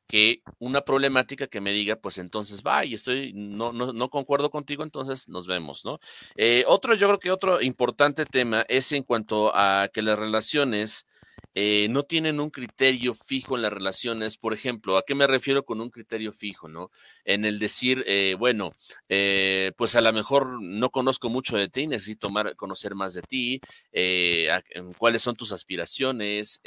que 0.07 0.41
una 0.59 0.81
problemática 0.81 1.47
que 1.47 1.61
me 1.61 1.73
diga, 1.73 1.95
pues 1.95 2.17
entonces 2.17 2.61
va 2.65 2.85
y 2.85 2.93
estoy, 2.93 3.33
no, 3.33 3.71
no, 3.71 3.93
no 3.93 4.09
concuerdo 4.09 4.49
contigo, 4.49 4.83
entonces 4.83 5.29
nos 5.29 5.47
vemos, 5.47 5.85
¿no? 5.85 5.99
Eh, 6.35 6.63
otro, 6.67 6.93
yo 6.95 7.07
creo 7.07 7.19
que 7.19 7.31
otro 7.31 7.61
importante 7.61 8.25
tema 8.25 8.65
es 8.67 8.91
en 8.91 9.03
cuanto 9.03 9.51
a 9.55 9.89
que 9.93 10.01
las 10.01 10.19
relaciones 10.19 11.07
eh, 11.55 11.87
no 11.89 12.03
tienen 12.03 12.39
un 12.39 12.49
criterio 12.49 13.13
fijo 13.13 13.55
en 13.55 13.61
las 13.61 13.73
relaciones. 13.73 14.37
Por 14.37 14.53
ejemplo, 14.53 14.97
¿a 14.97 15.03
qué 15.03 15.15
me 15.15 15.27
refiero 15.27 15.63
con 15.63 15.81
un 15.81 15.89
criterio 15.89 16.31
fijo, 16.31 16.67
no? 16.67 16.89
En 17.25 17.45
el 17.45 17.59
decir, 17.59 18.03
eh, 18.07 18.35
bueno, 18.37 18.71
pues 19.77 19.95
a 19.95 20.01
lo 20.01 20.13
mejor 20.13 20.61
no 20.61 20.89
conozco 20.89 21.29
mucho 21.29 21.57
de 21.57 21.69
ti, 21.69 21.87
necesito 21.87 22.29
conocer 22.55 22.95
más 22.95 23.13
de 23.13 23.21
ti, 23.21 23.61
cuáles 24.97 25.21
son 25.21 25.35
tus 25.35 25.51
aspiraciones, 25.51 26.61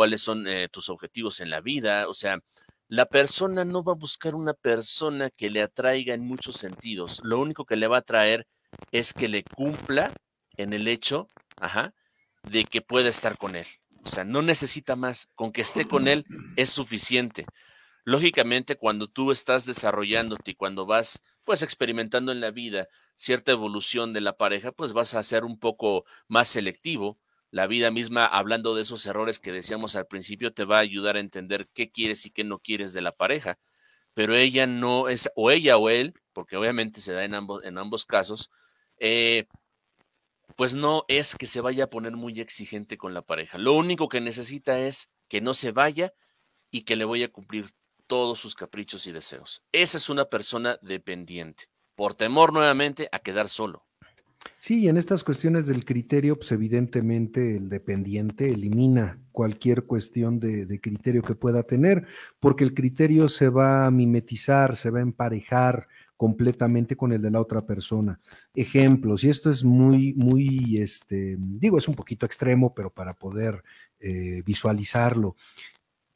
cuáles 0.00 0.22
son 0.22 0.46
eh, 0.46 0.70
tus 0.70 0.88
objetivos 0.88 1.40
en 1.40 1.50
la 1.50 1.60
vida. 1.60 2.08
O 2.08 2.14
sea, 2.14 2.40
la 2.88 3.04
persona 3.04 3.66
no 3.66 3.84
va 3.84 3.92
a 3.92 3.96
buscar 3.96 4.34
una 4.34 4.54
persona 4.54 5.28
que 5.28 5.50
le 5.50 5.60
atraiga 5.60 6.14
en 6.14 6.22
muchos 6.22 6.54
sentidos. 6.54 7.20
Lo 7.22 7.38
único 7.38 7.66
que 7.66 7.76
le 7.76 7.86
va 7.86 7.96
a 7.96 8.00
atraer 8.00 8.46
es 8.92 9.12
que 9.12 9.28
le 9.28 9.44
cumpla 9.44 10.10
en 10.56 10.72
el 10.72 10.88
hecho, 10.88 11.28
de 12.44 12.64
que 12.64 12.80
pueda 12.80 13.10
estar 13.10 13.36
con 13.36 13.56
él. 13.56 13.66
O 14.02 14.08
sea, 14.08 14.24
no 14.24 14.40
necesita 14.40 14.96
más. 14.96 15.28
Con 15.34 15.52
que 15.52 15.60
esté 15.60 15.84
con 15.84 16.08
él 16.08 16.24
es 16.56 16.70
suficiente. 16.70 17.44
Lógicamente, 18.04 18.76
cuando 18.76 19.06
tú 19.06 19.32
estás 19.32 19.66
desarrollándote 19.66 20.52
y 20.52 20.54
cuando 20.54 20.86
vas, 20.86 21.20
pues, 21.44 21.62
experimentando 21.62 22.32
en 22.32 22.40
la 22.40 22.52
vida 22.52 22.88
cierta 23.16 23.52
evolución 23.52 24.14
de 24.14 24.22
la 24.22 24.38
pareja, 24.38 24.72
pues 24.72 24.94
vas 24.94 25.12
a 25.12 25.22
ser 25.22 25.44
un 25.44 25.58
poco 25.58 26.06
más 26.26 26.48
selectivo 26.48 27.18
la 27.50 27.66
vida 27.66 27.90
misma, 27.90 28.26
hablando 28.26 28.74
de 28.74 28.82
esos 28.82 29.04
errores 29.06 29.40
que 29.40 29.52
decíamos 29.52 29.96
al 29.96 30.06
principio, 30.06 30.52
te 30.52 30.64
va 30.64 30.78
a 30.78 30.80
ayudar 30.80 31.16
a 31.16 31.20
entender 31.20 31.68
qué 31.74 31.90
quieres 31.90 32.24
y 32.26 32.30
qué 32.30 32.44
no 32.44 32.58
quieres 32.60 32.92
de 32.92 33.02
la 33.02 33.12
pareja. 33.12 33.58
Pero 34.14 34.36
ella 34.36 34.66
no 34.66 35.08
es, 35.08 35.30
o 35.34 35.50
ella 35.50 35.76
o 35.76 35.88
él, 35.88 36.14
porque 36.32 36.56
obviamente 36.56 37.00
se 37.00 37.12
da 37.12 37.24
en 37.24 37.34
ambos, 37.34 37.64
en 37.64 37.78
ambos 37.78 38.06
casos, 38.06 38.50
eh, 38.98 39.46
pues 40.56 40.74
no 40.74 41.04
es 41.08 41.36
que 41.36 41.46
se 41.46 41.60
vaya 41.60 41.84
a 41.84 41.90
poner 41.90 42.12
muy 42.12 42.40
exigente 42.40 42.98
con 42.98 43.14
la 43.14 43.22
pareja. 43.22 43.58
Lo 43.58 43.72
único 43.74 44.08
que 44.08 44.20
necesita 44.20 44.78
es 44.78 45.10
que 45.28 45.40
no 45.40 45.54
se 45.54 45.72
vaya 45.72 46.12
y 46.70 46.82
que 46.82 46.96
le 46.96 47.04
voy 47.04 47.22
a 47.22 47.32
cumplir 47.32 47.70
todos 48.06 48.38
sus 48.38 48.54
caprichos 48.54 49.06
y 49.06 49.12
deseos. 49.12 49.62
Esa 49.72 49.96
es 49.96 50.08
una 50.08 50.26
persona 50.26 50.78
dependiente, 50.82 51.64
por 51.94 52.14
temor 52.14 52.52
nuevamente 52.52 53.08
a 53.12 53.20
quedar 53.20 53.48
solo. 53.48 53.86
Sí, 54.56 54.88
en 54.88 54.96
estas 54.96 55.24
cuestiones 55.24 55.66
del 55.66 55.84
criterio, 55.84 56.36
pues 56.36 56.52
evidentemente 56.52 57.56
el 57.56 57.68
dependiente 57.68 58.50
elimina 58.50 59.18
cualquier 59.32 59.84
cuestión 59.84 60.40
de, 60.40 60.80
criterio 60.80 61.22
que 61.22 61.34
pueda 61.34 61.62
tener, 61.62 62.06
porque 62.40 62.64
el 62.64 62.74
criterio 62.74 63.28
se 63.28 63.48
va 63.48 63.86
a 63.86 63.90
mimetizar, 63.90 64.76
se 64.76 64.90
va 64.90 64.98
a 64.98 65.02
emparejar 65.02 65.88
completamente 66.16 66.96
con 66.96 67.12
el 67.12 67.22
de 67.22 67.30
la 67.30 67.40
otra 67.40 67.62
persona. 67.62 68.20
Ejemplos, 68.54 69.24
y 69.24 69.30
esto 69.30 69.50
es 69.50 69.64
muy, 69.64 70.14
muy, 70.14 70.78
este, 70.78 71.36
digo, 71.38 71.78
es 71.78 71.88
un 71.88 71.94
poquito 71.94 72.26
extremo, 72.26 72.74
pero 72.74 72.90
para 72.90 73.14
poder 73.14 73.62
eh, 73.98 74.42
visualizarlo 74.44 75.36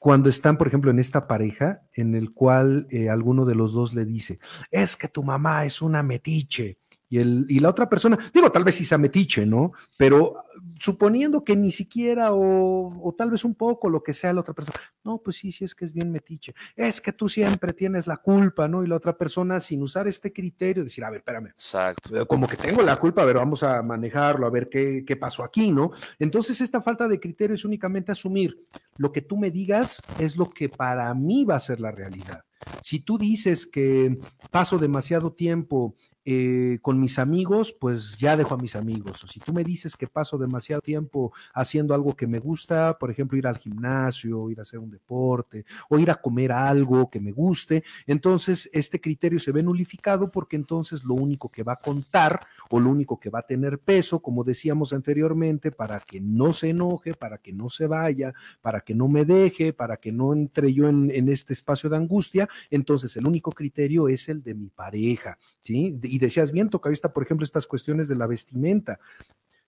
cuando 0.04 0.28
están, 0.28 0.58
por 0.58 0.66
ejemplo, 0.66 0.90
en 0.90 0.98
esta 0.98 1.26
pareja 1.26 1.80
en 1.94 2.14
el 2.14 2.34
cual 2.34 2.86
eh, 2.90 3.08
alguno 3.08 3.46
de 3.46 3.54
los 3.54 3.72
dos 3.72 3.94
le 3.94 4.04
dice, 4.04 4.38
es 4.70 4.98
que 4.98 5.08
tu 5.08 5.24
mamá 5.24 5.64
es 5.64 5.80
una 5.80 6.02
metiche, 6.02 6.76
y, 7.14 7.18
el, 7.18 7.46
y 7.48 7.60
la 7.60 7.70
otra 7.70 7.88
persona, 7.88 8.18
digo, 8.32 8.50
tal 8.50 8.64
vez 8.64 8.74
se 8.74 8.98
metiche, 8.98 9.46
¿no? 9.46 9.70
Pero 9.96 10.44
suponiendo 10.80 11.44
que 11.44 11.54
ni 11.54 11.70
siquiera 11.70 12.30
o, 12.32 13.14
tal 13.16 13.30
vez 13.30 13.44
un 13.44 13.54
poco 13.54 13.88
lo 13.88 14.02
que 14.02 14.12
sea 14.12 14.32
la 14.32 14.40
otra 14.40 14.52
persona, 14.52 14.80
no, 15.04 15.18
pues 15.18 15.36
sí, 15.36 15.52
sí 15.52 15.64
es 15.64 15.76
que 15.76 15.84
es 15.84 15.92
bien 15.92 16.10
metiche, 16.10 16.56
es 16.74 17.00
que 17.00 17.12
tú 17.12 17.28
siempre 17.28 17.72
tienes 17.72 18.08
la 18.08 18.16
culpa, 18.16 18.66
¿no? 18.66 18.82
Y 18.82 18.88
la 18.88 18.96
otra 18.96 19.16
persona 19.16 19.60
sin 19.60 19.80
usar 19.82 20.08
este 20.08 20.32
criterio, 20.32 20.82
decir, 20.82 21.04
a 21.04 21.10
ver, 21.10 21.18
espérame, 21.18 21.50
Exacto. 21.50 22.20
Eh, 22.20 22.26
como 22.26 22.48
que 22.48 22.56
tengo 22.56 22.82
la 22.82 22.96
culpa, 22.96 23.22
a 23.22 23.26
ver, 23.26 23.36
vamos 23.36 23.62
a 23.62 23.80
manejarlo, 23.80 24.44
a 24.44 24.50
ver 24.50 24.68
qué, 24.68 25.04
qué 25.06 25.14
pasó 25.14 25.44
aquí, 25.44 25.70
¿no? 25.70 25.92
Entonces 26.18 26.60
esta 26.60 26.82
falta 26.82 27.06
de 27.06 27.20
criterio 27.20 27.54
es 27.54 27.64
únicamente 27.64 28.10
asumir, 28.10 28.66
lo 28.96 29.12
que 29.12 29.22
tú 29.22 29.36
me 29.36 29.52
digas 29.52 30.02
es 30.18 30.36
lo 30.36 30.50
que 30.50 30.68
para 30.68 31.14
mí 31.14 31.44
va 31.44 31.54
a 31.54 31.60
ser 31.60 31.80
la 31.80 31.92
realidad. 31.92 32.44
Si 32.80 33.00
tú 33.00 33.18
dices 33.18 33.66
que 33.66 34.18
paso 34.50 34.78
demasiado 34.78 35.32
tiempo 35.32 35.94
eh, 36.24 36.78
con 36.80 37.00
mis 37.00 37.18
amigos, 37.18 37.72
pues 37.78 38.16
ya 38.18 38.36
dejo 38.36 38.54
a 38.54 38.58
mis 38.58 38.76
amigos. 38.76 39.24
Si 39.28 39.40
tú 39.40 39.52
me 39.52 39.64
dices 39.64 39.96
que 39.96 40.06
paso 40.06 40.38
demasiado 40.38 40.80
tiempo 40.80 41.32
haciendo 41.52 41.94
algo 41.94 42.14
que 42.14 42.26
me 42.26 42.38
gusta, 42.38 42.96
por 42.98 43.10
ejemplo, 43.10 43.36
ir 43.36 43.46
al 43.46 43.58
gimnasio, 43.58 44.50
ir 44.50 44.58
a 44.58 44.62
hacer 44.62 44.78
un 44.78 44.90
deporte 44.90 45.64
o 45.88 45.98
ir 45.98 46.10
a 46.10 46.14
comer 46.14 46.52
algo 46.52 47.10
que 47.10 47.20
me 47.20 47.32
guste, 47.32 47.84
entonces 48.06 48.70
este 48.72 49.00
criterio 49.00 49.38
se 49.38 49.52
ve 49.52 49.62
nulificado 49.62 50.30
porque 50.30 50.56
entonces 50.56 51.04
lo 51.04 51.14
único 51.14 51.50
que 51.50 51.62
va 51.62 51.74
a 51.74 51.80
contar 51.80 52.40
o 52.70 52.80
lo 52.80 52.90
único 52.90 53.18
que 53.18 53.30
va 53.30 53.40
a 53.40 53.46
tener 53.46 53.78
peso, 53.78 54.20
como 54.20 54.44
decíamos 54.44 54.92
anteriormente, 54.92 55.72
para 55.72 56.00
que 56.00 56.20
no 56.20 56.52
se 56.52 56.70
enoje, 56.70 57.14
para 57.14 57.38
que 57.38 57.52
no 57.52 57.68
se 57.68 57.86
vaya, 57.86 58.32
para 58.62 58.80
que 58.80 58.94
no 58.94 59.08
me 59.08 59.24
deje, 59.24 59.72
para 59.72 59.98
que 59.98 60.12
no 60.12 60.32
entre 60.32 60.72
yo 60.72 60.88
en 60.88 61.28
este 61.28 61.52
espacio 61.52 61.90
de 61.90 61.96
angustia, 61.96 62.48
entonces 62.70 63.16
el 63.16 63.26
único 63.26 63.52
criterio 63.52 64.08
es 64.08 64.28
el 64.28 64.42
de 64.42 64.54
mi 64.54 64.68
pareja, 64.68 65.38
¿sí? 65.60 65.98
Y 66.14 66.18
decías 66.18 66.52
bien, 66.52 66.70
está 66.92 67.12
por 67.12 67.24
ejemplo, 67.24 67.42
estas 67.42 67.66
cuestiones 67.66 68.06
de 68.06 68.14
la 68.14 68.28
vestimenta. 68.28 69.00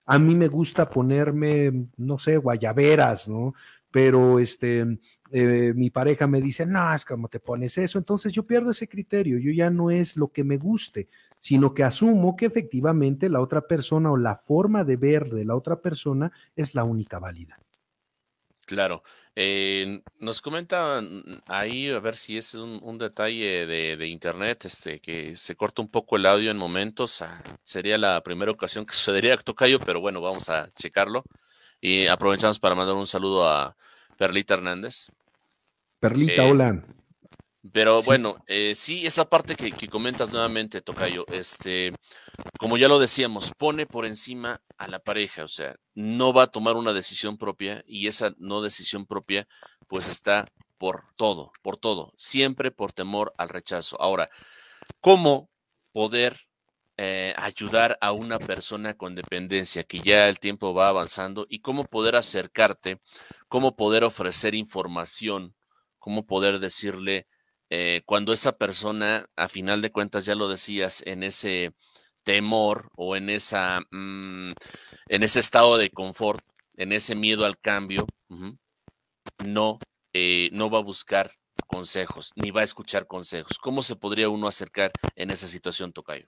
A 0.05 0.17
mí 0.17 0.33
me 0.33 0.47
gusta 0.47 0.89
ponerme, 0.89 1.89
no 1.97 2.17
sé, 2.17 2.37
guayaberas, 2.37 3.27
¿no? 3.27 3.53
Pero 3.91 4.39
este, 4.39 4.99
eh, 5.31 5.73
mi 5.75 5.89
pareja 5.89 6.25
me 6.25 6.39
dice, 6.39 6.65
no, 6.65 6.93
es 6.93 7.03
como 7.03 7.27
te 7.27 7.41
pones 7.41 7.77
eso, 7.77 7.97
entonces 7.97 8.31
yo 8.31 8.47
pierdo 8.47 8.71
ese 8.71 8.87
criterio, 8.87 9.37
yo 9.37 9.51
ya 9.51 9.69
no 9.69 9.91
es 9.91 10.15
lo 10.15 10.29
que 10.29 10.45
me 10.45 10.57
guste, 10.57 11.09
sino 11.37 11.73
que 11.73 11.83
asumo 11.83 12.37
que 12.37 12.45
efectivamente 12.45 13.27
la 13.27 13.41
otra 13.41 13.67
persona 13.67 14.09
o 14.09 14.15
la 14.15 14.37
forma 14.37 14.85
de 14.85 14.95
ver 14.95 15.29
de 15.29 15.43
la 15.43 15.55
otra 15.55 15.81
persona 15.81 16.31
es 16.55 16.75
la 16.75 16.85
única 16.85 17.19
válida. 17.19 17.59
Claro. 18.67 19.01
Eh, 19.33 20.01
nos 20.19 20.41
comentan 20.41 21.23
ahí, 21.45 21.89
a 21.89 21.99
ver 21.99 22.17
si 22.17 22.37
es 22.37 22.53
un, 22.53 22.97
detalle 22.97 23.65
de, 23.65 24.07
internet, 24.07 24.65
este, 24.65 24.99
que 24.99 25.37
se 25.37 25.55
corta 25.55 25.81
un 25.81 25.87
poco 25.87 26.17
el 26.17 26.25
audio 26.25 26.51
en 26.51 26.57
momentos. 26.57 27.21
Ah, 27.21 27.41
sería 27.63 27.97
la 27.97 28.21
primera 28.21 28.51
ocasión 28.51 28.85
que 28.85 28.93
sucedería, 28.93 29.37
Tocayo, 29.37 29.79
pero 29.79 30.01
bueno, 30.01 30.19
vamos 30.19 30.49
a 30.49 30.69
checarlo. 30.71 31.23
Y 31.79 32.07
aprovechamos 32.07 32.59
para 32.59 32.75
mandar 32.75 32.95
un 32.95 33.07
saludo 33.07 33.47
a 33.47 33.77
Perlita 34.17 34.55
Hernández. 34.55 35.11
Perlita, 36.01 36.43
eh, 36.43 36.51
hola. 36.51 36.83
Pero 37.71 38.01
bueno, 38.03 38.37
eh, 38.47 38.73
sí, 38.75 39.05
esa 39.05 39.29
parte 39.29 39.55
que, 39.55 39.71
que, 39.71 39.87
comentas 39.87 40.31
nuevamente, 40.31 40.81
Tocayo, 40.81 41.25
este, 41.27 41.93
como 42.59 42.77
ya 42.77 42.87
lo 42.87 42.99
decíamos, 42.99 43.51
pone 43.57 43.85
por 43.85 44.05
encima 44.05 44.61
a 44.77 44.87
la 44.87 44.99
pareja, 44.99 45.43
o 45.43 45.47
sea, 45.47 45.75
no 45.95 46.33
va 46.33 46.43
a 46.43 46.51
tomar 46.51 46.75
una 46.75 46.93
decisión 46.93 47.37
propia 47.37 47.83
y 47.87 48.07
esa 48.07 48.33
no 48.37 48.61
decisión 48.61 49.05
propia, 49.05 49.47
pues 49.87 50.07
está 50.07 50.47
por 50.77 51.05
todo, 51.15 51.51
por 51.61 51.77
todo, 51.77 52.13
siempre 52.15 52.71
por 52.71 52.93
temor 52.93 53.33
al 53.37 53.49
rechazo. 53.49 53.99
Ahora, 54.01 54.29
¿cómo 55.01 55.49
poder 55.91 56.47
eh, 56.97 57.33
ayudar 57.37 57.97
a 58.01 58.11
una 58.11 58.39
persona 58.39 58.95
con 58.95 59.15
dependencia 59.15 59.83
que 59.83 59.99
ya 59.99 60.29
el 60.29 60.39
tiempo 60.39 60.73
va 60.73 60.89
avanzando 60.89 61.45
y 61.49 61.59
cómo 61.59 61.85
poder 61.85 62.15
acercarte, 62.15 63.01
cómo 63.47 63.75
poder 63.75 64.03
ofrecer 64.03 64.55
información, 64.55 65.55
cómo 65.99 66.25
poder 66.25 66.59
decirle 66.59 67.27
eh, 67.69 68.01
cuando 68.05 68.33
esa 68.33 68.57
persona, 68.57 69.27
a 69.35 69.47
final 69.47 69.81
de 69.81 69.91
cuentas, 69.91 70.25
ya 70.25 70.35
lo 70.35 70.47
decías, 70.49 71.03
en 71.05 71.23
ese 71.23 71.73
temor 72.23 72.89
o 72.95 73.15
en, 73.15 73.29
esa, 73.29 73.81
mm, 73.91 74.51
en 75.07 75.23
ese 75.23 75.39
estado 75.39 75.77
de 75.77 75.89
confort, 75.89 76.43
en 76.75 76.91
ese 76.91 77.15
miedo 77.15 77.45
al 77.45 77.57
cambio, 77.57 78.05
no, 79.45 79.79
eh, 80.13 80.49
no 80.51 80.69
va 80.69 80.79
a 80.79 80.83
buscar 80.83 81.31
consejos, 81.67 82.31
ni 82.35 82.51
va 82.51 82.61
a 82.61 82.65
escuchar 82.65 83.07
consejos. 83.07 83.57
¿Cómo 83.59 83.83
se 83.83 83.95
podría 83.95 84.29
uno 84.29 84.47
acercar 84.47 84.91
en 85.15 85.31
esa 85.31 85.47
situación, 85.47 85.91
Tocayo? 85.91 86.27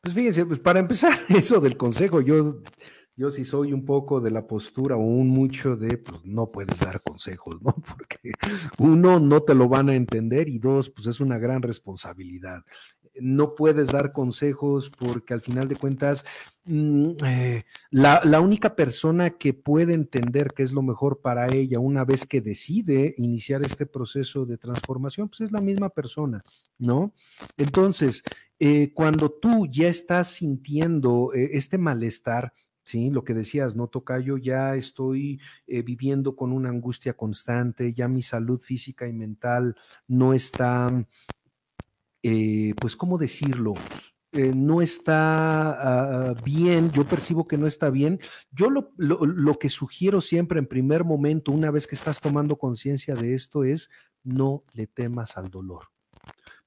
Pues 0.00 0.14
fíjense, 0.14 0.46
pues 0.46 0.60
para 0.60 0.80
empezar, 0.80 1.24
eso 1.28 1.60
del 1.60 1.76
consejo, 1.76 2.20
yo, 2.20 2.62
yo 3.16 3.30
sí 3.30 3.44
soy 3.44 3.72
un 3.72 3.84
poco 3.84 4.20
de 4.20 4.30
la 4.30 4.46
postura 4.46 4.96
o 4.96 5.00
un 5.00 5.28
mucho 5.28 5.76
de, 5.76 5.98
pues 5.98 6.24
no 6.24 6.50
puedes 6.50 6.80
dar 6.80 7.02
consejos, 7.02 7.60
¿no? 7.62 7.74
Porque 7.96 8.32
uno, 8.78 9.20
no 9.20 9.42
te 9.42 9.54
lo 9.54 9.68
van 9.68 9.88
a 9.88 9.94
entender 9.94 10.48
y 10.48 10.58
dos, 10.58 10.90
pues 10.90 11.06
es 11.06 11.20
una 11.20 11.38
gran 11.38 11.62
responsabilidad 11.62 12.62
no 13.20 13.54
puedes 13.54 13.88
dar 13.88 14.12
consejos 14.12 14.90
porque 14.90 15.34
al 15.34 15.42
final 15.42 15.68
de 15.68 15.76
cuentas 15.76 16.24
mm, 16.64 17.10
eh, 17.24 17.64
la, 17.90 18.40
única 18.40 18.74
persona 18.74 19.30
que 19.30 19.52
puede 19.52 19.94
entender 19.94 20.52
qué 20.54 20.62
es 20.62 20.72
lo 20.72 20.82
mejor 20.82 21.20
para 21.20 21.52
ella 21.52 21.78
una 21.78 22.04
vez 22.04 22.26
que 22.26 22.40
decide 22.40 23.14
iniciar 23.18 23.62
este 23.62 23.86
proceso 23.86 24.46
de 24.46 24.58
transformación, 24.58 25.28
pues 25.28 25.42
es 25.42 25.52
la 25.52 25.60
misma 25.60 25.90
persona, 25.90 26.42
¿no? 26.78 27.12
Entonces, 27.56 28.22
eh, 28.58 28.92
cuando 28.94 29.30
tú 29.30 29.66
ya 29.66 29.88
estás 29.88 30.28
sintiendo 30.28 31.32
eh, 31.34 31.50
este 31.52 31.78
malestar, 31.78 32.52
Sí, 32.82 33.10
lo 33.10 33.22
que 33.22 33.32
decías, 33.32 33.76
no 33.76 33.90
yo 34.20 34.38
ya 34.38 34.74
estoy 34.74 35.40
viviendo 35.66 36.34
con 36.34 36.52
una 36.52 36.68
angustia 36.68 37.12
constante, 37.14 37.92
ya 37.92 38.08
mi 38.08 38.22
salud 38.22 38.58
física 38.58 39.06
y 39.06 39.12
mental 39.12 39.76
no 40.08 40.34
está 40.34 41.06
eh, 42.22 42.74
pues, 42.80 42.94
¿cómo 42.96 43.18
decirlo? 43.18 43.74
Eh, 44.32 44.52
no 44.54 44.80
está 44.80 46.30
ah, 46.30 46.34
bien, 46.44 46.90
yo 46.92 47.04
percibo 47.04 47.46
que 47.46 47.58
no 47.58 47.66
está 47.66 47.90
bien. 47.90 48.20
Yo 48.50 48.70
lo, 48.70 48.92
lo, 48.96 49.58
que 49.58 49.68
sugiero 49.68 50.20
siempre 50.20 50.58
en 50.58 50.66
primer 50.66 51.04
momento, 51.04 51.52
una 51.52 51.70
vez 51.70 51.86
que 51.86 51.96
estás 51.96 52.20
tomando 52.20 52.56
conciencia 52.56 53.14
de 53.14 53.34
esto, 53.34 53.64
es 53.64 53.90
no 54.22 54.64
le 54.72 54.86
temas 54.86 55.36
al 55.36 55.50
dolor. 55.50 55.88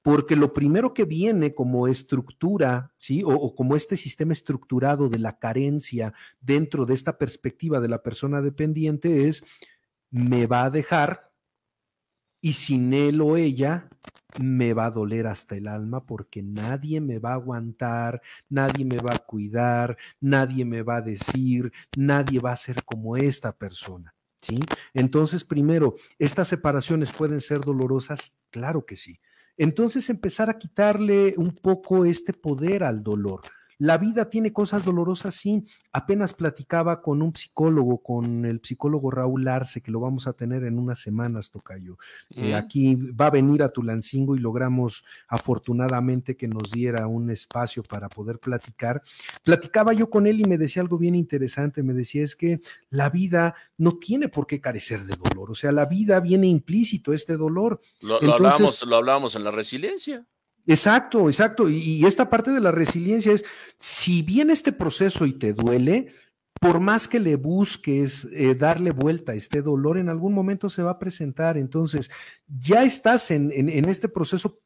Porque 0.06 0.36
lo 0.36 0.52
primero 0.52 0.94
que 0.94 1.04
viene 1.04 1.52
como 1.52 1.88
estructura, 1.88 2.92
¿sí? 2.96 3.24
O, 3.24 3.56
como 3.56 3.74
este 3.74 3.96
sistema 3.96 4.32
estructurado 4.32 5.08
de 5.08 5.18
la 5.18 5.40
carencia 5.40 6.14
dentro 6.40 6.86
de 6.86 6.94
esta 6.94 7.18
perspectiva 7.18 7.80
de 7.80 7.88
la 7.88 8.04
persona 8.04 8.40
dependiente 8.40 9.26
es, 9.26 9.42
me 10.12 10.46
va 10.46 10.62
a 10.62 10.70
dejar 10.70 11.32
y 12.40 12.52
sin 12.52 12.94
él 12.94 13.20
o 13.20 13.36
ella 13.36 13.88
me 14.40 14.74
va 14.74 14.86
a 14.86 14.90
doler 14.92 15.26
hasta 15.26 15.56
el 15.56 15.66
alma 15.66 16.06
porque 16.06 16.40
nadie 16.40 17.00
me 17.00 17.18
va 17.18 17.30
a 17.30 17.40
aguantar, 17.42 18.22
nadie 18.48 18.84
me 18.84 18.98
va 18.98 19.16
a 19.16 19.26
cuidar, 19.26 19.96
nadie 20.20 20.64
me 20.64 20.82
va 20.82 20.98
a 20.98 21.02
decir, 21.02 21.72
nadie 21.96 22.38
va 22.38 22.52
a 22.52 22.56
ser 22.56 22.84
como 22.84 23.16
esta 23.16 23.56
persona. 23.58 24.14
¿Sí? 24.40 24.60
Entonces, 24.94 25.42
primero, 25.42 25.96
¿estas 26.16 26.46
separaciones 26.46 27.10
pueden 27.10 27.40
ser 27.40 27.58
dolorosas? 27.58 28.38
Claro 28.50 28.86
que 28.86 28.94
sí. 28.94 29.18
Entonces, 29.56 30.10
empezar 30.10 30.50
a 30.50 30.58
quitarle 30.58 31.34
un 31.36 31.52
poco 31.54 32.04
este 32.04 32.32
poder 32.32 32.84
al 32.84 33.02
dolor. 33.02 33.40
La 33.78 33.98
vida 33.98 34.30
tiene 34.30 34.52
cosas 34.52 34.84
dolorosas, 34.84 35.34
sí. 35.34 35.64
Apenas 35.92 36.32
platicaba 36.32 37.02
con 37.02 37.20
un 37.20 37.34
psicólogo, 37.34 37.98
con 37.98 38.44
el 38.46 38.60
psicólogo 38.62 39.10
Raúl 39.10 39.46
Arce, 39.48 39.82
que 39.82 39.90
lo 39.90 40.00
vamos 40.00 40.26
a 40.26 40.32
tener 40.32 40.64
en 40.64 40.78
unas 40.78 40.98
semanas, 40.98 41.50
Tocayo. 41.50 41.98
Eh, 42.30 42.54
aquí 42.54 42.94
va 42.94 43.26
a 43.26 43.30
venir 43.30 43.62
a 43.62 43.68
Tulancingo 43.68 44.34
y 44.34 44.38
logramos 44.38 45.04
afortunadamente 45.28 46.36
que 46.36 46.48
nos 46.48 46.70
diera 46.70 47.06
un 47.06 47.30
espacio 47.30 47.82
para 47.82 48.08
poder 48.08 48.38
platicar. 48.38 49.02
Platicaba 49.44 49.92
yo 49.92 50.08
con 50.08 50.26
él 50.26 50.40
y 50.40 50.44
me 50.44 50.58
decía 50.58 50.82
algo 50.82 50.96
bien 50.96 51.14
interesante. 51.14 51.82
Me 51.82 51.92
decía 51.92 52.22
es 52.22 52.34
que 52.34 52.60
la 52.90 53.10
vida 53.10 53.54
no 53.76 53.98
tiene 53.98 54.28
por 54.28 54.46
qué 54.46 54.60
carecer 54.60 55.04
de 55.04 55.16
dolor. 55.16 55.50
O 55.50 55.54
sea, 55.54 55.72
la 55.72 55.84
vida 55.84 56.18
viene 56.20 56.46
implícito 56.46 57.12
este 57.12 57.36
dolor. 57.36 57.80
Lo, 58.00 58.16
hablábamos, 58.16 58.82
lo 58.86 58.96
hablábamos 58.96 59.36
en 59.36 59.44
la 59.44 59.50
resiliencia. 59.50 60.24
Exacto, 60.66 61.28
exacto. 61.28 61.68
Y, 61.68 62.04
esta 62.04 62.28
parte 62.28 62.50
de 62.50 62.60
la 62.60 62.72
resiliencia 62.72 63.32
es, 63.32 63.44
si 63.78 64.22
viene 64.22 64.52
este 64.52 64.72
proceso 64.72 65.24
y 65.24 65.32
te 65.32 65.52
duele, 65.52 66.12
por 66.60 66.80
más 66.80 67.06
que 67.06 67.20
le 67.20 67.36
busques 67.36 68.28
eh, 68.32 68.54
darle 68.54 68.90
vuelta 68.90 69.32
a 69.32 69.34
este 69.36 69.62
dolor, 69.62 69.98
en 69.98 70.08
algún 70.08 70.34
momento 70.34 70.68
se 70.68 70.82
va 70.82 70.92
a 70.92 70.98
presentar. 70.98 71.56
Entonces, 71.56 72.10
ya 72.46 72.82
estás 72.82 73.30
en, 73.30 73.52
en 73.52 73.88
este 73.88 74.08
proceso, 74.08 74.60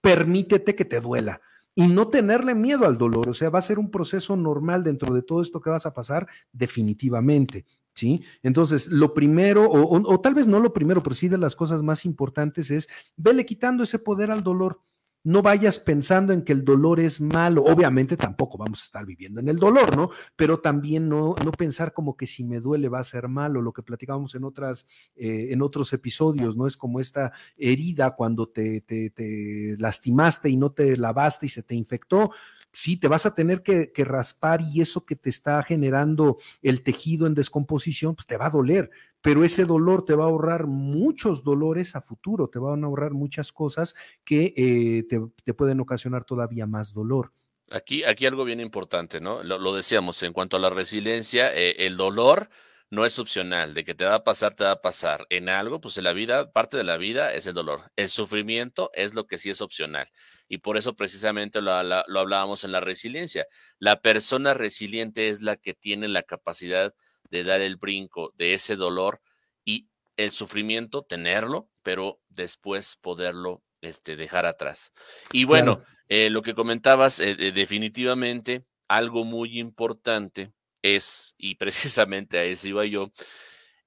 permítete 0.00 0.74
que 0.74 0.84
te 0.84 1.00
duela 1.00 1.40
y 1.74 1.86
no 1.86 2.08
tenerle 2.08 2.54
miedo 2.54 2.86
al 2.86 2.98
dolor. 2.98 3.28
O 3.28 3.34
sea, 3.34 3.50
va 3.50 3.60
a 3.60 3.62
ser 3.62 3.78
un 3.78 3.90
proceso 3.90 4.36
normal 4.36 4.82
dentro 4.82 5.14
de 5.14 5.22
todo 5.22 5.40
esto 5.40 5.60
que 5.60 5.70
vas 5.70 5.86
a 5.86 5.94
pasar, 5.94 6.26
definitivamente. 6.52 7.64
¿Sí? 7.94 8.22
Entonces, 8.42 8.88
lo 8.88 9.14
primero, 9.14 9.64
o, 9.64 10.12
o, 10.12 10.20
tal 10.20 10.34
vez 10.34 10.46
no 10.46 10.60
lo 10.60 10.72
primero, 10.72 11.02
pero 11.02 11.16
sí 11.16 11.28
de 11.28 11.38
las 11.38 11.56
cosas 11.56 11.82
más 11.82 12.04
importantes 12.04 12.70
es, 12.70 12.88
vele 13.16 13.44
quitando 13.44 13.82
ese 13.82 13.98
poder 13.98 14.30
al 14.30 14.44
dolor 14.44 14.82
no 15.28 15.42
vayas 15.42 15.78
pensando 15.78 16.32
en 16.32 16.40
que 16.40 16.54
el 16.54 16.64
dolor 16.64 17.00
es 17.00 17.20
malo. 17.20 17.62
Obviamente 17.62 18.16
tampoco 18.16 18.56
vamos 18.56 18.80
a 18.80 18.84
estar 18.84 19.04
viviendo 19.04 19.40
en 19.40 19.48
el 19.50 19.58
dolor, 19.58 19.94
¿no? 19.94 20.08
Pero 20.36 20.60
también 20.60 21.06
no, 21.06 21.34
no 21.44 21.52
pensar 21.52 21.92
como 21.92 22.16
que 22.16 22.26
si 22.26 22.44
me 22.44 22.60
duele 22.60 22.88
va 22.88 23.00
a 23.00 23.04
ser 23.04 23.28
malo, 23.28 23.60
lo 23.60 23.74
que 23.74 23.82
platicábamos 23.82 24.34
en, 24.34 24.44
otras, 24.44 24.86
eh, 25.16 25.48
en 25.50 25.60
otros 25.60 25.92
episodios, 25.92 26.56
¿no? 26.56 26.66
Es 26.66 26.78
como 26.78 26.98
esta 26.98 27.32
herida 27.58 28.16
cuando 28.16 28.48
te, 28.48 28.80
te, 28.80 29.10
te 29.10 29.76
lastimaste 29.78 30.48
y 30.48 30.56
no 30.56 30.72
te 30.72 30.96
lavaste 30.96 31.44
y 31.44 31.50
se 31.50 31.62
te 31.62 31.74
infectó 31.74 32.30
sí, 32.72 32.96
te 32.96 33.08
vas 33.08 33.26
a 33.26 33.34
tener 33.34 33.62
que, 33.62 33.90
raspar 34.04 34.60
y 34.62 34.80
eso 34.80 35.04
que 35.04 35.16
te 35.16 35.30
está 35.30 35.62
generando 35.62 36.38
el 36.62 36.82
tejido 36.82 37.26
en 37.26 37.34
descomposición, 37.34 38.14
pues 38.14 38.26
te 38.26 38.36
va 38.36 38.46
a 38.46 38.50
doler, 38.50 38.90
pero 39.20 39.44
ese 39.44 39.64
dolor 39.64 40.04
te 40.04 40.14
va 40.14 40.24
a 40.24 40.28
ahorrar 40.28 40.66
muchos 40.66 41.42
dolores 41.42 41.96
a 41.96 42.00
futuro, 42.00 42.48
te 42.48 42.58
van 42.58 42.84
a 42.84 42.86
ahorrar 42.86 43.12
muchas 43.12 43.52
cosas 43.52 43.94
que 44.24 44.54
eh, 44.56 45.04
te, 45.44 45.54
pueden 45.54 45.80
ocasionar 45.80 46.24
todavía 46.24 46.66
más 46.66 46.92
dolor. 46.92 47.32
Aquí, 47.70 48.04
aquí 48.04 48.24
algo 48.24 48.44
bien 48.44 48.60
importante, 48.60 49.20
¿no? 49.20 49.42
Lo, 49.42 49.74
decíamos, 49.74 50.22
en 50.22 50.32
cuanto 50.32 50.56
a 50.56 50.60
la 50.60 50.70
resiliencia, 50.70 51.54
eh, 51.54 51.86
el 51.86 51.96
dolor 51.96 52.48
no 52.90 53.04
es 53.04 53.18
opcional, 53.18 53.74
de 53.74 53.84
que 53.84 53.94
te 53.94 54.04
va 54.04 54.14
a 54.14 54.24
pasar, 54.24 54.54
te 54.54 54.64
va 54.64 54.72
a 54.72 54.80
pasar. 54.80 55.26
En 55.30 55.48
algo, 55.48 55.80
pues 55.80 55.98
en 55.98 56.04
la 56.04 56.12
vida, 56.12 56.50
parte 56.50 56.76
de 56.76 56.84
la 56.84 56.96
vida 56.96 57.34
es 57.34 57.46
el 57.46 57.54
dolor. 57.54 57.90
El 57.96 58.08
sufrimiento 58.08 58.90
es 58.94 59.14
lo 59.14 59.26
que 59.26 59.38
sí 59.38 59.50
es 59.50 59.60
opcional. 59.60 60.08
Y 60.48 60.58
por 60.58 60.78
eso 60.78 60.96
precisamente 60.96 61.60
lo, 61.60 61.82
lo 61.82 62.20
hablábamos 62.20 62.64
en 62.64 62.72
la 62.72 62.80
resiliencia. 62.80 63.46
La 63.78 64.00
persona 64.00 64.54
resiliente 64.54 65.28
es 65.28 65.42
la 65.42 65.56
que 65.56 65.74
tiene 65.74 66.08
la 66.08 66.22
capacidad 66.22 66.94
de 67.30 67.44
dar 67.44 67.60
el 67.60 67.76
brinco 67.76 68.32
de 68.36 68.54
ese 68.54 68.76
dolor 68.76 69.20
y 69.64 69.88
el 70.16 70.30
sufrimiento, 70.30 71.02
tenerlo, 71.02 71.68
pero 71.82 72.20
después 72.28 72.96
poderlo 72.96 73.62
este, 73.82 74.16
dejar 74.16 74.46
atrás. 74.46 74.92
Y 75.32 75.44
bueno, 75.44 75.82
eh, 76.08 76.30
lo 76.30 76.42
que 76.42 76.54
comentabas, 76.54 77.20
eh, 77.20 77.34
definitivamente 77.52 78.64
algo 78.88 79.24
muy 79.24 79.60
importante 79.60 80.52
es, 80.82 81.34
y 81.38 81.54
precisamente 81.56 82.38
a 82.38 82.44
eso 82.44 82.68
iba 82.68 82.84
yo, 82.86 83.12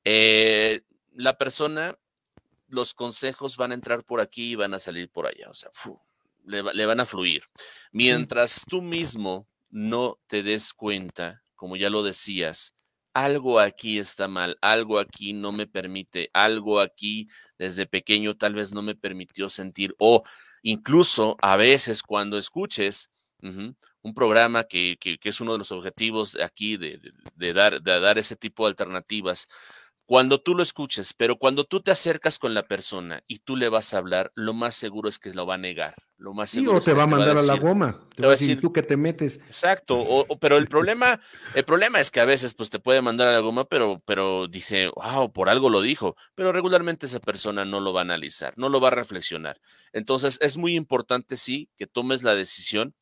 eh, 0.04 0.82
la 1.14 1.38
persona, 1.38 1.98
los 2.68 2.94
consejos 2.94 3.58
van 3.58 3.72
a 3.72 3.76
entrar 3.76 4.04
por 4.04 4.22
aquí 4.22 4.52
y 4.52 4.56
van 4.56 4.74
a 4.74 4.80
salir 4.80 5.10
por 5.10 5.28
allá. 5.28 5.50
O 5.50 5.54
sea, 5.54 5.70
le, 6.46 6.86
van 6.86 7.00
a 7.00 7.06
fluir. 7.06 7.44
Mientras 7.92 8.66
tú 8.68 8.82
mismo 8.82 9.48
no 9.70 10.20
te 10.28 10.44
des 10.44 10.74
cuenta, 10.74 11.44
como 11.56 11.76
ya 11.76 11.90
lo 11.90 12.04
decías, 12.04 12.76
algo 13.14 13.60
aquí 13.60 14.00
está 14.00 14.28
mal, 14.28 14.58
algo 14.62 14.98
aquí 14.98 15.34
no 15.34 15.52
me 15.52 15.68
permite, 15.68 16.30
algo 16.34 16.80
aquí 16.80 17.28
desde 17.58 17.86
pequeño 17.86 18.38
tal 18.38 18.54
vez 18.54 18.74
no 18.74 18.82
me 18.82 18.96
permitió 18.96 19.50
sentir, 19.50 19.94
o 20.00 20.24
incluso 20.64 21.38
a 21.42 21.58
veces 21.58 22.04
cuando 22.04 22.38
escuches 22.38 23.11
un 23.42 24.14
programa 24.14 24.64
que, 24.64 24.98
es 25.24 25.42
uno 25.42 25.54
de 25.54 25.60
los 25.60 25.72
objetivos 25.72 26.38
aquí 26.40 26.78
de, 26.78 27.54
dar, 27.54 27.82
de 27.82 28.00
dar 28.00 28.18
ese 28.18 28.36
tipo 28.36 28.66
de 28.66 28.70
alternativas, 28.70 29.48
cuando 30.12 30.42
tú 30.42 30.56
lo 30.56 30.62
escuches, 30.62 31.14
pero 31.14 31.38
cuando 31.38 31.64
tú 31.64 31.82
te 31.82 31.90
acercas 31.90 32.38
con 32.38 32.54
la 32.54 32.68
persona 32.68 33.24
y 33.28 33.40
tú 33.40 33.56
le 33.56 33.70
vas 33.70 33.94
a 33.94 33.98
hablar, 33.98 34.30
lo 34.36 34.54
más 34.54 34.76
seguro 34.76 35.08
es 35.08 35.18
que 35.18 35.34
lo 35.34 35.46
va 35.46 35.56
a 35.56 35.58
negar. 35.58 35.96
Lo 36.18 36.34
más 36.34 36.50
seguro 36.50 36.80
o 36.80 36.82
te 36.82 36.92
va 36.92 37.04
a 37.04 37.08
mandar 37.08 37.38
a, 37.38 37.42
la 37.42 37.56
goma. 37.56 37.98
Te, 38.14 38.24
va 38.24 38.28
a 38.28 38.32
decir 38.32 38.60
tú 38.60 38.74
que 38.74 38.84
te 38.84 38.98
metes. 38.98 39.38
Exacto. 39.38 39.98
O, 39.98 40.38
pero 40.38 40.58
el 40.58 40.68
problema, 40.68 41.18
el 41.56 41.64
problema 41.64 42.02
es 42.02 42.12
que 42.12 42.20
a 42.20 42.26
veces 42.26 42.54
pues 42.54 42.70
te 42.70 42.80
puede 42.80 43.02
mandar 43.02 43.30
a 43.30 43.32
la 43.32 43.40
goma, 43.40 43.64
pero, 43.64 44.02
pero 44.06 44.50
dice, 44.50 44.92
wow, 44.96 45.32
por 45.32 45.48
algo 45.48 45.70
lo 45.70 45.82
dijo. 45.82 46.18
Pero 46.36 46.52
regularmente 46.52 47.06
esa 47.06 47.22
persona 47.22 47.64
no 47.64 47.80
lo 47.80 47.94
va 47.94 48.02
a 48.02 48.04
analizar, 48.04 48.54
no 48.58 48.68
lo 48.68 48.82
va 48.82 48.90
a 48.90 48.92
reflexionar. 48.92 49.62
Entonces 49.94 50.38
es 50.42 50.58
muy 50.58 50.76
importante 50.76 51.38
sí 51.38 51.70
que 51.78 51.88
tomes 51.88 52.22
la 52.22 52.36
decisión 52.36 52.94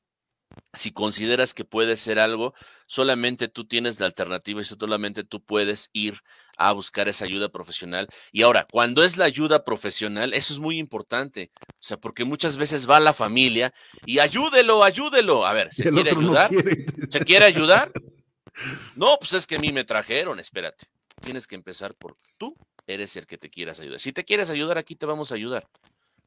si 0.73 0.91
consideras 0.91 1.53
que 1.53 1.65
puede 1.65 1.95
ser 1.95 2.19
algo, 2.19 2.53
solamente 2.87 3.47
tú 3.47 3.65
tienes 3.65 3.99
la 3.99 4.05
alternativa 4.05 4.61
y 4.61 4.65
solamente 4.65 5.23
tú 5.23 5.43
puedes 5.43 5.89
ir 5.93 6.19
a 6.57 6.73
buscar 6.73 7.07
esa 7.07 7.25
ayuda 7.25 7.49
profesional. 7.49 8.07
Y 8.31 8.41
ahora, 8.43 8.67
cuando 8.69 9.03
es 9.03 9.17
la 9.17 9.25
ayuda 9.25 9.63
profesional, 9.63 10.33
eso 10.33 10.53
es 10.53 10.59
muy 10.59 10.77
importante. 10.77 11.51
O 11.55 11.73
sea, 11.79 11.97
porque 11.97 12.25
muchas 12.25 12.57
veces 12.57 12.89
va 12.89 12.99
la 12.99 13.13
familia 13.13 13.73
y 14.05 14.19
ayúdelo, 14.19 14.83
ayúdelo. 14.83 15.45
A 15.45 15.53
ver, 15.53 15.73
¿se 15.73 15.89
quiere 15.89 16.11
ayudar? 16.11 16.49
¿Se 17.09 17.19
quiere 17.21 17.45
ayudar? 17.45 17.91
No, 18.95 19.17
pues 19.19 19.33
es 19.33 19.47
que 19.47 19.55
a 19.55 19.59
mí 19.59 19.71
me 19.71 19.85
trajeron, 19.85 20.39
espérate. 20.39 20.87
Tienes 21.21 21.47
que 21.47 21.55
empezar 21.55 21.95
por 21.95 22.17
tú 22.37 22.55
eres 22.87 23.15
el 23.15 23.25
que 23.25 23.37
te 23.37 23.49
quieras 23.49 23.79
ayudar. 23.79 23.99
Si 23.99 24.11
te 24.11 24.25
quieres 24.25 24.49
ayudar, 24.49 24.77
aquí 24.77 24.95
te 24.95 25.05
vamos 25.05 25.31
a 25.31 25.35
ayudar. 25.35 25.67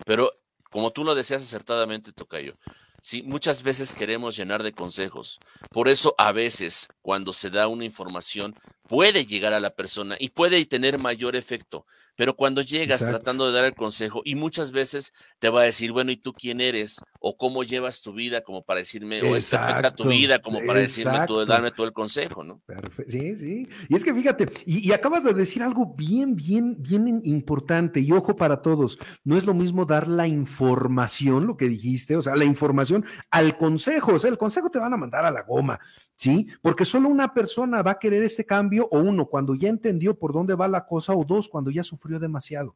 Pero 0.07 0.31
como 0.71 0.91
tú 0.91 1.05
lo 1.05 1.15
deseas 1.15 1.43
acertadamente, 1.43 2.13
Tocayo, 2.13 2.57
Sí, 3.05 3.25
muchas 3.25 3.65
veces 3.65 3.95
queremos 3.95 4.37
llenar 4.37 4.63
de 4.63 4.73
consejos. 4.73 5.41
Por 5.73 5.89
eso 5.89 6.15
a 6.19 6.31
veces 6.31 6.89
cuando 7.03 7.33
se 7.33 7.51
da 7.51 7.67
una 7.67 7.85
información 7.85 8.55
puede 8.93 9.25
llegar 9.25 9.55
a 9.55 9.61
la 9.61 9.71
persona 9.71 10.17
y 10.19 10.29
puede 10.29 10.67
tener 10.67 10.99
mayor 10.99 11.35
efecto. 11.35 11.87
Pero 12.15 12.37
cuando 12.37 12.61
llegas 12.61 13.01
tratando 13.01 13.47
de 13.47 13.53
dar 13.53 13.65
el 13.65 13.75
consejo 13.75 14.21
y 14.23 14.35
muchas 14.35 14.71
veces 14.71 15.15
te 15.39 15.49
va 15.49 15.63
a 15.63 15.65
decir, 15.65 15.93
bueno, 15.93 16.11
¿y 16.11 16.19
tú 16.19 16.35
quién 16.35 16.61
eres? 16.61 17.01
O 17.19 17.39
cómo 17.39 17.65
llevas 17.65 18.03
tu 18.03 18.13
vida 18.13 18.43
como 18.43 18.63
para 18.63 18.81
decirme, 18.81 19.23
o 19.23 19.35
es 19.35 19.49
perfecta 19.49 19.95
tu 19.95 20.09
vida 20.09 20.43
como 20.43 20.61
para 20.67 20.81
decirme, 20.81 21.27
tú, 21.27 21.43
darme 21.47 21.71
todo 21.71 21.87
el 21.87 21.95
consejo, 21.95 22.45
¿no? 22.45 22.61
Sí, 23.09 23.35
sí. 23.35 23.67
Y 23.89 23.97
es 23.97 24.05
que 24.05 24.13
fíjate, 24.13 24.47
y, 24.67 24.93
acabas 24.93 25.25
de 25.25 25.33
decir 25.33 25.63
algo 25.63 25.95
bien, 25.97 26.37
bien, 26.37 26.77
bien 26.79 27.23
importante 27.25 27.99
y 27.99 28.13
ojo 28.13 28.37
para 28.37 28.61
todos, 28.61 28.99
no 29.25 29.39
es 29.39 29.47
lo 29.47 29.55
mismo 29.55 29.87
dar 29.87 30.07
la 30.07 30.27
información, 30.27 31.47
lo 31.47 31.57
que 31.57 31.67
dijiste, 31.67 32.15
o 32.15 32.21
sea, 32.21 32.37
la 32.37 32.45
información 32.45 33.07
al 33.31 33.57
consejo, 33.57 34.13
o 34.13 34.19
sea, 34.19 34.29
el 34.29 34.37
consejo 34.37 34.69
te 34.69 34.79
van 34.79 34.93
a 34.93 34.99
mandar 34.99 35.25
a 35.25 35.31
la 35.31 35.45
goma, 35.45 35.81
¿sí? 36.17 36.47
Porque 36.61 36.85
solo 36.85 37.09
una 37.09 37.33
persona 37.33 37.81
va 37.81 37.93
a 37.93 37.99
querer 37.99 38.23
este 38.23 38.45
cambio 38.45 38.82
o 38.91 38.99
uno 38.99 39.27
cuando 39.27 39.55
ya 39.55 39.69
entendió 39.69 40.19
por 40.19 40.33
dónde 40.33 40.55
va 40.55 40.69
la 40.69 40.87
cosa 40.87 41.15
o 41.15 41.25
dos 41.25 41.49
cuando 41.49 41.71
ya 41.71 41.83
sufrió 41.83 42.19
demasiado. 42.19 42.75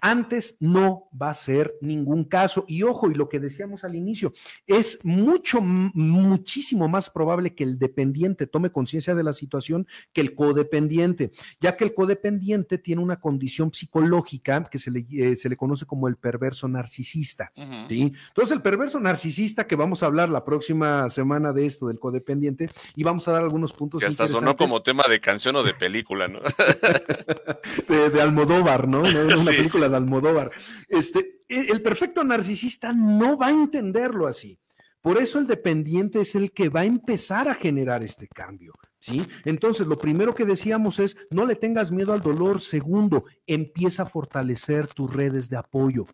Antes 0.00 0.56
no 0.60 1.08
va 1.20 1.30
a 1.30 1.34
ser 1.34 1.74
ningún 1.80 2.24
caso. 2.24 2.64
Y 2.68 2.82
ojo, 2.82 3.10
y 3.10 3.14
lo 3.14 3.28
que 3.28 3.40
decíamos 3.40 3.84
al 3.84 3.94
inicio, 3.94 4.32
es 4.66 5.04
mucho, 5.04 5.60
muchísimo 5.60 6.88
más 6.88 7.10
probable 7.10 7.54
que 7.54 7.64
el 7.64 7.78
dependiente 7.78 8.46
tome 8.46 8.70
conciencia 8.70 9.14
de 9.14 9.22
la 9.22 9.32
situación 9.32 9.86
que 10.12 10.20
el 10.20 10.34
codependiente, 10.34 11.32
ya 11.60 11.76
que 11.76 11.84
el 11.84 11.94
codependiente 11.94 12.78
tiene 12.78 13.02
una 13.02 13.20
condición 13.20 13.72
psicológica 13.72 14.64
que 14.64 14.78
se 14.78 14.90
le, 14.90 15.06
eh, 15.10 15.36
se 15.36 15.48
le 15.48 15.56
conoce 15.56 15.86
como 15.86 16.08
el 16.08 16.16
perverso 16.16 16.68
narcisista. 16.68 17.52
Entonces, 17.56 18.52
el 18.52 18.62
perverso 18.62 19.00
narcisista, 19.00 19.66
que 19.66 19.76
vamos 19.76 20.02
a 20.02 20.06
hablar 20.06 20.28
la 20.28 20.44
próxima 20.44 21.08
semana 21.10 21.52
de 21.52 21.66
esto, 21.66 21.88
del 21.88 21.98
codependiente, 21.98 22.70
y 22.94 23.02
vamos 23.02 23.26
a 23.28 23.32
dar 23.32 23.42
algunos 23.42 23.72
puntos. 23.72 24.00
Que 24.00 24.06
hasta 24.06 24.26
sonó 24.26 24.56
como 24.56 24.82
tema 24.82 25.04
de 25.08 25.20
canción 25.20 25.56
o 25.56 25.62
de 25.62 25.74
película, 25.74 26.28
¿no? 26.28 26.40
de, 27.88 28.22
Almodóvar, 28.22 28.88
¿no? 28.88 29.02
de 29.68 29.96
Almodóvar. 29.96 30.50
Este, 30.88 31.42
e, 31.48 31.66
el 31.70 31.82
perfecto 31.82 32.24
narcisista 32.24 32.92
no 32.92 33.36
va 33.36 33.46
a 33.46 33.50
entenderlo 33.50 34.26
así. 34.26 34.58
Por 35.00 35.18
eso 35.18 35.38
el 35.38 35.46
dependiente 35.46 36.20
es 36.20 36.34
el 36.34 36.52
que 36.52 36.68
va 36.68 36.80
a 36.80 36.84
empezar 36.84 37.48
a 37.48 37.54
generar 37.54 38.02
este 38.02 38.28
cambio. 38.28 38.72
¿Sí? 39.00 39.20
Entonces, 39.44 39.88
lo 39.88 39.98
primero 39.98 40.32
que 40.32 40.44
decíamos 40.44 41.00
es, 41.00 41.16
no 41.30 41.44
le 41.44 41.56
tengas 41.56 41.90
miedo 41.90 42.12
al 42.12 42.22
dolor. 42.22 42.60
Segundo, 42.60 43.24
empieza 43.48 44.04
a 44.04 44.06
fortalecer 44.06 44.86
tus 44.86 45.12
redes 45.12 45.48
de 45.48 45.56
apoyo. 45.56 46.06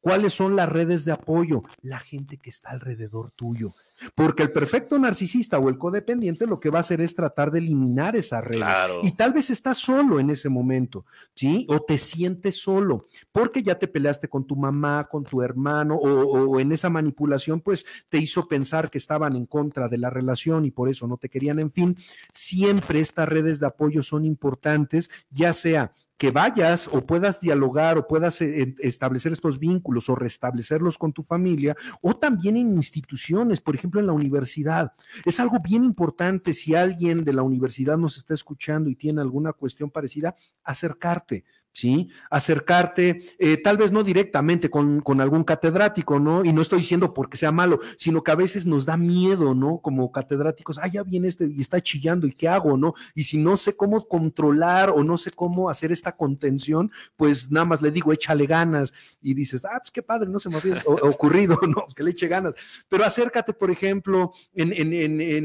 ¿Cuáles 0.00 0.34
son 0.34 0.56
las 0.56 0.68
redes 0.68 1.04
de 1.04 1.12
apoyo? 1.12 1.62
La 1.82 1.98
gente 1.98 2.38
que 2.38 2.50
está 2.50 2.70
alrededor 2.70 3.30
tuyo. 3.32 3.74
Porque 4.14 4.42
el 4.42 4.52
perfecto 4.52 4.98
narcisista 4.98 5.58
o 5.58 5.68
el 5.68 5.78
codependiente 5.78 6.46
lo 6.46 6.60
que 6.60 6.70
va 6.70 6.78
a 6.78 6.80
hacer 6.80 7.00
es 7.00 7.14
tratar 7.14 7.50
de 7.50 7.58
eliminar 7.58 8.14
esa 8.14 8.40
red. 8.40 8.60
Y 9.02 9.12
tal 9.12 9.32
vez 9.32 9.50
estás 9.50 9.78
solo 9.78 10.20
en 10.20 10.30
ese 10.30 10.48
momento, 10.48 11.06
¿sí? 11.34 11.66
O 11.70 11.80
te 11.80 11.98
sientes 11.98 12.60
solo, 12.60 13.08
porque 13.32 13.62
ya 13.62 13.78
te 13.78 13.88
peleaste 13.88 14.28
con 14.28 14.46
tu 14.46 14.54
mamá, 14.54 15.08
con 15.10 15.24
tu 15.24 15.42
hermano, 15.42 15.96
o, 15.96 16.08
o 16.08 16.60
en 16.60 16.72
esa 16.72 16.90
manipulación, 16.90 17.60
pues 17.60 17.86
te 18.08 18.18
hizo 18.18 18.46
pensar 18.46 18.90
que 18.90 18.98
estaban 18.98 19.34
en 19.34 19.46
contra 19.46 19.88
de 19.88 19.98
la 19.98 20.10
relación 20.10 20.64
y 20.66 20.70
por 20.70 20.88
eso 20.88 21.06
no 21.06 21.16
te 21.16 21.28
querían. 21.28 21.58
En 21.58 21.70
fin, 21.70 21.96
siempre 22.32 23.00
estas 23.00 23.28
redes 23.28 23.60
de 23.60 23.66
apoyo 23.66 24.02
son 24.02 24.24
importantes, 24.24 25.10
ya 25.30 25.52
sea 25.52 25.92
que 26.16 26.30
vayas 26.30 26.88
o 26.88 27.04
puedas 27.04 27.40
dialogar 27.40 27.98
o 27.98 28.06
puedas 28.06 28.40
eh, 28.40 28.74
establecer 28.78 29.32
estos 29.32 29.58
vínculos 29.58 30.08
o 30.08 30.14
restablecerlos 30.14 30.96
con 30.96 31.12
tu 31.12 31.22
familia 31.22 31.76
o 32.00 32.16
también 32.16 32.56
en 32.56 32.74
instituciones, 32.74 33.60
por 33.60 33.74
ejemplo 33.74 34.00
en 34.00 34.06
la 34.06 34.12
universidad. 34.12 34.92
Es 35.24 35.40
algo 35.40 35.58
bien 35.60 35.84
importante 35.84 36.52
si 36.52 36.74
alguien 36.74 37.24
de 37.24 37.32
la 37.32 37.42
universidad 37.42 37.98
nos 37.98 38.16
está 38.16 38.34
escuchando 38.34 38.88
y 38.88 38.96
tiene 38.96 39.20
alguna 39.20 39.52
cuestión 39.52 39.90
parecida, 39.90 40.34
acercarte. 40.64 41.44
¿Sí? 41.76 42.08
Acercarte, 42.30 43.36
eh, 43.38 43.58
tal 43.58 43.76
vez 43.76 43.92
no 43.92 44.02
directamente 44.02 44.70
con, 44.70 45.02
algún 45.20 45.44
catedrático, 45.44 46.18
¿no? 46.18 46.42
Y 46.42 46.54
no 46.54 46.62
estoy 46.62 46.78
diciendo 46.78 47.12
porque 47.12 47.36
sea 47.36 47.52
malo, 47.52 47.80
sino 47.98 48.22
que 48.22 48.30
a 48.30 48.34
veces 48.34 48.64
nos 48.64 48.86
da 48.86 48.96
miedo, 48.96 49.54
¿no? 49.54 49.78
Como 49.82 50.10
catedráticos, 50.10 50.78
ah, 50.78 50.86
ya 50.86 51.02
viene 51.02 51.28
este 51.28 51.46
y 51.46 51.60
está 51.60 51.78
chillando, 51.82 52.26
¿y 52.26 52.32
qué 52.32 52.48
hago, 52.48 52.78
no? 52.78 52.94
Y 53.14 53.24
si 53.24 53.36
no 53.36 53.58
sé 53.58 53.76
cómo 53.76 54.08
controlar 54.08 54.88
o 54.88 55.04
no 55.04 55.18
sé 55.18 55.32
cómo 55.32 55.68
hacer 55.68 55.92
esta 55.92 56.16
contención, 56.16 56.90
pues 57.14 57.50
nada 57.50 57.66
más 57.66 57.82
le 57.82 57.90
digo, 57.90 58.10
échale 58.10 58.46
ganas 58.46 58.94
y 59.20 59.34
dices, 59.34 59.66
ah, 59.66 59.78
pues 59.78 59.90
qué 59.90 60.02
padre, 60.02 60.30
no 60.30 60.38
se 60.38 60.48
me 60.48 60.56
había 60.56 60.82
ocurrido, 61.02 61.58
¿no? 61.68 61.86
Que 61.94 62.02
le 62.02 62.12
eche 62.12 62.26
ganas. 62.26 62.54
Pero 62.88 63.04
acércate, 63.04 63.52
por 63.52 63.70
ejemplo, 63.70 64.32
en, 64.54 64.72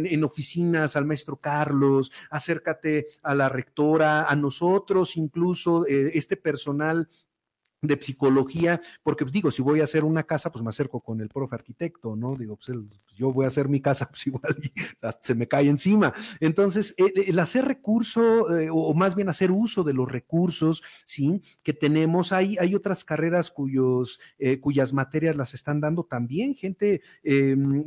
en 0.07 0.23
oficinas 0.23 0.95
al 0.95 1.03
maestro 1.05 1.35
Carlos, 1.35 2.09
acércate 2.29 3.07
a 3.21 3.35
la 3.35 3.49
rectora, 3.49 4.23
a 4.23 4.35
nosotros 4.37 5.17
incluso. 5.17 5.85
Eh, 5.87 6.20
este 6.21 6.37
personal 6.37 7.09
de 7.81 7.97
psicología, 7.99 8.79
porque 9.01 9.25
digo, 9.25 9.49
si 9.49 9.61
voy 9.61 9.81
a 9.81 9.85
hacer 9.85 10.03
una 10.03 10.23
casa, 10.23 10.51
pues 10.51 10.63
me 10.63 10.69
acerco 10.69 10.99
con 10.99 11.19
el 11.19 11.29
profe 11.29 11.55
arquitecto, 11.55 12.15
¿no? 12.15 12.35
Digo, 12.35 12.55
pues 12.55 12.77
yo 13.15 13.33
voy 13.33 13.45
a 13.45 13.47
hacer 13.47 13.69
mi 13.69 13.81
casa, 13.81 14.05
pues 14.09 14.27
igual 14.27 14.55
se 15.19 15.35
me 15.35 15.47
cae 15.47 15.67
encima. 15.67 16.13
Entonces, 16.39 16.93
eh, 16.97 17.11
eh, 17.15 17.25
el 17.27 17.39
hacer 17.39 17.65
recurso, 17.65 18.55
eh, 18.57 18.69
o 18.71 18.93
más 18.93 19.15
bien 19.15 19.29
hacer 19.29 19.51
uso 19.51 19.83
de 19.83 19.93
los 19.93 20.11
recursos, 20.11 20.83
¿sí? 21.05 21.41
Que 21.63 21.73
tenemos, 21.73 22.31
hay, 22.31 22.55
hay 22.59 22.75
otras 22.75 23.03
carreras 23.03 23.49
cuyos, 23.51 24.19
cuyas 24.59 24.93
materias 24.93 25.35
las 25.35 25.53
están 25.53 25.81
dando 25.81 26.03
también 26.03 26.55
gente 26.55 27.01
em, 27.23 27.83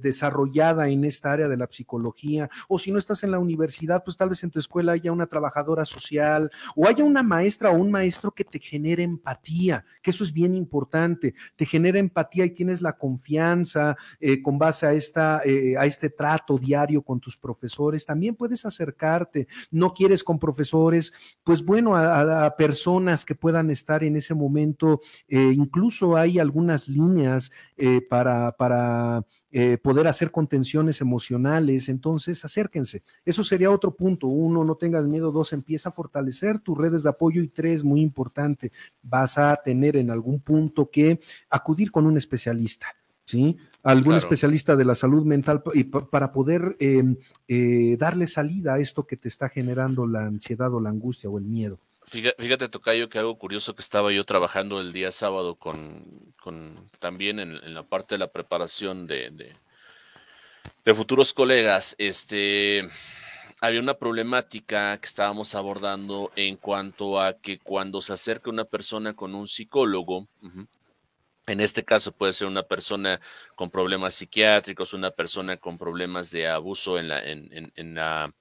desarrollada 0.00 0.88
en 0.88 1.04
esta 1.04 1.32
área 1.32 1.48
de 1.48 1.56
la 1.56 1.68
psicología, 1.70 2.50
o 2.68 2.78
si 2.78 2.92
no 2.92 2.98
estás 2.98 3.22
en 3.24 3.30
la 3.30 3.38
universidad, 3.38 4.04
pues 4.04 4.16
tal 4.16 4.28
vez 4.28 4.42
en 4.44 4.50
tu 4.50 4.58
escuela 4.58 4.92
haya 4.92 5.12
una 5.12 5.26
trabajadora 5.26 5.84
social, 5.84 6.50
o 6.76 6.86
haya 6.86 7.04
una 7.04 7.22
maestra 7.22 7.70
o 7.70 7.76
un 7.76 7.90
maestro 7.90 8.30
que 8.32 8.44
te 8.44 8.58
genere 8.58 9.13
empatía, 9.14 9.84
que 10.02 10.10
eso 10.10 10.24
es 10.24 10.32
bien 10.32 10.54
importante, 10.54 11.34
te 11.56 11.66
genera 11.66 11.98
empatía 11.98 12.44
y 12.44 12.50
tienes 12.50 12.82
la 12.82 12.96
confianza 12.96 13.96
eh, 14.20 14.42
con 14.42 14.58
base 14.58 14.86
a, 14.86 14.92
esta, 14.92 15.42
eh, 15.44 15.76
a 15.78 15.86
este 15.86 16.10
trato 16.10 16.58
diario 16.58 17.02
con 17.02 17.20
tus 17.20 17.36
profesores, 17.36 18.04
también 18.04 18.34
puedes 18.34 18.66
acercarte, 18.66 19.46
no 19.70 19.94
quieres 19.94 20.22
con 20.22 20.38
profesores, 20.38 21.12
pues 21.42 21.64
bueno, 21.64 21.96
a, 21.96 22.54
personas 22.56 23.24
que 23.24 23.34
puedan 23.34 23.70
estar 23.70 24.04
en 24.04 24.16
ese 24.16 24.34
momento, 24.34 25.00
eh, 25.28 25.52
incluso 25.54 26.16
hay 26.16 26.38
algunas 26.38 26.88
líneas 26.88 27.50
para, 28.08 28.52
para 28.52 29.24
eh, 29.56 29.78
poder 29.78 30.08
hacer 30.08 30.32
contenciones 30.32 31.00
emocionales. 31.00 31.88
Entonces, 31.88 32.44
acérquense. 32.44 33.04
Eso 33.24 33.44
sería 33.44 33.70
otro 33.70 33.94
punto. 33.94 34.26
Uno, 34.26 34.64
no 34.64 34.74
tengas 34.74 35.06
miedo. 35.06 35.30
Dos, 35.30 35.52
empieza 35.52 35.90
a 35.90 35.92
fortalecer 35.92 36.58
tus 36.58 36.76
redes 36.76 37.04
de 37.04 37.10
apoyo. 37.10 37.40
Y 37.40 37.46
tres, 37.46 37.84
muy 37.84 38.00
importante, 38.00 38.72
vas 39.00 39.38
a 39.38 39.54
tener 39.64 39.94
en 39.94 40.10
algún 40.10 40.40
punto 40.40 40.90
que 40.90 41.20
acudir 41.48 41.92
con 41.92 42.04
un 42.04 42.16
especialista. 42.16 42.88
¿sí? 43.24 43.56
Algún 43.84 44.16
especialista 44.16 44.74
de 44.74 44.86
la 44.86 44.96
salud 44.96 45.24
mental 45.24 45.62
y 45.72 45.84
para 45.84 46.32
poder 46.32 46.74
em, 46.80 47.16
eh, 47.46 47.96
darle 47.96 48.26
salida 48.26 48.74
a 48.74 48.78
esto 48.80 49.06
que 49.06 49.16
te 49.16 49.28
está 49.28 49.48
generando 49.48 50.04
la 50.04 50.26
ansiedad 50.26 50.74
o 50.74 50.80
la 50.80 50.90
angustia 50.90 51.30
o 51.30 51.38
el 51.38 51.44
miedo. 51.44 51.78
Fíjate, 52.06 52.68
Tocayo, 52.68 53.08
que 53.08 53.18
algo 53.18 53.38
curioso 53.38 53.74
que 53.74 53.82
estaba 53.82 54.12
yo 54.12 54.24
trabajando 54.24 54.80
el 54.80 54.92
día 54.92 55.10
sábado 55.10 55.56
con, 55.56 56.32
también 56.98 57.40
en, 57.40 57.74
la 57.74 57.82
parte 57.82 58.14
de 58.14 58.18
la 58.18 58.30
preparación 58.30 59.06
de, 59.06 59.54
futuros 60.94 61.32
colegas, 61.32 61.96
este, 61.98 62.86
había 63.60 63.80
una 63.80 63.94
problemática 63.94 64.98
que 64.98 65.06
estábamos 65.06 65.54
abordando 65.54 66.30
en 66.36 66.56
cuanto 66.56 67.20
a 67.20 67.38
que 67.38 67.58
cuando 67.58 68.02
se 68.02 68.12
acerca 68.12 68.50
una 68.50 68.64
persona 68.64 69.14
con 69.14 69.34
un 69.34 69.48
psicólogo, 69.48 70.28
en 71.46 71.60
este 71.60 71.84
caso 71.84 72.12
puede 72.12 72.32
ser 72.32 72.48
una 72.48 72.62
persona 72.62 73.18
con 73.54 73.70
problemas 73.70 74.14
psiquiátricos, 74.14 74.92
una 74.92 75.10
persona 75.10 75.56
con 75.56 75.78
problemas 75.78 76.30
de 76.30 76.48
abuso 76.48 76.98
en 76.98 77.08
la, 77.08 77.22
en, 77.22 77.72
en, 77.74 77.94
la, 77.94 78.32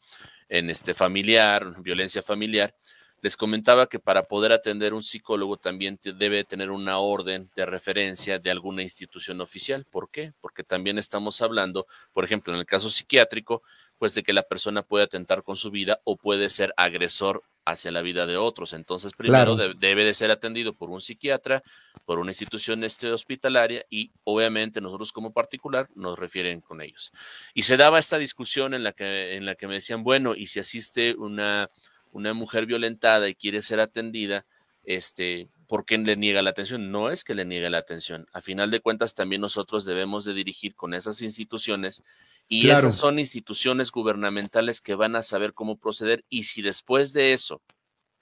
en 0.50 0.70
este 0.70 0.94
familiar, 0.94 1.82
violencia 1.82 2.22
familiar. 2.22 2.76
Les 3.24 3.38
comentaba 3.38 3.88
que 3.88 4.00
para 4.00 4.24
poder 4.24 4.52
atender 4.52 4.94
un 4.94 5.02
psicólogo 5.02 5.56
también 5.56 5.98
debe 6.04 6.44
tener 6.44 6.70
una 6.72 6.98
orden 6.98 7.50
de 7.56 7.66
referencia 7.66 8.38
de 8.38 8.52
alguna 8.52 8.84
institución 8.84 9.40
oficial. 9.40 9.86
¿Por 9.90 10.12
qué? 10.12 10.34
Porque 10.42 10.66
también 10.66 10.98
estamos 10.98 11.42
hablando, 11.42 11.88
por 12.12 12.26
ejemplo, 12.26 12.54
en 12.54 12.60
el 12.60 12.66
caso 12.66 12.90
psiquiátrico, 12.90 13.64
pues 13.98 14.14
de 14.14 14.24
que 14.24 14.34
la 14.34 14.44
persona 14.44 14.82
puede 14.82 15.06
atentar 15.06 15.42
con 15.42 15.56
su 15.56 15.72
vida 15.72 16.02
o 16.04 16.18
puede 16.18 16.50
ser 16.50 16.74
agresor 16.76 17.44
hacia 17.64 17.94
la 17.94 18.02
vida 18.02 18.26
de 18.26 18.36
otros. 18.36 18.74
Entonces, 18.74 19.14
primero 19.14 19.56
debe 19.56 20.04
de 20.04 20.14
ser 20.14 20.30
atendido 20.30 20.74
por 20.74 20.90
un 20.90 21.00
psiquiatra, 21.00 21.64
por 22.04 22.20
una 22.20 22.32
institución 22.32 22.84
este, 22.84 23.10
hospitalaria 23.10 23.86
y 23.90 24.12
obviamente 24.26 24.82
nosotros 24.82 25.14
como 25.14 25.32
particular 25.32 25.88
nos 25.96 26.20
refieren 26.20 26.60
con 26.60 26.82
ellos. 26.82 27.14
Y 27.54 27.62
se 27.62 27.78
daba 27.78 28.00
esta 28.00 28.18
discusión 28.18 28.74
en 28.74 28.84
la 28.84 28.92
que, 28.92 29.38
en 29.38 29.46
la 29.46 29.56
que 29.56 29.68
me 29.68 29.76
decían, 29.76 30.04
bueno, 30.04 30.36
y 30.36 30.48
si 30.48 30.60
asiste 30.60 31.16
una, 31.18 31.70
una 32.14 32.34
mujer 32.34 32.66
violentada 32.66 33.28
y 33.28 33.36
quiere 33.36 33.62
ser 33.62 33.80
atendida, 33.80 34.46
este, 34.84 35.50
¿por 35.68 35.86
qué 35.86 35.98
le 35.98 36.16
niega 36.16 36.42
la 36.42 36.52
atención? 36.52 36.92
No 36.92 37.10
es 37.10 37.24
que 37.24 37.34
le 37.34 37.46
niegue 37.46 37.70
la 37.70 37.80
atención. 37.80 38.28
A 38.32 38.42
final 38.42 38.70
de 38.72 38.80
cuentas, 38.80 39.14
también 39.14 39.42
nosotros 39.42 39.86
debemos 39.86 40.24
de 40.26 40.34
dirigir 40.34 40.76
con 40.76 40.94
esas 40.94 41.22
instituciones 41.22 42.04
y 42.48 42.70
esas 42.70 42.96
son 42.96 43.20
instituciones 43.20 43.92
gubernamentales 43.92 44.82
que 44.82 44.96
van 44.96 45.16
a 45.16 45.24
saber 45.24 45.54
cómo 45.54 45.78
proceder 45.78 46.24
y 46.30 46.44
si 46.44 46.62
después 46.62 47.14
de 47.14 47.34
eso, 47.34 47.62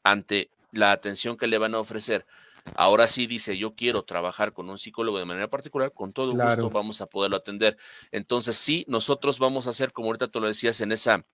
ante 0.03 0.49
la 0.71 0.91
atención 0.91 1.37
que 1.37 1.47
le 1.47 1.57
van 1.57 1.75
a 1.75 1.79
ofrecer, 1.79 2.25
ahora 2.75 3.07
sí 3.07 3.27
dice, 3.27 3.57
yo 3.57 3.75
quiero 3.75 4.03
trabajar 4.03 4.53
con 4.53 4.69
un 4.69 4.77
psicólogo 4.77 5.17
de 5.17 5.25
manera 5.25 5.49
particular, 5.49 5.91
con 5.91 6.13
todo 6.13 6.31
gusto 6.31 6.69
vamos 6.69 7.01
a 7.01 7.07
poderlo 7.07 7.37
atender. 7.37 7.77
Entonces, 8.11 8.55
sí, 8.57 8.85
nosotros 8.87 9.39
vamos 9.39 9.67
a 9.67 9.71
hacer, 9.71 9.91
como 9.91 10.07
ahorita 10.07 10.27
tú 10.27 10.39
lo 10.39 10.47
decías, 10.47 10.79
en 10.81 10.91
esa 10.91 11.25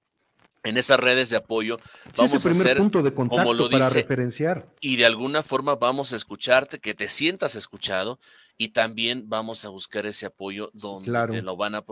en 0.67 0.77
esas 0.77 0.99
redes 0.99 1.29
de 1.29 1.37
apoyo 1.37 1.77
vamos 2.15 2.45
a 2.45 2.49
hacer 2.49 2.77
punto 2.77 3.01
de 3.01 3.13
contacto 3.13 3.43
como 3.43 3.53
lo 3.53 3.69
para 3.69 3.89
referenciar 3.89 4.67
y 4.81 4.95
de 4.97 5.05
alguna 5.05 5.43
forma 5.43 5.75
vamos 5.75 6.13
a 6.13 6.15
escucharte 6.15 6.79
que 6.79 6.93
te 6.93 7.07
sientas 7.07 7.55
escuchado 7.55 8.19
y 8.57 8.69
también 8.69 9.29
vamos 9.29 9.65
a 9.65 9.69
buscar 9.69 10.05
ese 10.05 10.25
apoyo 10.25 10.69
donde 10.73 11.11
te 11.29 11.41
lo 11.41 11.55
van 11.55 11.75
a 11.75 11.83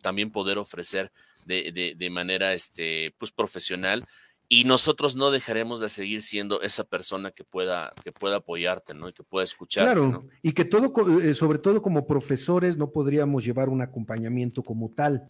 también 0.00 0.30
poder 0.30 0.58
ofrecer 0.58 1.10
de, 1.44 1.94
de, 1.96 2.10
manera 2.10 2.52
este 2.52 3.14
pues 3.18 3.32
profesional 3.32 4.06
y 4.48 4.64
nosotros 4.64 5.16
no 5.16 5.30
dejaremos 5.30 5.80
de 5.80 5.88
seguir 5.88 6.22
siendo 6.22 6.60
esa 6.60 6.84
persona 6.84 7.30
que 7.30 7.42
pueda, 7.42 7.94
que 8.04 8.12
pueda 8.12 8.36
apoyarte, 8.36 8.92
¿no? 8.92 9.08
Y 9.08 9.14
que 9.14 9.22
pueda 9.22 9.44
escucharte. 9.44 9.94
Claro, 9.94 10.26
y 10.42 10.52
que 10.52 10.66
todo, 10.66 10.92
eh, 11.22 11.32
sobre 11.32 11.58
todo 11.58 11.80
como 11.80 12.06
profesores, 12.06 12.76
no 12.76 12.90
podríamos 12.90 13.46
llevar 13.46 13.70
un 13.70 13.80
acompañamiento 13.80 14.62
como 14.62 14.90
tal 14.90 15.26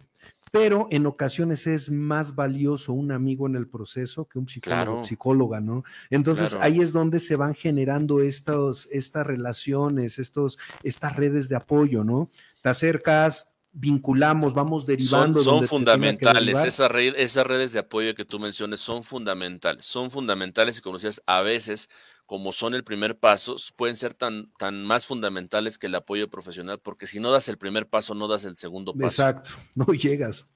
pero 0.53 0.87
en 0.91 1.07
ocasiones 1.07 1.67
es 1.67 1.91
más 1.91 2.35
valioso 2.35 2.93
un 2.93 3.11
amigo 3.11 3.47
en 3.47 3.57
el 3.57 3.67
proceso 3.67 4.29
que 4.29 4.39
un 4.39 4.47
psicólogo, 4.47 5.03
psicóloga, 5.03 5.61
¿no? 5.61 5.83
Entonces 6.11 6.57
ahí 6.61 6.83
es 6.83 6.93
donde 6.93 7.21
se 7.21 7.37
van 7.37 7.55
generando 7.55 8.21
estos, 8.21 8.87
estas 8.93 9.27
relaciones, 9.27 10.19
estos, 10.19 10.59
estas 10.83 11.17
redes 11.17 11.49
de 11.49 11.57
apoyo, 11.57 12.05
¿no? 12.05 12.31
Te 12.61 12.69
acercas, 12.69 13.55
vinculamos, 13.73 14.53
vamos 14.53 14.85
derivando. 14.85 15.41
Son, 15.41 15.61
son 15.61 15.69
fundamentales, 15.69 16.63
esas, 16.65 16.91
esas 17.17 17.47
redes 17.47 17.73
de 17.73 17.79
apoyo 17.79 18.15
que 18.15 18.27
tú 18.27 18.39
mencionas 18.39 18.81
son 18.81 19.03
fundamentales, 19.03 19.87
son 19.87 20.11
fundamentales 20.11 20.77
y 20.77 20.83
como 20.83 20.99
decías, 20.99 21.23
a 21.25 21.41
veces, 21.41 21.89
como 22.33 22.51
son 22.51 22.73
el 22.73 22.83
primer 22.83 23.19
paso, 23.19 23.57
pueden 23.77 23.95
ser 23.95 24.15
tan, 24.15 24.51
tan 24.55 24.87
más 24.87 25.07
fundamentales 25.07 25.77
que 25.77 25.89
el 25.89 25.95
apoyo 25.95 26.31
profesional, 26.31 26.81
porque 26.81 27.07
si 27.07 27.21
no 27.21 27.31
das 27.31 27.47
el 27.49 27.59
primer 27.59 27.87
paso, 27.89 28.15
no 28.15 28.27
das 28.27 28.47
el 28.47 28.57
segundo 28.57 28.95
paso. 28.95 29.05
Exacto, 29.05 29.51
no 29.75 29.85
llegas. 29.93 30.49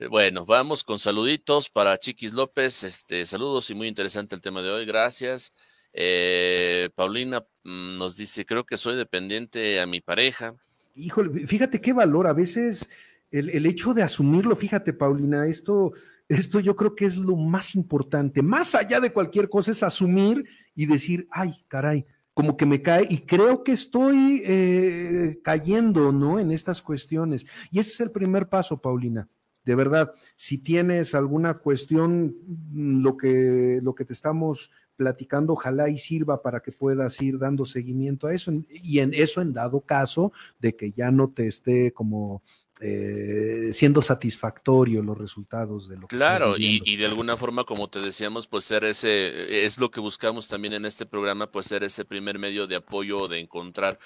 Eh, 0.00 0.08
bueno, 0.08 0.44
vamos 0.44 0.82
con 0.82 0.98
saluditos 0.98 1.70
para 1.70 1.96
Chiquis 1.98 2.32
López, 2.32 2.82
este, 2.82 3.24
saludos 3.26 3.70
y 3.70 3.76
muy 3.76 3.86
interesante 3.86 4.34
el 4.34 4.40
tema 4.40 4.60
de 4.60 4.70
hoy, 4.72 4.84
gracias. 4.84 5.54
Eh, 5.92 6.90
Paulina 6.96 7.46
mm, 7.62 7.96
nos 7.96 8.16
dice, 8.16 8.44
creo 8.44 8.66
que 8.66 8.76
soy 8.76 8.96
dependiente 8.96 9.78
a 9.78 9.86
mi 9.86 10.00
pareja, 10.00 10.56
híjole, 10.96 11.46
fíjate 11.46 11.80
qué 11.80 11.92
valor, 11.92 12.26
a 12.26 12.32
veces 12.32 12.90
el, 13.30 13.66
hecho 13.66 13.94
de 13.94 14.02
asumirlo, 14.02 14.56
fíjate, 14.56 14.92
Paulina, 14.94 15.46
esto, 15.46 15.92
esto 16.30 16.60
yo 16.60 16.76
creo 16.76 16.94
que 16.94 17.04
es 17.04 17.16
lo 17.16 17.34
más 17.36 17.74
importante, 17.74 18.40
más 18.40 18.74
allá 18.76 19.00
de 19.00 19.12
cualquier 19.12 19.48
cosa, 19.48 19.72
es 19.72 19.82
asumir 19.82 20.44
y 20.76 20.86
decir, 20.86 21.26
ay, 21.30 21.64
caray, 21.66 22.06
como 22.34 22.56
que 22.56 22.66
me 22.66 22.80
cae 22.80 23.06
y 23.10 23.18
creo 23.18 23.64
que 23.64 23.72
estoy 23.72 24.42
eh, 24.44 25.40
cayendo, 25.42 26.12
¿no? 26.12 26.38
En 26.38 26.52
estas 26.52 26.80
cuestiones. 26.80 27.46
Y 27.72 27.80
ese 27.80 27.90
es 27.90 28.00
el 28.00 28.12
primer 28.12 28.48
paso, 28.48 28.80
Paulina. 28.80 29.28
De 29.64 29.74
verdad, 29.74 30.14
si 30.36 30.58
tienes 30.58 31.14
alguna 31.14 31.58
cuestión, 31.58 32.36
lo 32.72 33.16
que, 33.16 33.80
lo 33.82 33.94
que 33.94 34.04
te 34.04 34.12
estamos 34.12 34.70
platicando, 34.96 35.54
ojalá 35.54 35.88
y 35.88 35.98
sirva 35.98 36.42
para 36.42 36.60
que 36.60 36.72
puedas 36.72 37.20
ir 37.20 37.38
dando 37.38 37.64
seguimiento 37.64 38.28
a 38.28 38.34
eso. 38.34 38.52
Y 38.68 39.00
en 39.00 39.12
eso, 39.12 39.42
en 39.42 39.52
dado 39.52 39.80
caso 39.80 40.32
de 40.60 40.76
que 40.76 40.92
ya 40.92 41.10
no 41.10 41.30
te 41.30 41.46
esté 41.46 41.92
como 41.92 42.42
eh, 42.80 43.70
siendo 43.72 44.00
satisfactorio 44.00 45.02
los 45.02 45.18
resultados 45.18 45.88
de 45.88 45.96
lo 45.96 46.08
que 46.08 46.16
Claro, 46.16 46.56
y, 46.56 46.82
y, 46.84 46.96
de 46.96 47.06
alguna 47.06 47.36
forma, 47.36 47.64
como 47.64 47.88
te 47.88 48.00
decíamos, 48.00 48.46
pues 48.46 48.64
ser 48.64 48.84
ese, 48.84 49.64
es 49.64 49.78
lo 49.78 49.90
que 49.90 50.00
buscamos 50.00 50.48
también 50.48 50.74
en 50.74 50.86
este 50.86 51.04
programa, 51.04 51.50
pues 51.50 51.66
ser 51.66 51.84
ese 51.84 52.04
primer 52.04 52.38
medio 52.38 52.66
de 52.66 52.76
apoyo, 52.76 53.28
de 53.28 53.40
encontrar 53.40 53.98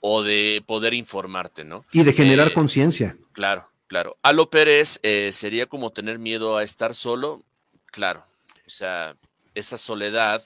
o 0.00 0.22
de 0.22 0.62
poder 0.66 0.94
informarte, 0.94 1.64
¿no? 1.64 1.86
Y 1.92 2.02
de 2.02 2.12
generar 2.12 2.48
eh, 2.48 2.52
conciencia. 2.52 3.16
Claro, 3.32 3.68
claro. 3.86 4.18
Alo 4.22 4.50
Pérez 4.50 4.98
eh, 5.02 5.30
sería 5.32 5.66
como 5.66 5.90
tener 5.90 6.18
miedo 6.18 6.56
a 6.56 6.64
estar 6.64 6.94
solo, 6.94 7.42
claro. 7.86 8.26
O 8.66 8.70
sea, 8.70 9.16
esa 9.54 9.78
soledad 9.78 10.42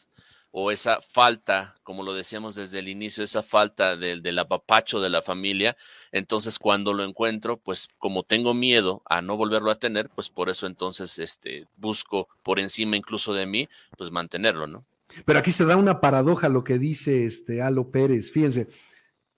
o 0.58 0.70
esa 0.70 1.02
falta, 1.02 1.76
como 1.82 2.02
lo 2.02 2.14
decíamos 2.14 2.54
desde 2.54 2.78
el 2.78 2.88
inicio, 2.88 3.22
esa 3.22 3.42
falta 3.42 3.94
del, 3.94 4.22
del 4.22 4.38
apapacho 4.38 5.02
de 5.02 5.10
la 5.10 5.20
familia, 5.20 5.76
entonces 6.12 6.58
cuando 6.58 6.94
lo 6.94 7.04
encuentro, 7.04 7.58
pues 7.58 7.90
como 7.98 8.22
tengo 8.22 8.54
miedo 8.54 9.02
a 9.04 9.20
no 9.20 9.36
volverlo 9.36 9.70
a 9.70 9.78
tener, 9.78 10.08
pues 10.08 10.30
por 10.30 10.48
eso 10.48 10.66
entonces 10.66 11.18
este, 11.18 11.66
busco 11.76 12.26
por 12.42 12.58
encima 12.58 12.96
incluso 12.96 13.34
de 13.34 13.44
mí, 13.44 13.68
pues 13.98 14.10
mantenerlo, 14.10 14.66
¿no? 14.66 14.86
Pero 15.26 15.38
aquí 15.38 15.50
se 15.50 15.66
da 15.66 15.76
una 15.76 16.00
paradoja 16.00 16.48
lo 16.48 16.64
que 16.64 16.78
dice 16.78 17.26
este 17.26 17.60
Alo 17.60 17.90
Pérez, 17.90 18.30
fíjense, 18.30 18.68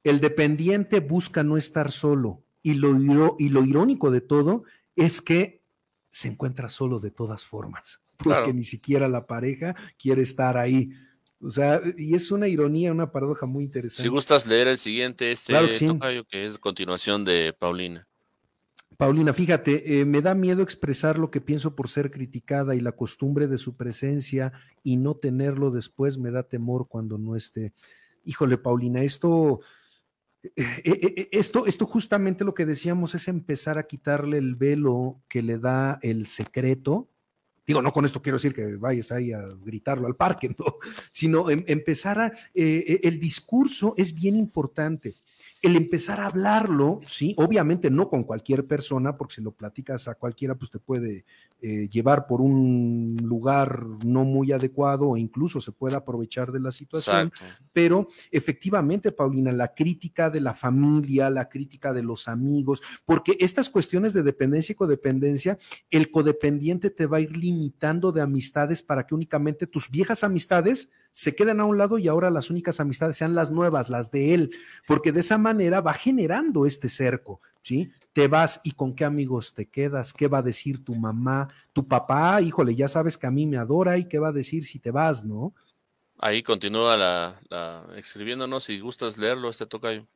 el 0.05 0.21
dependiente 0.21 1.01
busca 1.01 1.43
no 1.43 1.57
estar 1.57 1.91
solo 1.91 2.45
y 2.63 2.75
lo, 2.75 3.35
y 3.41 3.49
lo 3.49 3.65
irónico 3.65 4.13
de 4.13 4.21
todo 4.21 4.63
es 4.95 5.21
que 5.21 5.65
se 6.11 6.29
encuentra 6.29 6.69
solo 6.69 7.01
de 7.01 7.11
todas 7.11 7.45
formas 7.45 7.99
porque 8.19 8.53
ni 8.53 8.65
siquiera 8.65 9.09
la 9.09 9.27
pareja 9.27 9.75
quiere 9.99 10.23
estar 10.23 10.57
ahí. 10.57 10.91
O 11.41 11.51
sea, 11.51 11.81
y 11.97 12.15
es 12.15 12.31
una 12.33 12.49
ironía, 12.49 12.91
una 12.91 13.13
paradoja 13.13 13.47
muy 13.47 13.65
interesante. 13.65 14.03
Si 14.03 14.09
gustas 14.09 14.47
leer 14.47 14.69
el 14.69 14.79
siguiente, 14.79 15.31
este 15.31 15.55
que, 15.55 16.25
que 16.29 16.47
es 16.47 16.59
continuación 16.59 17.25
de 17.25 17.55
Paulina. 17.57 18.09
Paulina, 18.97 19.33
fíjate, 19.33 20.01
eh, 20.01 20.05
me 20.05 20.21
da 20.21 20.35
miedo 20.35 20.61
expresar 20.61 21.21
lo 21.21 21.31
que 21.31 21.41
pienso 21.41 21.77
por 21.77 21.89
ser 21.89 22.11
criticada 22.11 22.75
y 22.75 22.81
la 22.81 22.93
costumbre 22.93 23.47
de 23.47 23.57
su 23.57 23.77
presencia 23.77 24.53
y 24.83 24.97
no 24.97 25.15
tenerlo 25.15 25.71
después 25.71 26.19
me 26.19 26.33
da 26.33 26.43
temor 26.43 26.89
cuando 26.89 27.17
no 27.17 27.37
esté. 27.37 27.73
Híjole, 28.25 28.59
Paulina, 28.59 29.03
esto, 29.03 29.61
eh, 30.43 30.83
eh, 30.85 31.29
esto, 31.31 31.67
esto 31.67 31.87
justamente 31.87 32.45
lo 32.45 32.55
que 32.55 32.67
decíamos 32.67 33.15
es 33.15 33.29
empezar 33.29 33.79
a 33.79 33.87
quitarle 33.87 34.39
el 34.39 34.57
velo 34.57 35.23
que 35.29 35.43
le 35.43 35.59
da 35.59 36.01
el 36.03 36.27
secreto 36.27 37.09
Digo, 37.69 37.83
no 37.83 37.93
con 37.93 38.07
esto 38.07 38.23
quiero 38.23 38.39
decir 38.39 38.55
que 38.55 38.77
vayas 38.77 39.13
ahí 39.13 39.31
a 39.31 39.43
gritarlo 39.43 40.07
al 40.07 40.17
parque, 40.17 40.49
¿no? 40.59 40.77
sino 41.11 41.51
em, 41.51 41.63
empezar 41.67 42.19
a... 42.19 42.27
Eh, 42.55 42.85
eh, 42.89 43.01
el 43.03 43.21
discurso 43.21 43.93
es 43.99 44.15
bien 44.15 44.37
importante. 44.37 45.17
El 45.61 45.77
empezar 45.77 46.21
a 46.21 46.27
hablarlo, 46.27 47.01
sí, 47.05 47.35
obviamente 47.37 47.91
no 47.91 48.09
con 48.09 48.23
cualquier 48.23 48.67
persona, 48.67 49.17
porque 49.17 49.37
si 49.37 49.43
lo 49.43 49.53
platicas 49.53 50.07
a 50.07 50.15
cualquiera, 50.15 50.55
pues 50.55 50.71
te 50.71 50.79
puede 50.79 51.25
eh, 51.61 51.89
llevar 51.89 52.27
por 52.29 52.41
un 52.41 53.17
lugar 53.23 53.85
no 54.07 54.25
muy 54.25 54.53
adecuado 54.53 55.09
o 55.09 55.17
incluso 55.17 55.59
se 55.61 55.73
puede 55.73 55.97
aprovechar 55.97 56.53
de 56.53 56.61
la 56.61 56.71
situación. 56.71 57.33
Pero 57.73 58.09
efectivamente, 58.31 59.11
Paulina, 59.11 59.51
la 59.51 59.75
crítica 59.75 60.31
de 60.31 60.41
la 60.41 60.55
familia, 60.55 61.29
la 61.31 61.49
crítica 61.49 61.93
de 61.93 62.03
los 62.03 62.29
amigos, 62.29 62.81
porque 63.05 63.37
estas 63.41 63.69
cuestiones 63.69 64.13
de 64.13 64.23
dependencia 64.23 64.73
y 64.73 64.77
codependencia, 64.77 65.59
el 65.91 66.11
codependiente 66.11 66.91
te 66.91 67.07
va 67.07 67.17
a 67.17 67.21
ir 67.21 67.37
limitando 67.37 68.13
de 68.13 68.21
amistades 68.21 68.83
para 68.83 69.05
que 69.07 69.15
únicamente 69.15 69.67
tus 69.67 69.91
viejas 69.91 70.23
amistades 70.23 70.91
se 71.13 71.35
queden 71.35 71.61
a 71.61 71.65
un 71.65 71.79
lado 71.79 71.99
y 71.99 72.09
ahora 72.09 72.31
las 72.31 72.51
únicas 72.51 72.81
amistades 72.81 73.17
sean 73.17 73.35
las 73.35 73.51
nuevas, 73.51 73.89
las 73.89 74.11
de 74.11 74.35
él, 74.35 74.51
porque 74.87 75.13
de 75.13 75.21
esa 75.21 75.39
manera 75.39 75.81
va 75.81 75.93
generando 75.93 76.67
este 76.67 76.89
cerco, 76.89 77.41
¿sí? 77.63 77.91
Te 78.13 78.29
vas 78.29 78.61
y 78.65 78.73
con 78.73 78.95
qué 78.95 79.05
amigos 79.05 79.55
te 79.55 79.67
quedas, 79.67 80.13
qué 80.13 80.29
va 80.29 80.39
a 80.39 80.43
decir 80.43 80.85
tu 80.85 80.95
mamá, 80.95 81.49
tu 81.73 81.87
papá, 81.87 82.41
híjole, 82.41 82.75
ya 82.75 82.89
sabes 82.89 83.17
que 83.17 83.27
a 83.27 83.31
mí 83.31 83.47
me 83.47 83.57
adora 83.57 83.99
y 83.99 84.07
qué 84.07 84.19
va 84.19 84.29
a 84.29 84.33
decir 84.33 84.65
si 84.65 84.79
te 84.79 84.91
vas, 84.91 85.25
¿no? 85.25 85.55
Ahí 86.19 86.43
continúa 86.43 86.97
la, 86.97 87.41
la 87.49 87.87
escribiéndonos, 87.97 88.65
si 88.65 88.81
gustas 88.81 89.19
leerlo, 89.19 89.51
este 89.51 89.67
tocayo. 89.67 90.07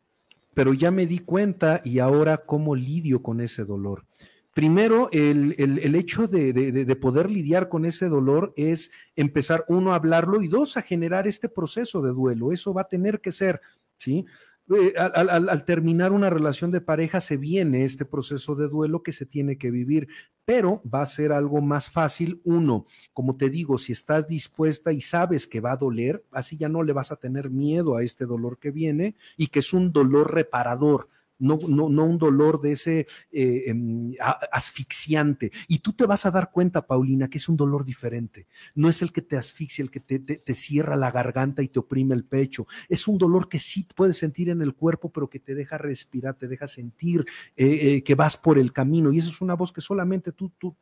Pero 0.54 0.74
ya 0.74 0.90
me 0.90 1.06
di 1.06 1.20
cuenta 1.20 1.80
y 1.84 2.00
ahora 2.00 2.38
cómo 2.38 2.74
lidio 2.74 3.22
con 3.22 3.40
ese 3.40 3.64
dolor 3.64 4.04
primero, 4.52 5.08
el, 5.12 5.94
hecho 5.94 6.26
de, 6.26 6.96
poder 7.00 7.30
lidiar 7.30 7.68
con 7.68 7.84
ese 7.84 8.08
dolor 8.08 8.52
es 8.56 8.90
empezar, 9.16 9.64
uno, 9.68 9.92
a 9.92 9.96
hablarlo 9.96 10.42
y 10.42 10.48
dos, 10.48 10.76
a 10.76 10.82
generar 10.82 11.26
este 11.26 11.48
proceso 11.48 12.02
de 12.02 12.10
duelo. 12.10 12.52
Eso 12.52 12.74
va 12.74 12.82
a 12.82 12.88
tener 12.88 13.20
que 13.20 13.32
ser, 13.32 13.60
¿sí? 13.98 14.26
Eh, 14.70 14.94
al, 14.96 15.64
terminar 15.64 16.12
una 16.12 16.30
relación 16.30 16.70
de 16.70 16.80
pareja 16.80 17.20
se 17.20 17.36
viene 17.36 17.84
este 17.84 18.04
proceso 18.04 18.54
de 18.54 18.68
duelo 18.68 19.02
que 19.02 19.10
se 19.10 19.26
tiene 19.26 19.58
que 19.58 19.72
vivir, 19.72 20.06
pero 20.44 20.80
va 20.82 21.02
a 21.02 21.06
ser 21.06 21.32
algo 21.32 21.60
más 21.60 21.90
fácil. 21.90 22.40
Uno, 22.44 22.86
como 23.12 23.36
te 23.36 23.50
digo, 23.50 23.76
si 23.76 23.92
estás 23.92 24.28
dispuesta 24.28 24.92
y 24.92 25.00
sabes 25.00 25.46
que 25.46 25.60
va 25.60 25.72
a 25.72 25.76
doler, 25.76 26.24
así 26.30 26.56
ya 26.56 26.68
no 26.68 26.84
le 26.84 26.92
vas 26.92 27.10
a 27.10 27.16
tener 27.16 27.50
miedo 27.50 27.96
a 27.96 28.02
este 28.02 28.24
dolor 28.24 28.58
que 28.58 28.70
viene 28.70 29.16
y 29.36 29.48
que 29.48 29.58
es 29.58 29.72
un 29.72 29.92
dolor 29.92 30.32
reparador 30.32 31.08
no, 31.38 31.58
no, 31.68 31.88
no 31.88 32.04
un 32.04 32.18
dolor 32.18 32.60
de 32.60 32.72
ese 32.72 33.06
eh, 33.30 33.64
em, 33.66 34.14
asfixiante. 34.52 35.50
Y 35.68 35.80
tú 35.80 35.92
te 35.92 36.06
vas 36.06 36.24
a 36.24 36.30
dar 36.30 36.50
cuenta, 36.50 36.86
Paulina, 36.86 37.28
que 37.28 37.38
es 37.38 37.48
un 37.48 37.56
dolor 37.56 37.84
diferente. 37.84 38.46
No 38.74 38.88
es 38.88 39.02
el 39.02 39.12
que 39.12 39.22
te 39.22 39.36
asfixia, 39.36 39.82
el 39.82 39.90
que 39.90 40.00
te, 40.00 40.54
cierra 40.54 40.96
la 40.96 41.10
garganta 41.10 41.62
y 41.62 41.68
te 41.68 41.80
oprime 41.80 42.14
el 42.14 42.24
pecho. 42.24 42.66
Es 42.88 43.08
un 43.08 43.18
dolor 43.18 43.48
que 43.48 43.58
sí 43.58 43.86
puedes 43.94 44.16
sentir 44.18 44.50
en 44.50 44.62
el 44.62 44.74
cuerpo, 44.74 45.10
pero 45.10 45.28
que 45.28 45.40
te 45.40 45.54
deja 45.54 45.78
respirar, 45.78 46.36
te 46.36 46.46
deja 46.46 46.66
sentir 46.66 47.24
eh, 47.56 47.96
eh, 47.96 48.04
que 48.04 48.14
vas 48.14 48.36
por 48.36 48.58
el 48.58 48.72
camino. 48.72 49.12
Y 49.12 49.18
eso 49.18 49.30
es 49.30 49.40
una 49.40 49.54
voz 49.54 49.72
que 49.72 49.80
solamente 49.80 50.32
tú, 50.32 50.52
tú, 50.58 50.76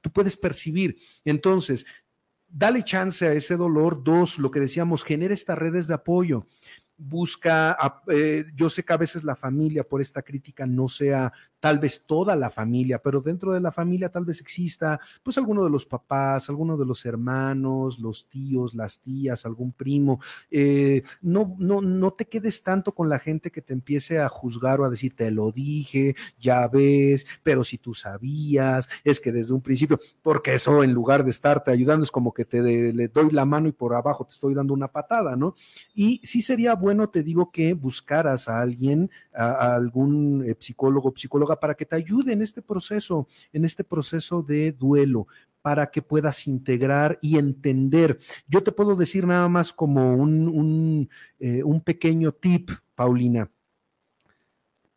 tú 0.00 0.10
puedes 0.12 0.36
percibir. 0.36 0.96
Entonces, 1.24 1.86
dale 2.48 2.84
chance 2.84 3.26
a 3.26 3.32
ese 3.32 3.56
dolor. 3.56 4.04
Dos, 4.04 4.38
lo 4.38 4.50
que 4.50 4.60
decíamos, 4.60 5.04
genera 5.04 5.32
estas 5.32 5.58
redes 5.58 5.86
de 5.86 5.94
apoyo 5.94 6.46
busca, 7.02 7.76
eh, 8.08 8.44
yo 8.54 8.68
sé 8.68 8.84
que 8.84 8.92
a 8.92 8.96
veces 8.96 9.24
la 9.24 9.34
familia 9.34 9.82
por 9.82 10.00
esta 10.00 10.22
crítica 10.22 10.66
no 10.66 10.88
sea 10.88 11.32
tal 11.62 11.78
vez 11.78 12.06
toda 12.06 12.34
la 12.34 12.50
familia, 12.50 12.98
pero 12.98 13.20
dentro 13.20 13.52
de 13.52 13.60
la 13.60 13.70
familia 13.70 14.08
tal 14.08 14.24
vez 14.24 14.40
exista 14.40 14.98
pues 15.22 15.38
alguno 15.38 15.62
de 15.62 15.70
los 15.70 15.86
papás, 15.86 16.50
alguno 16.50 16.76
de 16.76 16.84
los 16.84 17.06
hermanos, 17.06 18.00
los 18.00 18.26
tíos, 18.28 18.74
las 18.74 18.98
tías, 18.98 19.46
algún 19.46 19.70
primo. 19.70 20.18
Eh, 20.50 21.04
no, 21.20 21.54
no, 21.60 21.80
no 21.80 22.14
te 22.14 22.24
quedes 22.24 22.64
tanto 22.64 22.96
con 22.96 23.08
la 23.08 23.20
gente 23.20 23.52
que 23.52 23.62
te 23.62 23.74
empiece 23.74 24.18
a 24.18 24.28
juzgar 24.28 24.80
o 24.80 24.84
a 24.84 24.90
decir, 24.90 25.14
te 25.14 25.30
lo 25.30 25.52
dije, 25.52 26.16
ya 26.36 26.66
ves, 26.66 27.28
pero 27.44 27.62
si 27.62 27.78
tú 27.78 27.94
sabías, 27.94 28.88
es 29.04 29.20
que 29.20 29.30
desde 29.30 29.54
un 29.54 29.62
principio, 29.62 30.00
porque 30.20 30.54
eso 30.54 30.82
en 30.82 30.92
lugar 30.92 31.22
de 31.22 31.30
estarte 31.30 31.70
ayudando 31.70 32.02
es 32.02 32.10
como 32.10 32.34
que 32.34 32.44
te 32.44 32.60
le 32.60 33.06
doy 33.06 33.30
la 33.30 33.44
mano 33.44 33.68
y 33.68 33.72
por 33.72 33.94
abajo 33.94 34.24
te 34.24 34.32
estoy 34.32 34.52
dando 34.52 34.74
una 34.74 34.88
patada, 34.88 35.36
¿no? 35.36 35.54
Y 35.94 36.20
sí 36.24 36.42
sería 36.42 36.74
bueno, 36.74 37.08
te 37.08 37.22
digo, 37.22 37.52
que 37.52 37.74
buscaras 37.74 38.48
a 38.48 38.60
alguien, 38.60 39.10
a, 39.32 39.76
algún 39.76 40.44
eh, 40.44 40.56
psicólogo, 40.58 41.12
psicóloga, 41.14 41.51
para 41.58 41.74
que 41.74 41.86
te 41.86 41.96
ayude 41.96 42.32
en 42.32 42.42
este 42.42 42.62
proceso, 42.62 43.26
en 43.52 43.64
este 43.64 43.84
proceso 43.84 44.42
de 44.42 44.72
duelo, 44.72 45.26
para 45.62 45.90
que 45.90 46.02
puedas 46.02 46.46
integrar 46.46 47.18
y 47.22 47.38
entender. 47.38 48.18
Yo 48.48 48.62
te 48.62 48.72
puedo 48.72 48.96
decir 48.96 49.26
nada 49.26 49.48
más 49.48 49.72
como 49.72 50.14
un, 50.14 50.48
un, 50.48 51.08
eh, 51.38 51.62
un 51.62 51.80
pequeño 51.80 52.32
tip, 52.32 52.70
Paulina. 52.94 53.50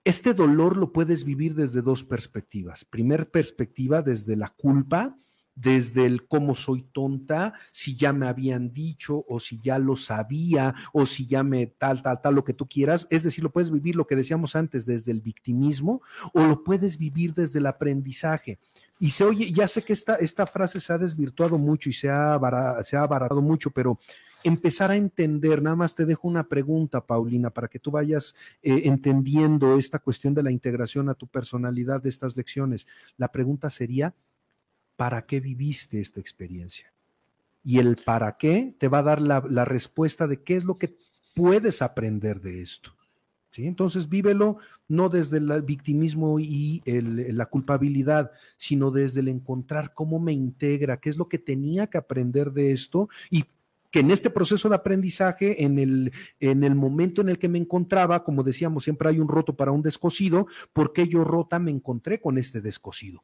Este 0.03 0.33
dolor 0.33 0.77
lo 0.77 0.91
puedes 0.91 1.23
vivir 1.23 1.55
desde 1.55 1.81
dos 1.81 2.03
perspectivas. 2.03 2.85
Primer 2.85 3.31
perspectiva, 3.31 4.01
desde 4.01 4.35
la 4.35 4.49
culpa, 4.49 5.17
desde 5.55 6.05
el 6.05 6.27
cómo 6.27 6.53
soy 6.53 6.83
tonta, 6.83 7.53
si 7.71 7.95
ya 7.95 8.13
me 8.13 8.27
habían 8.27 8.73
dicho 8.73 9.25
o 9.27 9.39
si 9.39 9.59
ya 9.59 9.79
lo 9.79 9.95
sabía 9.95 10.75
o 10.93 11.05
si 11.05 11.25
ya 11.25 11.43
me 11.43 11.67
tal, 11.67 12.01
tal, 12.01 12.21
tal, 12.21 12.35
lo 12.35 12.43
que 12.43 12.53
tú 12.53 12.67
quieras. 12.67 13.07
Es 13.09 13.23
decir, 13.23 13.43
lo 13.43 13.51
puedes 13.51 13.71
vivir 13.71 13.95
lo 13.95 14.05
que 14.05 14.15
decíamos 14.15 14.55
antes 14.55 14.85
desde 14.85 15.11
el 15.11 15.21
victimismo 15.21 16.01
o 16.33 16.43
lo 16.43 16.63
puedes 16.63 16.97
vivir 16.97 17.33
desde 17.33 17.59
el 17.59 17.65
aprendizaje. 17.65 18.59
Y 18.99 19.09
se 19.09 19.23
oye, 19.23 19.51
ya 19.51 19.67
sé 19.67 19.81
que 19.81 19.93
esta, 19.93 20.15
esta 20.15 20.45
frase 20.45 20.79
se 20.79 20.93
ha 20.93 20.97
desvirtuado 20.97 21.57
mucho 21.57 21.89
y 21.89 21.93
se 21.93 22.09
ha, 22.09 22.39
se 22.83 22.95
ha 22.95 23.01
abaratado 23.01 23.41
mucho, 23.41 23.71
pero 23.71 23.99
empezar 24.43 24.91
a 24.91 24.95
entender, 24.95 25.61
nada 25.61 25.75
más 25.75 25.95
te 25.95 26.05
dejo 26.05 26.27
una 26.27 26.47
pregunta, 26.47 27.01
Paulina, 27.01 27.49
para 27.49 27.67
que 27.67 27.79
tú 27.79 27.91
vayas 27.91 28.35
eh, 28.61 28.83
entendiendo 28.85 29.77
esta 29.77 29.99
cuestión 29.99 30.33
de 30.33 30.43
la 30.43 30.51
integración 30.51 31.09
a 31.09 31.15
tu 31.15 31.27
personalidad 31.27 32.01
de 32.01 32.09
estas 32.09 32.37
lecciones. 32.37 32.87
La 33.17 33.31
pregunta 33.31 33.69
sería, 33.69 34.13
para 34.95 35.25
qué 35.25 35.39
viviste 35.39 35.99
esta 35.99 36.19
experiencia. 36.19 36.91
Y 37.63 37.79
el 37.79 37.95
para 37.97 38.37
qué 38.37 38.75
te 38.77 38.87
va 38.87 38.99
a 38.99 39.03
dar 39.03 39.21
la, 39.21 39.65
respuesta 39.65 40.27
de 40.27 40.41
qué 40.43 40.55
es 40.55 40.65
lo 40.65 40.77
que 40.77 40.97
puedes 41.33 41.81
aprender 41.81 42.41
de 42.41 42.61
esto. 42.61 42.91
¿Sí? 43.49 43.65
Entonces, 43.67 44.09
vívelo 44.09 44.57
no 44.89 45.07
desde 45.07 45.37
el 45.37 45.61
victimismo 45.61 46.39
y 46.39 46.83
la 46.85 47.45
culpabilidad, 47.45 48.31
sino 48.57 48.91
desde 48.91 49.21
el 49.21 49.29
encontrar 49.29 49.93
cómo 49.93 50.19
me 50.19 50.33
integra, 50.33 50.99
qué 50.99 51.09
es 51.09 51.17
lo 51.17 51.29
que 51.29 51.39
tenía 51.39 51.87
que 51.87 51.97
aprender 51.97 52.51
de 52.51 52.73
esto 52.73 53.07
y 53.29 53.45
que 53.95 54.01
en 54.01 54.11
este 54.11 54.29
proceso 54.29 54.67
de 54.67 54.75
aprendizaje, 54.75 55.63
en 55.63 55.79
el, 55.79 56.11
en 56.41 56.65
el 56.65 56.75
momento 56.75 57.21
en 57.21 57.29
el 57.29 57.39
que 57.39 57.47
me 57.47 57.57
encontraba, 57.57 58.25
como 58.25 58.43
decíamos, 58.43 58.83
siempre 58.83 59.07
hay 59.07 59.21
un 59.21 59.29
roto 59.29 59.55
para 59.55 59.71
un 59.71 59.81
descosido, 59.81 60.47
porque 60.73 61.07
yo 61.07 61.23
rota 61.23 61.59
me 61.59 61.71
encontré 61.71 62.19
con 62.19 62.37
este 62.37 62.59
descosido. 62.59 63.23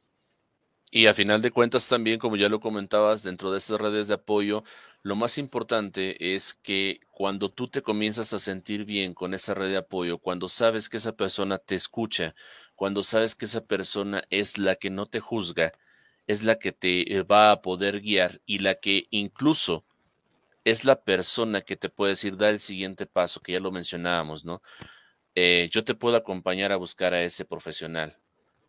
Y 0.94 1.06
a 1.06 1.14
final 1.14 1.40
de 1.40 1.50
cuentas 1.50 1.88
también, 1.88 2.18
como 2.18 2.36
ya 2.36 2.50
lo 2.50 2.60
comentabas, 2.60 3.22
dentro 3.22 3.50
de 3.50 3.56
estas 3.56 3.80
redes 3.80 4.08
de 4.08 4.14
apoyo, 4.14 4.62
lo 5.02 5.16
más 5.16 5.38
importante 5.38 6.34
es 6.34 6.52
que 6.52 7.00
cuando 7.10 7.48
tú 7.50 7.68
te 7.68 7.80
comienzas 7.80 8.34
a 8.34 8.38
sentir 8.38 8.84
bien 8.84 9.14
con 9.14 9.32
esa 9.32 9.54
red 9.54 9.70
de 9.70 9.78
apoyo, 9.78 10.18
cuando 10.18 10.48
sabes 10.48 10.90
que 10.90 10.98
esa 10.98 11.16
persona 11.16 11.56
te 11.56 11.76
escucha, 11.76 12.34
cuando 12.74 13.02
sabes 13.02 13.34
que 13.34 13.46
esa 13.46 13.64
persona 13.64 14.22
es 14.28 14.58
la 14.58 14.74
que 14.76 14.90
no 14.90 15.06
te 15.06 15.20
juzga, 15.20 15.72
es 16.26 16.44
la 16.44 16.58
que 16.58 16.72
te 16.72 17.16
eh, 17.16 17.22
va 17.22 17.52
a 17.52 17.62
poder 17.62 18.02
guiar 18.02 18.42
y 18.44 18.58
la 18.58 18.74
que 18.74 19.06
incluso 19.10 19.86
es 20.64 20.84
la 20.84 21.02
persona 21.02 21.62
que 21.62 21.76
te 21.76 21.88
puede 21.88 22.12
decir, 22.12 22.36
da 22.36 22.50
el 22.50 22.60
siguiente 22.60 23.06
paso, 23.06 23.40
que 23.40 23.52
ya 23.52 23.60
lo 23.60 23.72
mencionábamos, 23.72 24.44
¿no? 24.44 24.62
Eh, 25.34 25.70
yo 25.72 25.84
te 25.84 25.94
puedo 25.94 26.16
acompañar 26.16 26.72
a 26.72 26.76
buscar 26.76 27.14
a 27.14 27.22
ese 27.22 27.46
profesional 27.46 28.21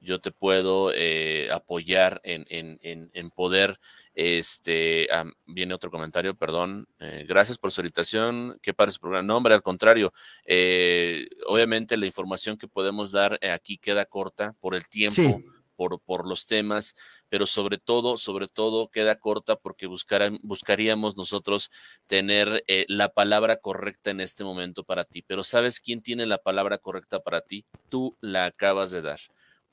yo 0.03 0.19
te 0.19 0.31
puedo 0.31 0.91
eh, 0.93 1.49
apoyar 1.51 2.19
en, 2.23 2.45
en, 2.49 3.29
poder, 3.31 3.79
este, 4.13 5.07
viene 5.45 5.73
otro 5.73 5.89
comentario, 5.89 6.35
perdón, 6.35 6.87
eh, 6.99 7.25
gracias 7.27 7.57
por 7.57 7.71
su 7.71 7.81
invitación, 7.81 8.59
qué 8.61 8.73
padre 8.73 8.91
su 8.91 8.99
programa. 8.99 9.25
No, 9.25 9.37
hombre, 9.37 9.53
al 9.53 9.61
contrario, 9.61 10.13
eh, 10.45 11.27
obviamente 11.47 11.95
la 11.95 12.05
información 12.05 12.57
que 12.57 12.67
podemos 12.67 13.13
dar 13.13 13.39
aquí 13.49 13.77
queda 13.77 14.05
corta 14.05 14.53
por 14.59 14.75
el 14.75 14.87
tiempo. 14.87 15.41
Por, 15.75 15.99
por, 16.01 16.27
los 16.27 16.45
temas, 16.45 16.95
pero 17.29 17.47
sobre 17.47 17.79
todo, 17.79 18.17
sobre 18.17 18.47
todo 18.47 18.89
queda 18.89 19.17
corta 19.17 19.55
porque 19.55 19.87
buscaríamos 19.87 21.17
nosotros 21.17 21.71
tener 22.05 22.63
la 22.87 23.09
palabra 23.09 23.57
correcta 23.57 24.11
en 24.11 24.21
este 24.21 24.43
momento 24.43 24.83
para 24.83 25.03
ti. 25.03 25.23
Pero 25.23 25.43
¿sabes 25.43 25.79
quién 25.79 26.03
tiene 26.03 26.27
la 26.27 26.37
palabra 26.37 26.77
correcta 26.77 27.21
para 27.21 27.41
ti? 27.41 27.65
Tú 27.89 28.15
la 28.21 28.45
acabas 28.45 28.91
de 28.91 29.01
dar 29.01 29.19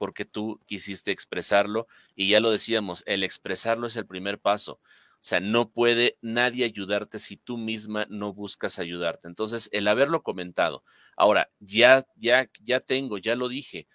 porque 0.01 0.25
tú 0.25 0.59
quisiste 0.65 1.11
expresarlo 1.11 1.87
y 2.15 2.31
ya 2.31 2.41
lo 2.41 2.51
decíamos, 2.51 3.03
el 3.05 3.23
expresarlo 3.23 3.87
es 3.87 3.97
el 3.97 4.07
primer 4.07 4.39
paso. 4.39 4.81
O 4.83 5.19
sea, 5.21 5.41
no 5.41 5.71
puede 5.71 6.17
nadie 6.23 6.65
ayudarte 6.65 7.19
si 7.19 7.37
tú 7.37 7.59
misma 7.59 8.07
no 8.09 8.33
buscas 8.33 8.79
ayudarte. 8.79 9.29
Entonces, 9.29 9.69
el 9.73 9.87
haberlo 9.87 10.23
comentado. 10.23 10.85
Ahora, 11.19 11.51
ya, 11.59 12.07
ya, 12.17 12.49
ya 12.63 12.81
tengo, 12.81 13.19
ya 13.19 13.37
lo 13.37 13.51
dije. 13.51 13.89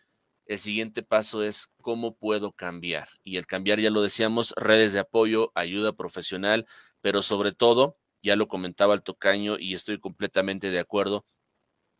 El 0.45 0.59
siguiente 0.59 1.01
paso 1.01 1.41
es 1.41 1.71
cómo 1.81 2.15
puedo 2.15 2.51
cambiar. 2.51 3.09
Y 3.23 3.37
el 3.37 3.47
cambiar, 3.47 3.79
ya 3.79 3.89
lo 3.89 4.03
decíamos, 4.03 4.53
redes 4.57 4.93
de 4.93 4.99
apoyo, 4.99 5.51
ayuda 5.55 5.93
profesional, 5.93 6.67
pero 7.01 7.23
sobre 7.23 7.51
todo, 7.51 7.97
ya 8.21 8.35
lo 8.35 8.47
comentaba 8.47 8.93
el 8.93 9.01
tocaño 9.01 9.57
y 9.57 9.73
estoy 9.73 9.99
completamente 9.99 10.69
de 10.69 10.77
acuerdo, 10.77 11.25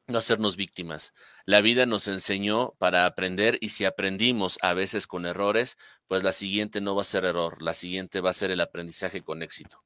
no 0.07 0.17
hacernos 0.17 0.55
víctimas. 0.55 1.13
La 1.45 1.61
vida 1.61 1.85
nos 1.85 2.07
enseñó 2.07 2.73
para 2.77 3.05
aprender 3.05 3.57
y 3.61 3.69
si 3.69 3.85
aprendimos 3.85 4.59
a 4.61 4.73
veces 4.73 5.07
con 5.07 5.25
errores, 5.25 5.77
pues 6.07 6.23
la 6.23 6.31
siguiente 6.31 6.81
no 6.81 6.95
va 6.95 7.01
a 7.01 7.05
ser 7.05 7.25
error, 7.25 7.61
la 7.61 7.73
siguiente 7.73 8.21
va 8.21 8.29
a 8.29 8.33
ser 8.33 8.51
el 8.51 8.61
aprendizaje 8.61 9.21
con 9.21 9.41
éxito. 9.41 9.81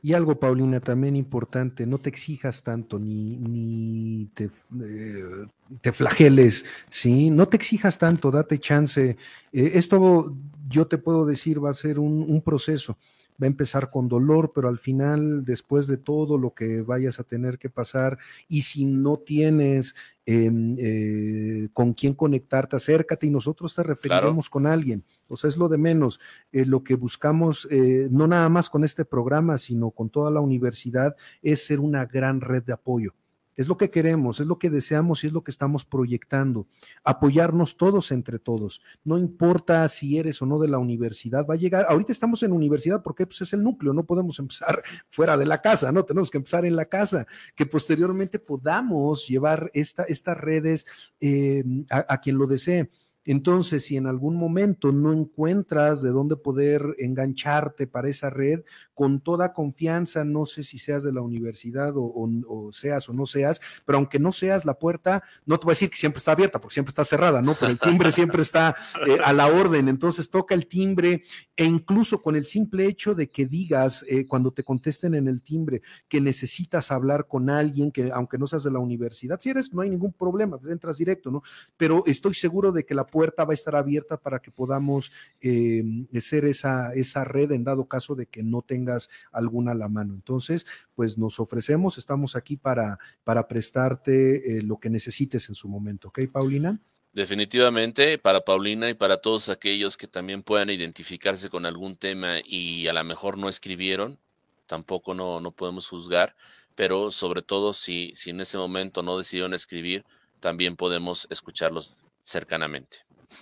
Y 0.00 0.12
algo, 0.12 0.38
Paulina, 0.38 0.78
también 0.78 1.16
importante, 1.16 1.86
no 1.86 1.98
te 1.98 2.08
exijas 2.08 2.62
tanto 2.62 3.00
ni, 3.00 3.36
ni 3.36 4.26
te, 4.26 4.44
eh, 4.44 5.46
te 5.80 5.92
flageles, 5.92 6.64
¿sí? 6.88 7.30
No 7.30 7.48
te 7.48 7.56
exijas 7.56 7.98
tanto, 7.98 8.30
date 8.30 8.60
chance. 8.60 9.16
Eh, 9.52 9.70
esto 9.74 10.36
yo 10.68 10.86
te 10.86 10.98
puedo 10.98 11.26
decir 11.26 11.64
va 11.64 11.70
a 11.70 11.74
ser 11.74 11.98
un, 11.98 12.24
un 12.28 12.42
proceso 12.42 12.96
va 13.42 13.46
a 13.46 13.48
empezar 13.48 13.90
con 13.90 14.08
dolor, 14.08 14.52
pero 14.54 14.68
al 14.68 14.78
final, 14.78 15.44
después 15.44 15.86
de 15.86 15.96
todo 15.96 16.38
lo 16.38 16.54
que 16.54 16.80
vayas 16.80 17.20
a 17.20 17.24
tener 17.24 17.58
que 17.58 17.68
pasar, 17.68 18.18
y 18.48 18.62
si 18.62 18.84
no 18.84 19.18
tienes 19.18 19.94
em, 20.24 20.76
eh, 20.78 21.68
con 21.72 21.92
quién 21.92 22.14
conectarte, 22.14 22.76
acércate 22.76 23.26
y 23.26 23.30
nosotros 23.30 23.74
te 23.74 23.82
referiremos 23.82 24.48
con 24.48 24.66
alguien. 24.66 25.04
O 25.28 25.36
sea, 25.36 25.48
es 25.48 25.56
lo 25.56 25.68
de 25.68 25.78
menos. 25.78 26.20
Eh, 26.52 26.64
lo 26.64 26.84
que 26.84 26.94
buscamos, 26.94 27.66
eh, 27.70 28.08
no 28.10 28.26
nada 28.26 28.48
más 28.48 28.70
con 28.70 28.84
este 28.84 29.04
programa, 29.04 29.58
sino 29.58 29.90
con 29.90 30.10
toda 30.10 30.30
la 30.30 30.40
universidad, 30.40 31.16
es 31.42 31.66
ser 31.66 31.80
una 31.80 32.06
gran 32.06 32.40
red 32.40 32.62
de 32.62 32.72
apoyo. 32.72 33.14
Es 33.56 33.68
lo 33.68 33.76
que 33.76 33.90
queremos, 33.90 34.40
es 34.40 34.46
lo 34.46 34.58
que 34.58 34.70
deseamos 34.70 35.22
y 35.22 35.26
es 35.26 35.32
lo 35.32 35.44
que 35.44 35.50
estamos 35.50 35.84
proyectando. 35.84 36.66
Apoyarnos 37.04 37.76
todos 37.76 38.12
entre 38.12 38.38
todos. 38.38 38.82
No 39.04 39.18
importa 39.18 39.86
si 39.88 40.18
eres 40.18 40.40
o 40.42 40.46
no 40.46 40.58
de 40.58 40.68
la 40.68 40.78
universidad, 40.78 41.46
va 41.46 41.54
a 41.54 41.58
llegar. 41.58 41.86
Ahorita 41.88 42.12
estamos 42.12 42.42
en 42.42 42.52
universidad 42.52 43.02
porque 43.02 43.26
pues, 43.26 43.42
es 43.42 43.52
el 43.52 43.62
núcleo, 43.62 43.92
no 43.92 44.04
podemos 44.04 44.38
empezar 44.38 44.82
fuera 45.10 45.36
de 45.36 45.46
la 45.46 45.60
casa, 45.60 45.92
¿no? 45.92 46.04
Tenemos 46.04 46.30
que 46.30 46.38
empezar 46.38 46.64
en 46.64 46.76
la 46.76 46.86
casa. 46.86 47.26
Que 47.54 47.66
posteriormente 47.66 48.38
podamos 48.38 49.26
llevar 49.28 49.70
esta, 49.74 50.04
estas 50.04 50.36
redes 50.36 50.86
eh, 51.20 51.64
a 51.90 52.20
quien 52.20 52.38
lo 52.38 52.46
desee. 52.46 52.90
Entonces, 53.24 53.84
si 53.84 53.96
en 53.96 54.06
algún 54.06 54.36
momento 54.36 54.90
no 54.90 55.12
encuentras 55.12 56.02
de 56.02 56.10
dónde 56.10 56.36
poder 56.36 56.96
engancharte 56.98 57.86
para 57.86 58.08
esa 58.08 58.30
red, 58.30 58.62
con 58.94 59.20
toda 59.20 59.52
confianza, 59.52 60.24
no 60.24 60.46
sé 60.46 60.62
si 60.62 60.78
seas 60.78 61.04
de 61.04 61.12
la 61.12 61.20
universidad 61.20 61.92
o, 61.96 62.70
seas 62.72 63.08
o 63.08 63.12
no 63.12 63.26
seas, 63.26 63.60
pero 63.84 63.98
aunque 63.98 64.18
no 64.18 64.32
seas 64.32 64.64
la 64.64 64.74
puerta, 64.74 65.22
no 65.46 65.58
te 65.58 65.64
voy 65.64 65.72
a 65.72 65.74
decir 65.74 65.90
que 65.90 65.96
siempre 65.96 66.18
está 66.18 66.32
abierta, 66.32 66.60
porque 66.60 66.74
siempre 66.74 66.90
está 66.90 67.04
cerrada, 67.04 67.42
¿no? 67.42 67.54
Pero 67.58 67.70
el 67.70 67.78
timbre 67.78 68.10
siempre 68.12 68.42
está 68.42 68.74
eh, 69.06 69.18
a 69.24 69.32
la 69.32 69.46
orden. 69.46 69.88
Entonces, 69.88 70.28
toca 70.28 70.54
el 70.54 70.66
timbre 70.66 71.22
e 71.56 71.64
incluso 71.64 72.22
con 72.22 72.34
el 72.34 72.44
simple 72.44 72.86
hecho 72.86 73.14
de 73.14 73.28
que 73.28 73.46
digas 73.46 74.04
eh, 74.08 74.26
cuando 74.26 74.52
te 74.52 74.64
contesten 74.64 75.14
en 75.14 75.28
el 75.28 75.42
timbre 75.42 75.82
que 76.08 76.20
necesitas 76.20 76.90
hablar 76.90 77.26
con 77.28 77.50
alguien, 77.50 77.92
que 77.92 78.10
aunque 78.12 78.38
no 78.38 78.46
seas 78.46 78.64
de 78.64 78.70
la 78.70 78.78
universidad, 78.78 79.40
si 79.40 79.50
eres, 79.50 79.72
no 79.72 79.82
hay 79.82 79.90
ningún 79.90 80.12
problema, 80.12 80.58
entras 80.68 80.98
directo, 80.98 81.30
¿no? 81.30 81.42
Pero 81.76 82.02
estoy 82.06 82.34
seguro 82.34 82.72
de 82.72 82.84
que 82.84 82.94
la 82.94 83.06
puerta 83.12 83.44
va 83.44 83.52
a 83.52 83.54
estar 83.54 83.76
abierta 83.76 84.16
para 84.16 84.40
que 84.40 84.50
podamos 84.50 85.12
eh, 85.42 85.84
ser 86.18 86.46
esa, 86.46 86.94
esa 86.94 87.24
red 87.24 87.52
en 87.52 87.62
dado 87.62 87.84
caso 87.84 88.14
de 88.14 88.24
que 88.26 88.42
no 88.42 88.62
tengas 88.62 89.10
alguna 89.30 89.72
a 89.72 89.74
la 89.74 89.88
mano. 89.88 90.14
Entonces, 90.14 90.66
pues 90.94 91.18
nos 91.18 91.38
ofrecemos, 91.38 91.98
estamos 91.98 92.34
aquí 92.34 92.56
para, 92.56 92.98
para 93.22 93.46
prestarte 93.46 94.56
eh, 94.56 94.62
lo 94.62 94.80
que 94.80 94.88
necesites 94.88 95.50
en 95.50 95.54
su 95.54 95.68
momento. 95.68 96.08
¿Ok, 96.08 96.20
Paulina? 96.32 96.80
Definitivamente, 97.12 98.16
para 98.16 98.40
Paulina 98.40 98.88
y 98.88 98.94
para 98.94 99.18
todos 99.18 99.50
aquellos 99.50 99.98
que 99.98 100.08
también 100.08 100.42
puedan 100.42 100.70
identificarse 100.70 101.50
con 101.50 101.66
algún 101.66 101.96
tema 101.96 102.36
y 102.42 102.88
a 102.88 102.94
lo 102.94 103.04
mejor 103.04 103.36
no 103.36 103.50
escribieron, 103.50 104.18
tampoco 104.66 105.12
no, 105.12 105.38
no 105.38 105.52
podemos 105.52 105.86
juzgar, 105.86 106.34
pero 106.74 107.10
sobre 107.10 107.42
todo 107.42 107.74
si, 107.74 108.12
si 108.14 108.30
en 108.30 108.40
ese 108.40 108.56
momento 108.56 109.02
no 109.02 109.18
decidieron 109.18 109.52
escribir, 109.52 110.06
también 110.40 110.76
podemos 110.76 111.26
escucharlos 111.28 112.02
cercanamente. 112.22 112.98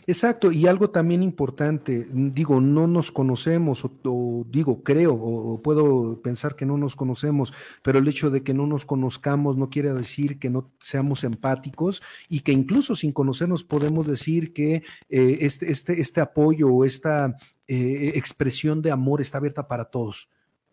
Exacto, 0.06 0.52
y 0.52 0.66
algo 0.66 0.90
también 0.90 1.22
importante, 1.22 2.06
digo, 2.12 2.60
no 2.60 2.86
nos 2.86 3.12
conocemos, 3.12 3.84
o, 3.84 4.46
digo, 4.48 4.82
creo, 4.82 5.14
o, 5.14 5.62
puedo 5.62 6.20
pensar 6.22 6.56
que 6.56 6.66
no 6.66 6.76
nos 6.76 6.96
conocemos, 6.96 7.52
pero 7.82 7.98
el 7.98 8.08
hecho 8.08 8.30
de 8.30 8.42
que 8.42 8.54
no 8.54 8.66
nos 8.66 8.84
conozcamos 8.84 9.56
no 9.56 9.70
quiere 9.70 9.92
decir 9.92 10.38
que 10.38 10.50
no 10.50 10.72
seamos 10.80 11.24
empáticos 11.24 12.02
y 12.28 12.40
que 12.40 12.52
incluso 12.52 12.96
sin 12.96 13.12
conocernos 13.12 13.64
podemos 13.64 14.06
decir 14.06 14.52
que 14.52 14.82
eh, 15.08 15.38
este, 15.40 15.70
este, 15.70 16.00
este 16.00 16.20
apoyo 16.20 16.68
o 16.68 16.84
esta 16.84 17.36
eh, 17.68 18.12
expresión 18.14 18.82
de 18.82 18.90
amor 18.90 19.20
está 19.20 19.38
abierta 19.38 19.68
para 19.68 19.86
todos 19.86 20.28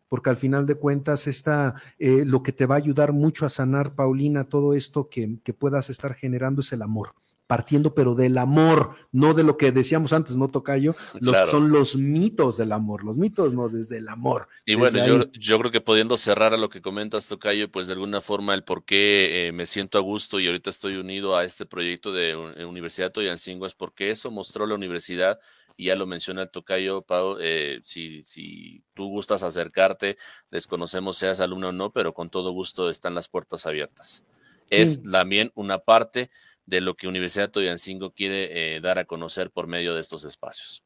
porque 0.10 0.30
al 0.30 0.38
final 0.38 0.66
de 0.66 0.76
cuentas 0.76 1.28
está 1.28 1.76
eh, 2.00 2.24
lo 2.26 2.42
que 2.42 2.54
te 2.54 2.66
va 2.66 2.76
a 2.76 2.78
ayudar 2.78 3.12
mucho 3.12 3.46
a 3.46 3.50
sanar, 3.50 3.94
Paulina, 3.94 4.46
todo 4.46 4.74
esto 4.74 5.10
que, 5.10 5.40
que 5.44 5.52
puedas 5.52 5.90
estar 5.90 6.14
generando 6.14 6.62
es 6.62 6.72
el 6.72 6.82
amor 6.82 7.14
partiendo 7.48 7.96
pero 7.96 8.14
del 8.14 8.38
amor, 8.38 8.96
no 9.12 9.34
de 9.34 9.44
lo 9.44 9.58
que 9.58 9.72
decíamos 9.72 10.14
antes, 10.14 10.36
no 10.36 10.50
tocayo, 10.50 10.96
los 11.20 11.50
son 11.50 11.72
los 11.72 11.96
mitos 11.96 12.58
del 12.58 12.74
amor, 12.74 13.04
los 13.04 13.16
mitos 13.16 13.54
no 13.54 13.70
desde 13.70 13.98
el 13.98 14.10
amor. 14.10 14.50
Y 14.66 14.76
bueno, 14.76 15.06
yo, 15.06 15.32
yo, 15.32 15.58
creo 15.60 15.72
que 15.72 15.82
pudiendo 15.82 16.18
cerrar 16.18 16.54
a 16.54 16.58
lo 16.58 16.70
que 16.70 16.82
comentas, 16.82 17.28
Tocayo, 17.28 17.72
pues 17.72 17.88
de 17.88 17.94
alguna 17.94 18.20
forma 18.20 18.54
el 18.54 18.64
por 18.64 18.84
qué 18.84 19.48
eh, 19.48 19.52
me 19.54 19.66
siento 19.66 19.98
a 19.98 20.02
gusto 20.02 20.40
y 20.40 20.48
ahorita 20.48 20.70
estoy 20.70 20.98
unido 20.98 21.38
a 21.38 21.46
este 21.46 21.66
proyecto 21.66 22.12
de 22.12 22.36
Universidad 22.66 23.12
Toyancingo 23.12 23.66
es 23.66 23.74
porque 23.74 24.12
eso 24.12 24.30
mostró 24.30 24.68
la 24.68 24.76
universidad 24.76 25.40
y 25.78 25.86
ya 25.86 25.96
lo 25.96 26.08
menciona 26.08 26.42
el 26.42 26.50
Tocayo, 26.50 27.04
Pau, 27.04 27.38
eh, 27.40 27.80
si, 27.84 28.24
si 28.24 28.84
tú 28.94 29.08
gustas 29.08 29.44
acercarte, 29.44 30.18
desconocemos 30.52 31.18
seas 31.18 31.40
alumno 31.40 31.70
o 31.70 31.72
no, 31.72 31.92
pero 31.92 32.14
con 32.14 32.30
todo 32.30 32.52
gusto 32.52 32.90
están 32.90 33.16
las 33.16 33.30
puertas 33.30 33.66
abiertas. 33.68 34.26
Es 34.70 35.02
también 35.02 35.52
una 35.56 35.78
parte 35.78 36.30
de 36.68 36.82
lo 36.82 36.96
que 36.96 37.08
Universidad 37.08 37.50
Toyancingo 37.50 38.12
quiere 38.12 38.76
eh, 38.76 38.82
dar 38.82 39.00
a 39.00 39.06
conocer 39.06 39.50
por 39.50 39.66
medio 39.66 39.96
de 39.96 40.02
estos 40.02 40.26
espacios. 40.26 40.84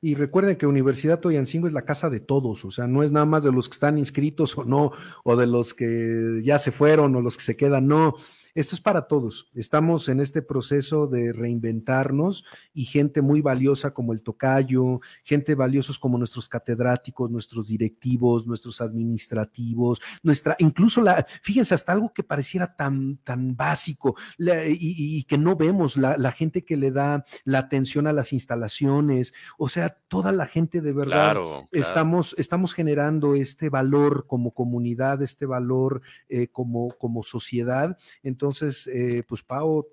Y 0.00 0.14
recuerden 0.14 0.56
que 0.56 0.66
Universidad 0.66 1.20
Toyancingo 1.20 1.66
es 1.66 1.72
la 1.72 1.84
casa 1.84 2.10
de 2.10 2.20
todos, 2.20 2.64
o 2.64 2.70
sea, 2.70 2.86
no 2.86 3.02
es 3.02 3.12
nada 3.12 3.24
más 3.24 3.44
de 3.44 3.52
los 3.52 3.68
que 3.68 3.74
están 3.74 3.98
inscritos 3.98 4.58
o 4.58 4.64
no, 4.64 4.92
o 5.24 5.36
de 5.36 5.46
los 5.46 5.74
que 5.74 6.40
ya 6.42 6.58
se 6.58 6.70
fueron 6.70 7.14
o 7.16 7.20
los 7.20 7.36
que 7.36 7.44
se 7.44 7.56
quedan, 7.56 7.86
no. 7.88 8.14
Esto 8.54 8.74
es 8.74 8.82
para 8.82 9.08
todos. 9.08 9.50
Estamos 9.54 10.10
en 10.10 10.20
este 10.20 10.42
proceso 10.42 11.06
de 11.06 11.32
reinventarnos 11.32 12.44
y 12.74 12.84
gente 12.84 13.22
muy 13.22 13.40
valiosa 13.40 13.94
como 13.94 14.12
el 14.12 14.22
tocayo, 14.22 15.00
gente 15.24 15.54
valiosos 15.54 15.98
como 15.98 16.18
nuestros 16.18 16.50
catedráticos, 16.50 17.30
nuestros 17.30 17.68
directivos, 17.68 18.46
nuestros 18.46 18.82
administrativos, 18.82 20.02
nuestra, 20.22 20.54
incluso 20.58 21.00
la, 21.00 21.24
fíjense, 21.40 21.74
hasta 21.74 21.92
algo 21.92 22.12
que 22.12 22.22
pareciera 22.22 22.76
tan, 22.76 23.16
tan 23.18 23.56
básico 23.56 24.16
y, 24.38 25.24
que 25.24 25.38
no 25.38 25.56
vemos, 25.56 25.96
la, 25.96 26.32
gente 26.32 26.64
que 26.64 26.76
le 26.76 26.90
da 26.90 27.24
la 27.44 27.58
atención 27.58 28.06
a 28.06 28.12
las 28.12 28.32
instalaciones, 28.34 29.32
o 29.56 29.68
sea, 29.68 29.96
toda 30.08 30.30
la 30.32 30.46
gente 30.46 30.80
de 30.80 30.92
verdad, 30.92 31.36
Estamos, 31.70 32.34
estamos 32.38 32.74
generando 32.74 33.34
este 33.34 33.70
valor 33.70 34.26
como 34.26 34.50
comunidad, 34.50 35.22
este 35.22 35.46
valor 35.46 36.02
eh, 36.28 36.48
como, 36.48 36.90
como 36.98 37.22
sociedad. 37.22 37.96
Entonces, 38.22 38.41
eh, 38.86 39.22
pues 39.26 39.42
Pau, 39.42 39.86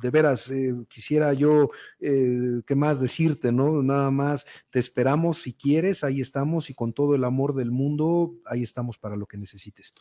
de 0.00 0.10
veras, 0.10 0.50
eh, 0.50 0.74
quisiera 0.88 1.32
yo, 1.32 1.70
eh, 2.00 2.62
¿qué 2.66 2.74
más 2.74 3.00
decirte, 3.00 3.52
no? 3.52 3.82
Nada 3.82 4.10
más, 4.10 4.46
te 4.70 4.78
esperamos 4.78 5.38
si 5.38 5.52
quieres, 5.52 6.04
ahí 6.04 6.20
estamos 6.20 6.70
y 6.70 6.74
con 6.74 6.92
todo 6.92 7.14
el 7.14 7.24
amor 7.24 7.54
del 7.54 7.70
mundo, 7.70 8.34
ahí 8.46 8.62
estamos 8.62 8.98
para 8.98 9.16
lo 9.16 9.26
que 9.26 9.36
necesites. 9.36 9.92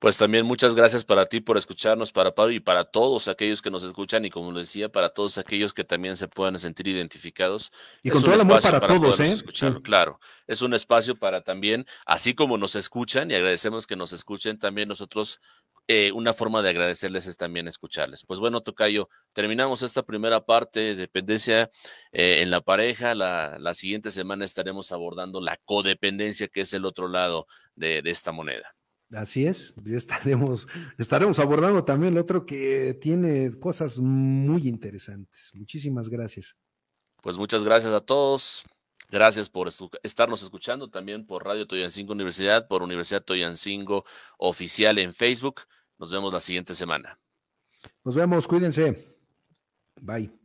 Pues 0.00 0.18
también 0.18 0.44
muchas 0.44 0.74
gracias 0.74 1.04
para 1.04 1.26
ti 1.26 1.40
por 1.40 1.56
escucharnos, 1.56 2.12
para 2.12 2.34
Pablo 2.34 2.52
y 2.52 2.60
para 2.60 2.84
todos 2.84 3.28
aquellos 3.28 3.62
que 3.62 3.70
nos 3.70 3.84
escuchan 3.84 4.24
y 4.24 4.30
como 4.30 4.50
lo 4.52 4.58
decía, 4.58 4.90
para 4.90 5.08
todos 5.08 5.38
aquellos 5.38 5.72
que 5.72 5.84
también 5.84 6.16
se 6.16 6.28
puedan 6.28 6.58
sentir 6.58 6.88
identificados. 6.88 7.72
Y 8.02 8.10
con 8.10 8.22
todo 8.22 8.34
el 8.34 8.40
amor 8.40 8.60
para, 8.60 8.86
todos, 8.86 9.20
¿eh? 9.20 9.36
Claro, 9.82 10.20
es 10.46 10.62
un 10.62 10.74
espacio 10.74 11.14
para 11.14 11.42
también, 11.42 11.86
así 12.04 12.34
como 12.34 12.58
nos 12.58 12.74
escuchan 12.74 13.30
y 13.30 13.34
agradecemos 13.34 13.86
que 13.86 13.96
nos 13.96 14.12
escuchen, 14.12 14.58
también 14.58 14.88
nosotros 14.88 15.40
eh, 15.88 16.12
una 16.12 16.32
forma 16.32 16.62
de 16.62 16.70
agradecerles 16.70 17.26
es 17.26 17.36
también 17.36 17.68
escucharles. 17.68 18.24
Pues 18.24 18.40
bueno, 18.40 18.62
Tocayo, 18.62 19.08
terminamos 19.32 19.82
esta 19.82 20.02
primera 20.02 20.44
parte 20.44 20.80
de 20.80 20.94
dependencia 20.94 21.70
eh, 22.12 22.42
en 22.42 22.50
la 22.50 22.60
pareja. 22.60 23.14
La, 23.14 23.58
la, 23.58 23.74
siguiente 23.74 24.10
semana 24.10 24.44
estaremos 24.44 24.92
abordando 24.92 25.40
la 25.40 25.58
codependencia, 25.64 26.48
que 26.48 26.62
es 26.62 26.72
el 26.74 26.84
otro 26.84 27.08
lado 27.08 27.46
de 27.74 28.02
esta 28.04 28.32
moneda. 28.32 28.74
Así 29.12 29.46
es, 29.46 29.74
estaremos, 29.86 30.66
estaremos 30.98 31.38
abordando 31.38 31.84
también 31.84 32.14
el 32.14 32.18
otro 32.18 32.44
que 32.44 32.98
tiene 33.00 33.52
cosas 33.60 34.00
muy 34.00 34.66
interesantes. 34.66 35.52
Muchísimas 35.54 36.08
gracias. 36.08 36.56
Pues 37.22 37.38
muchas 37.38 37.64
gracias 37.64 37.92
a 37.92 38.00
todos. 38.00 38.64
Gracias 39.10 39.48
por 39.48 39.68
estarnos 40.02 40.42
escuchando 40.42 40.88
también 40.88 41.26
por 41.26 41.44
Radio 41.44 41.66
Toyancingo 41.66 42.12
Universidad, 42.12 42.66
por 42.66 42.82
Universidad 42.82 43.22
Toyancingo 43.22 44.04
Oficial 44.38 44.98
en 44.98 45.12
Facebook. 45.12 45.60
Nos 45.98 46.10
vemos 46.10 46.32
la 46.32 46.40
siguiente 46.40 46.74
semana. 46.74 47.18
Nos 48.04 48.14
vemos, 48.14 48.46
cuídense. 48.46 49.16
Bye. 50.00 50.43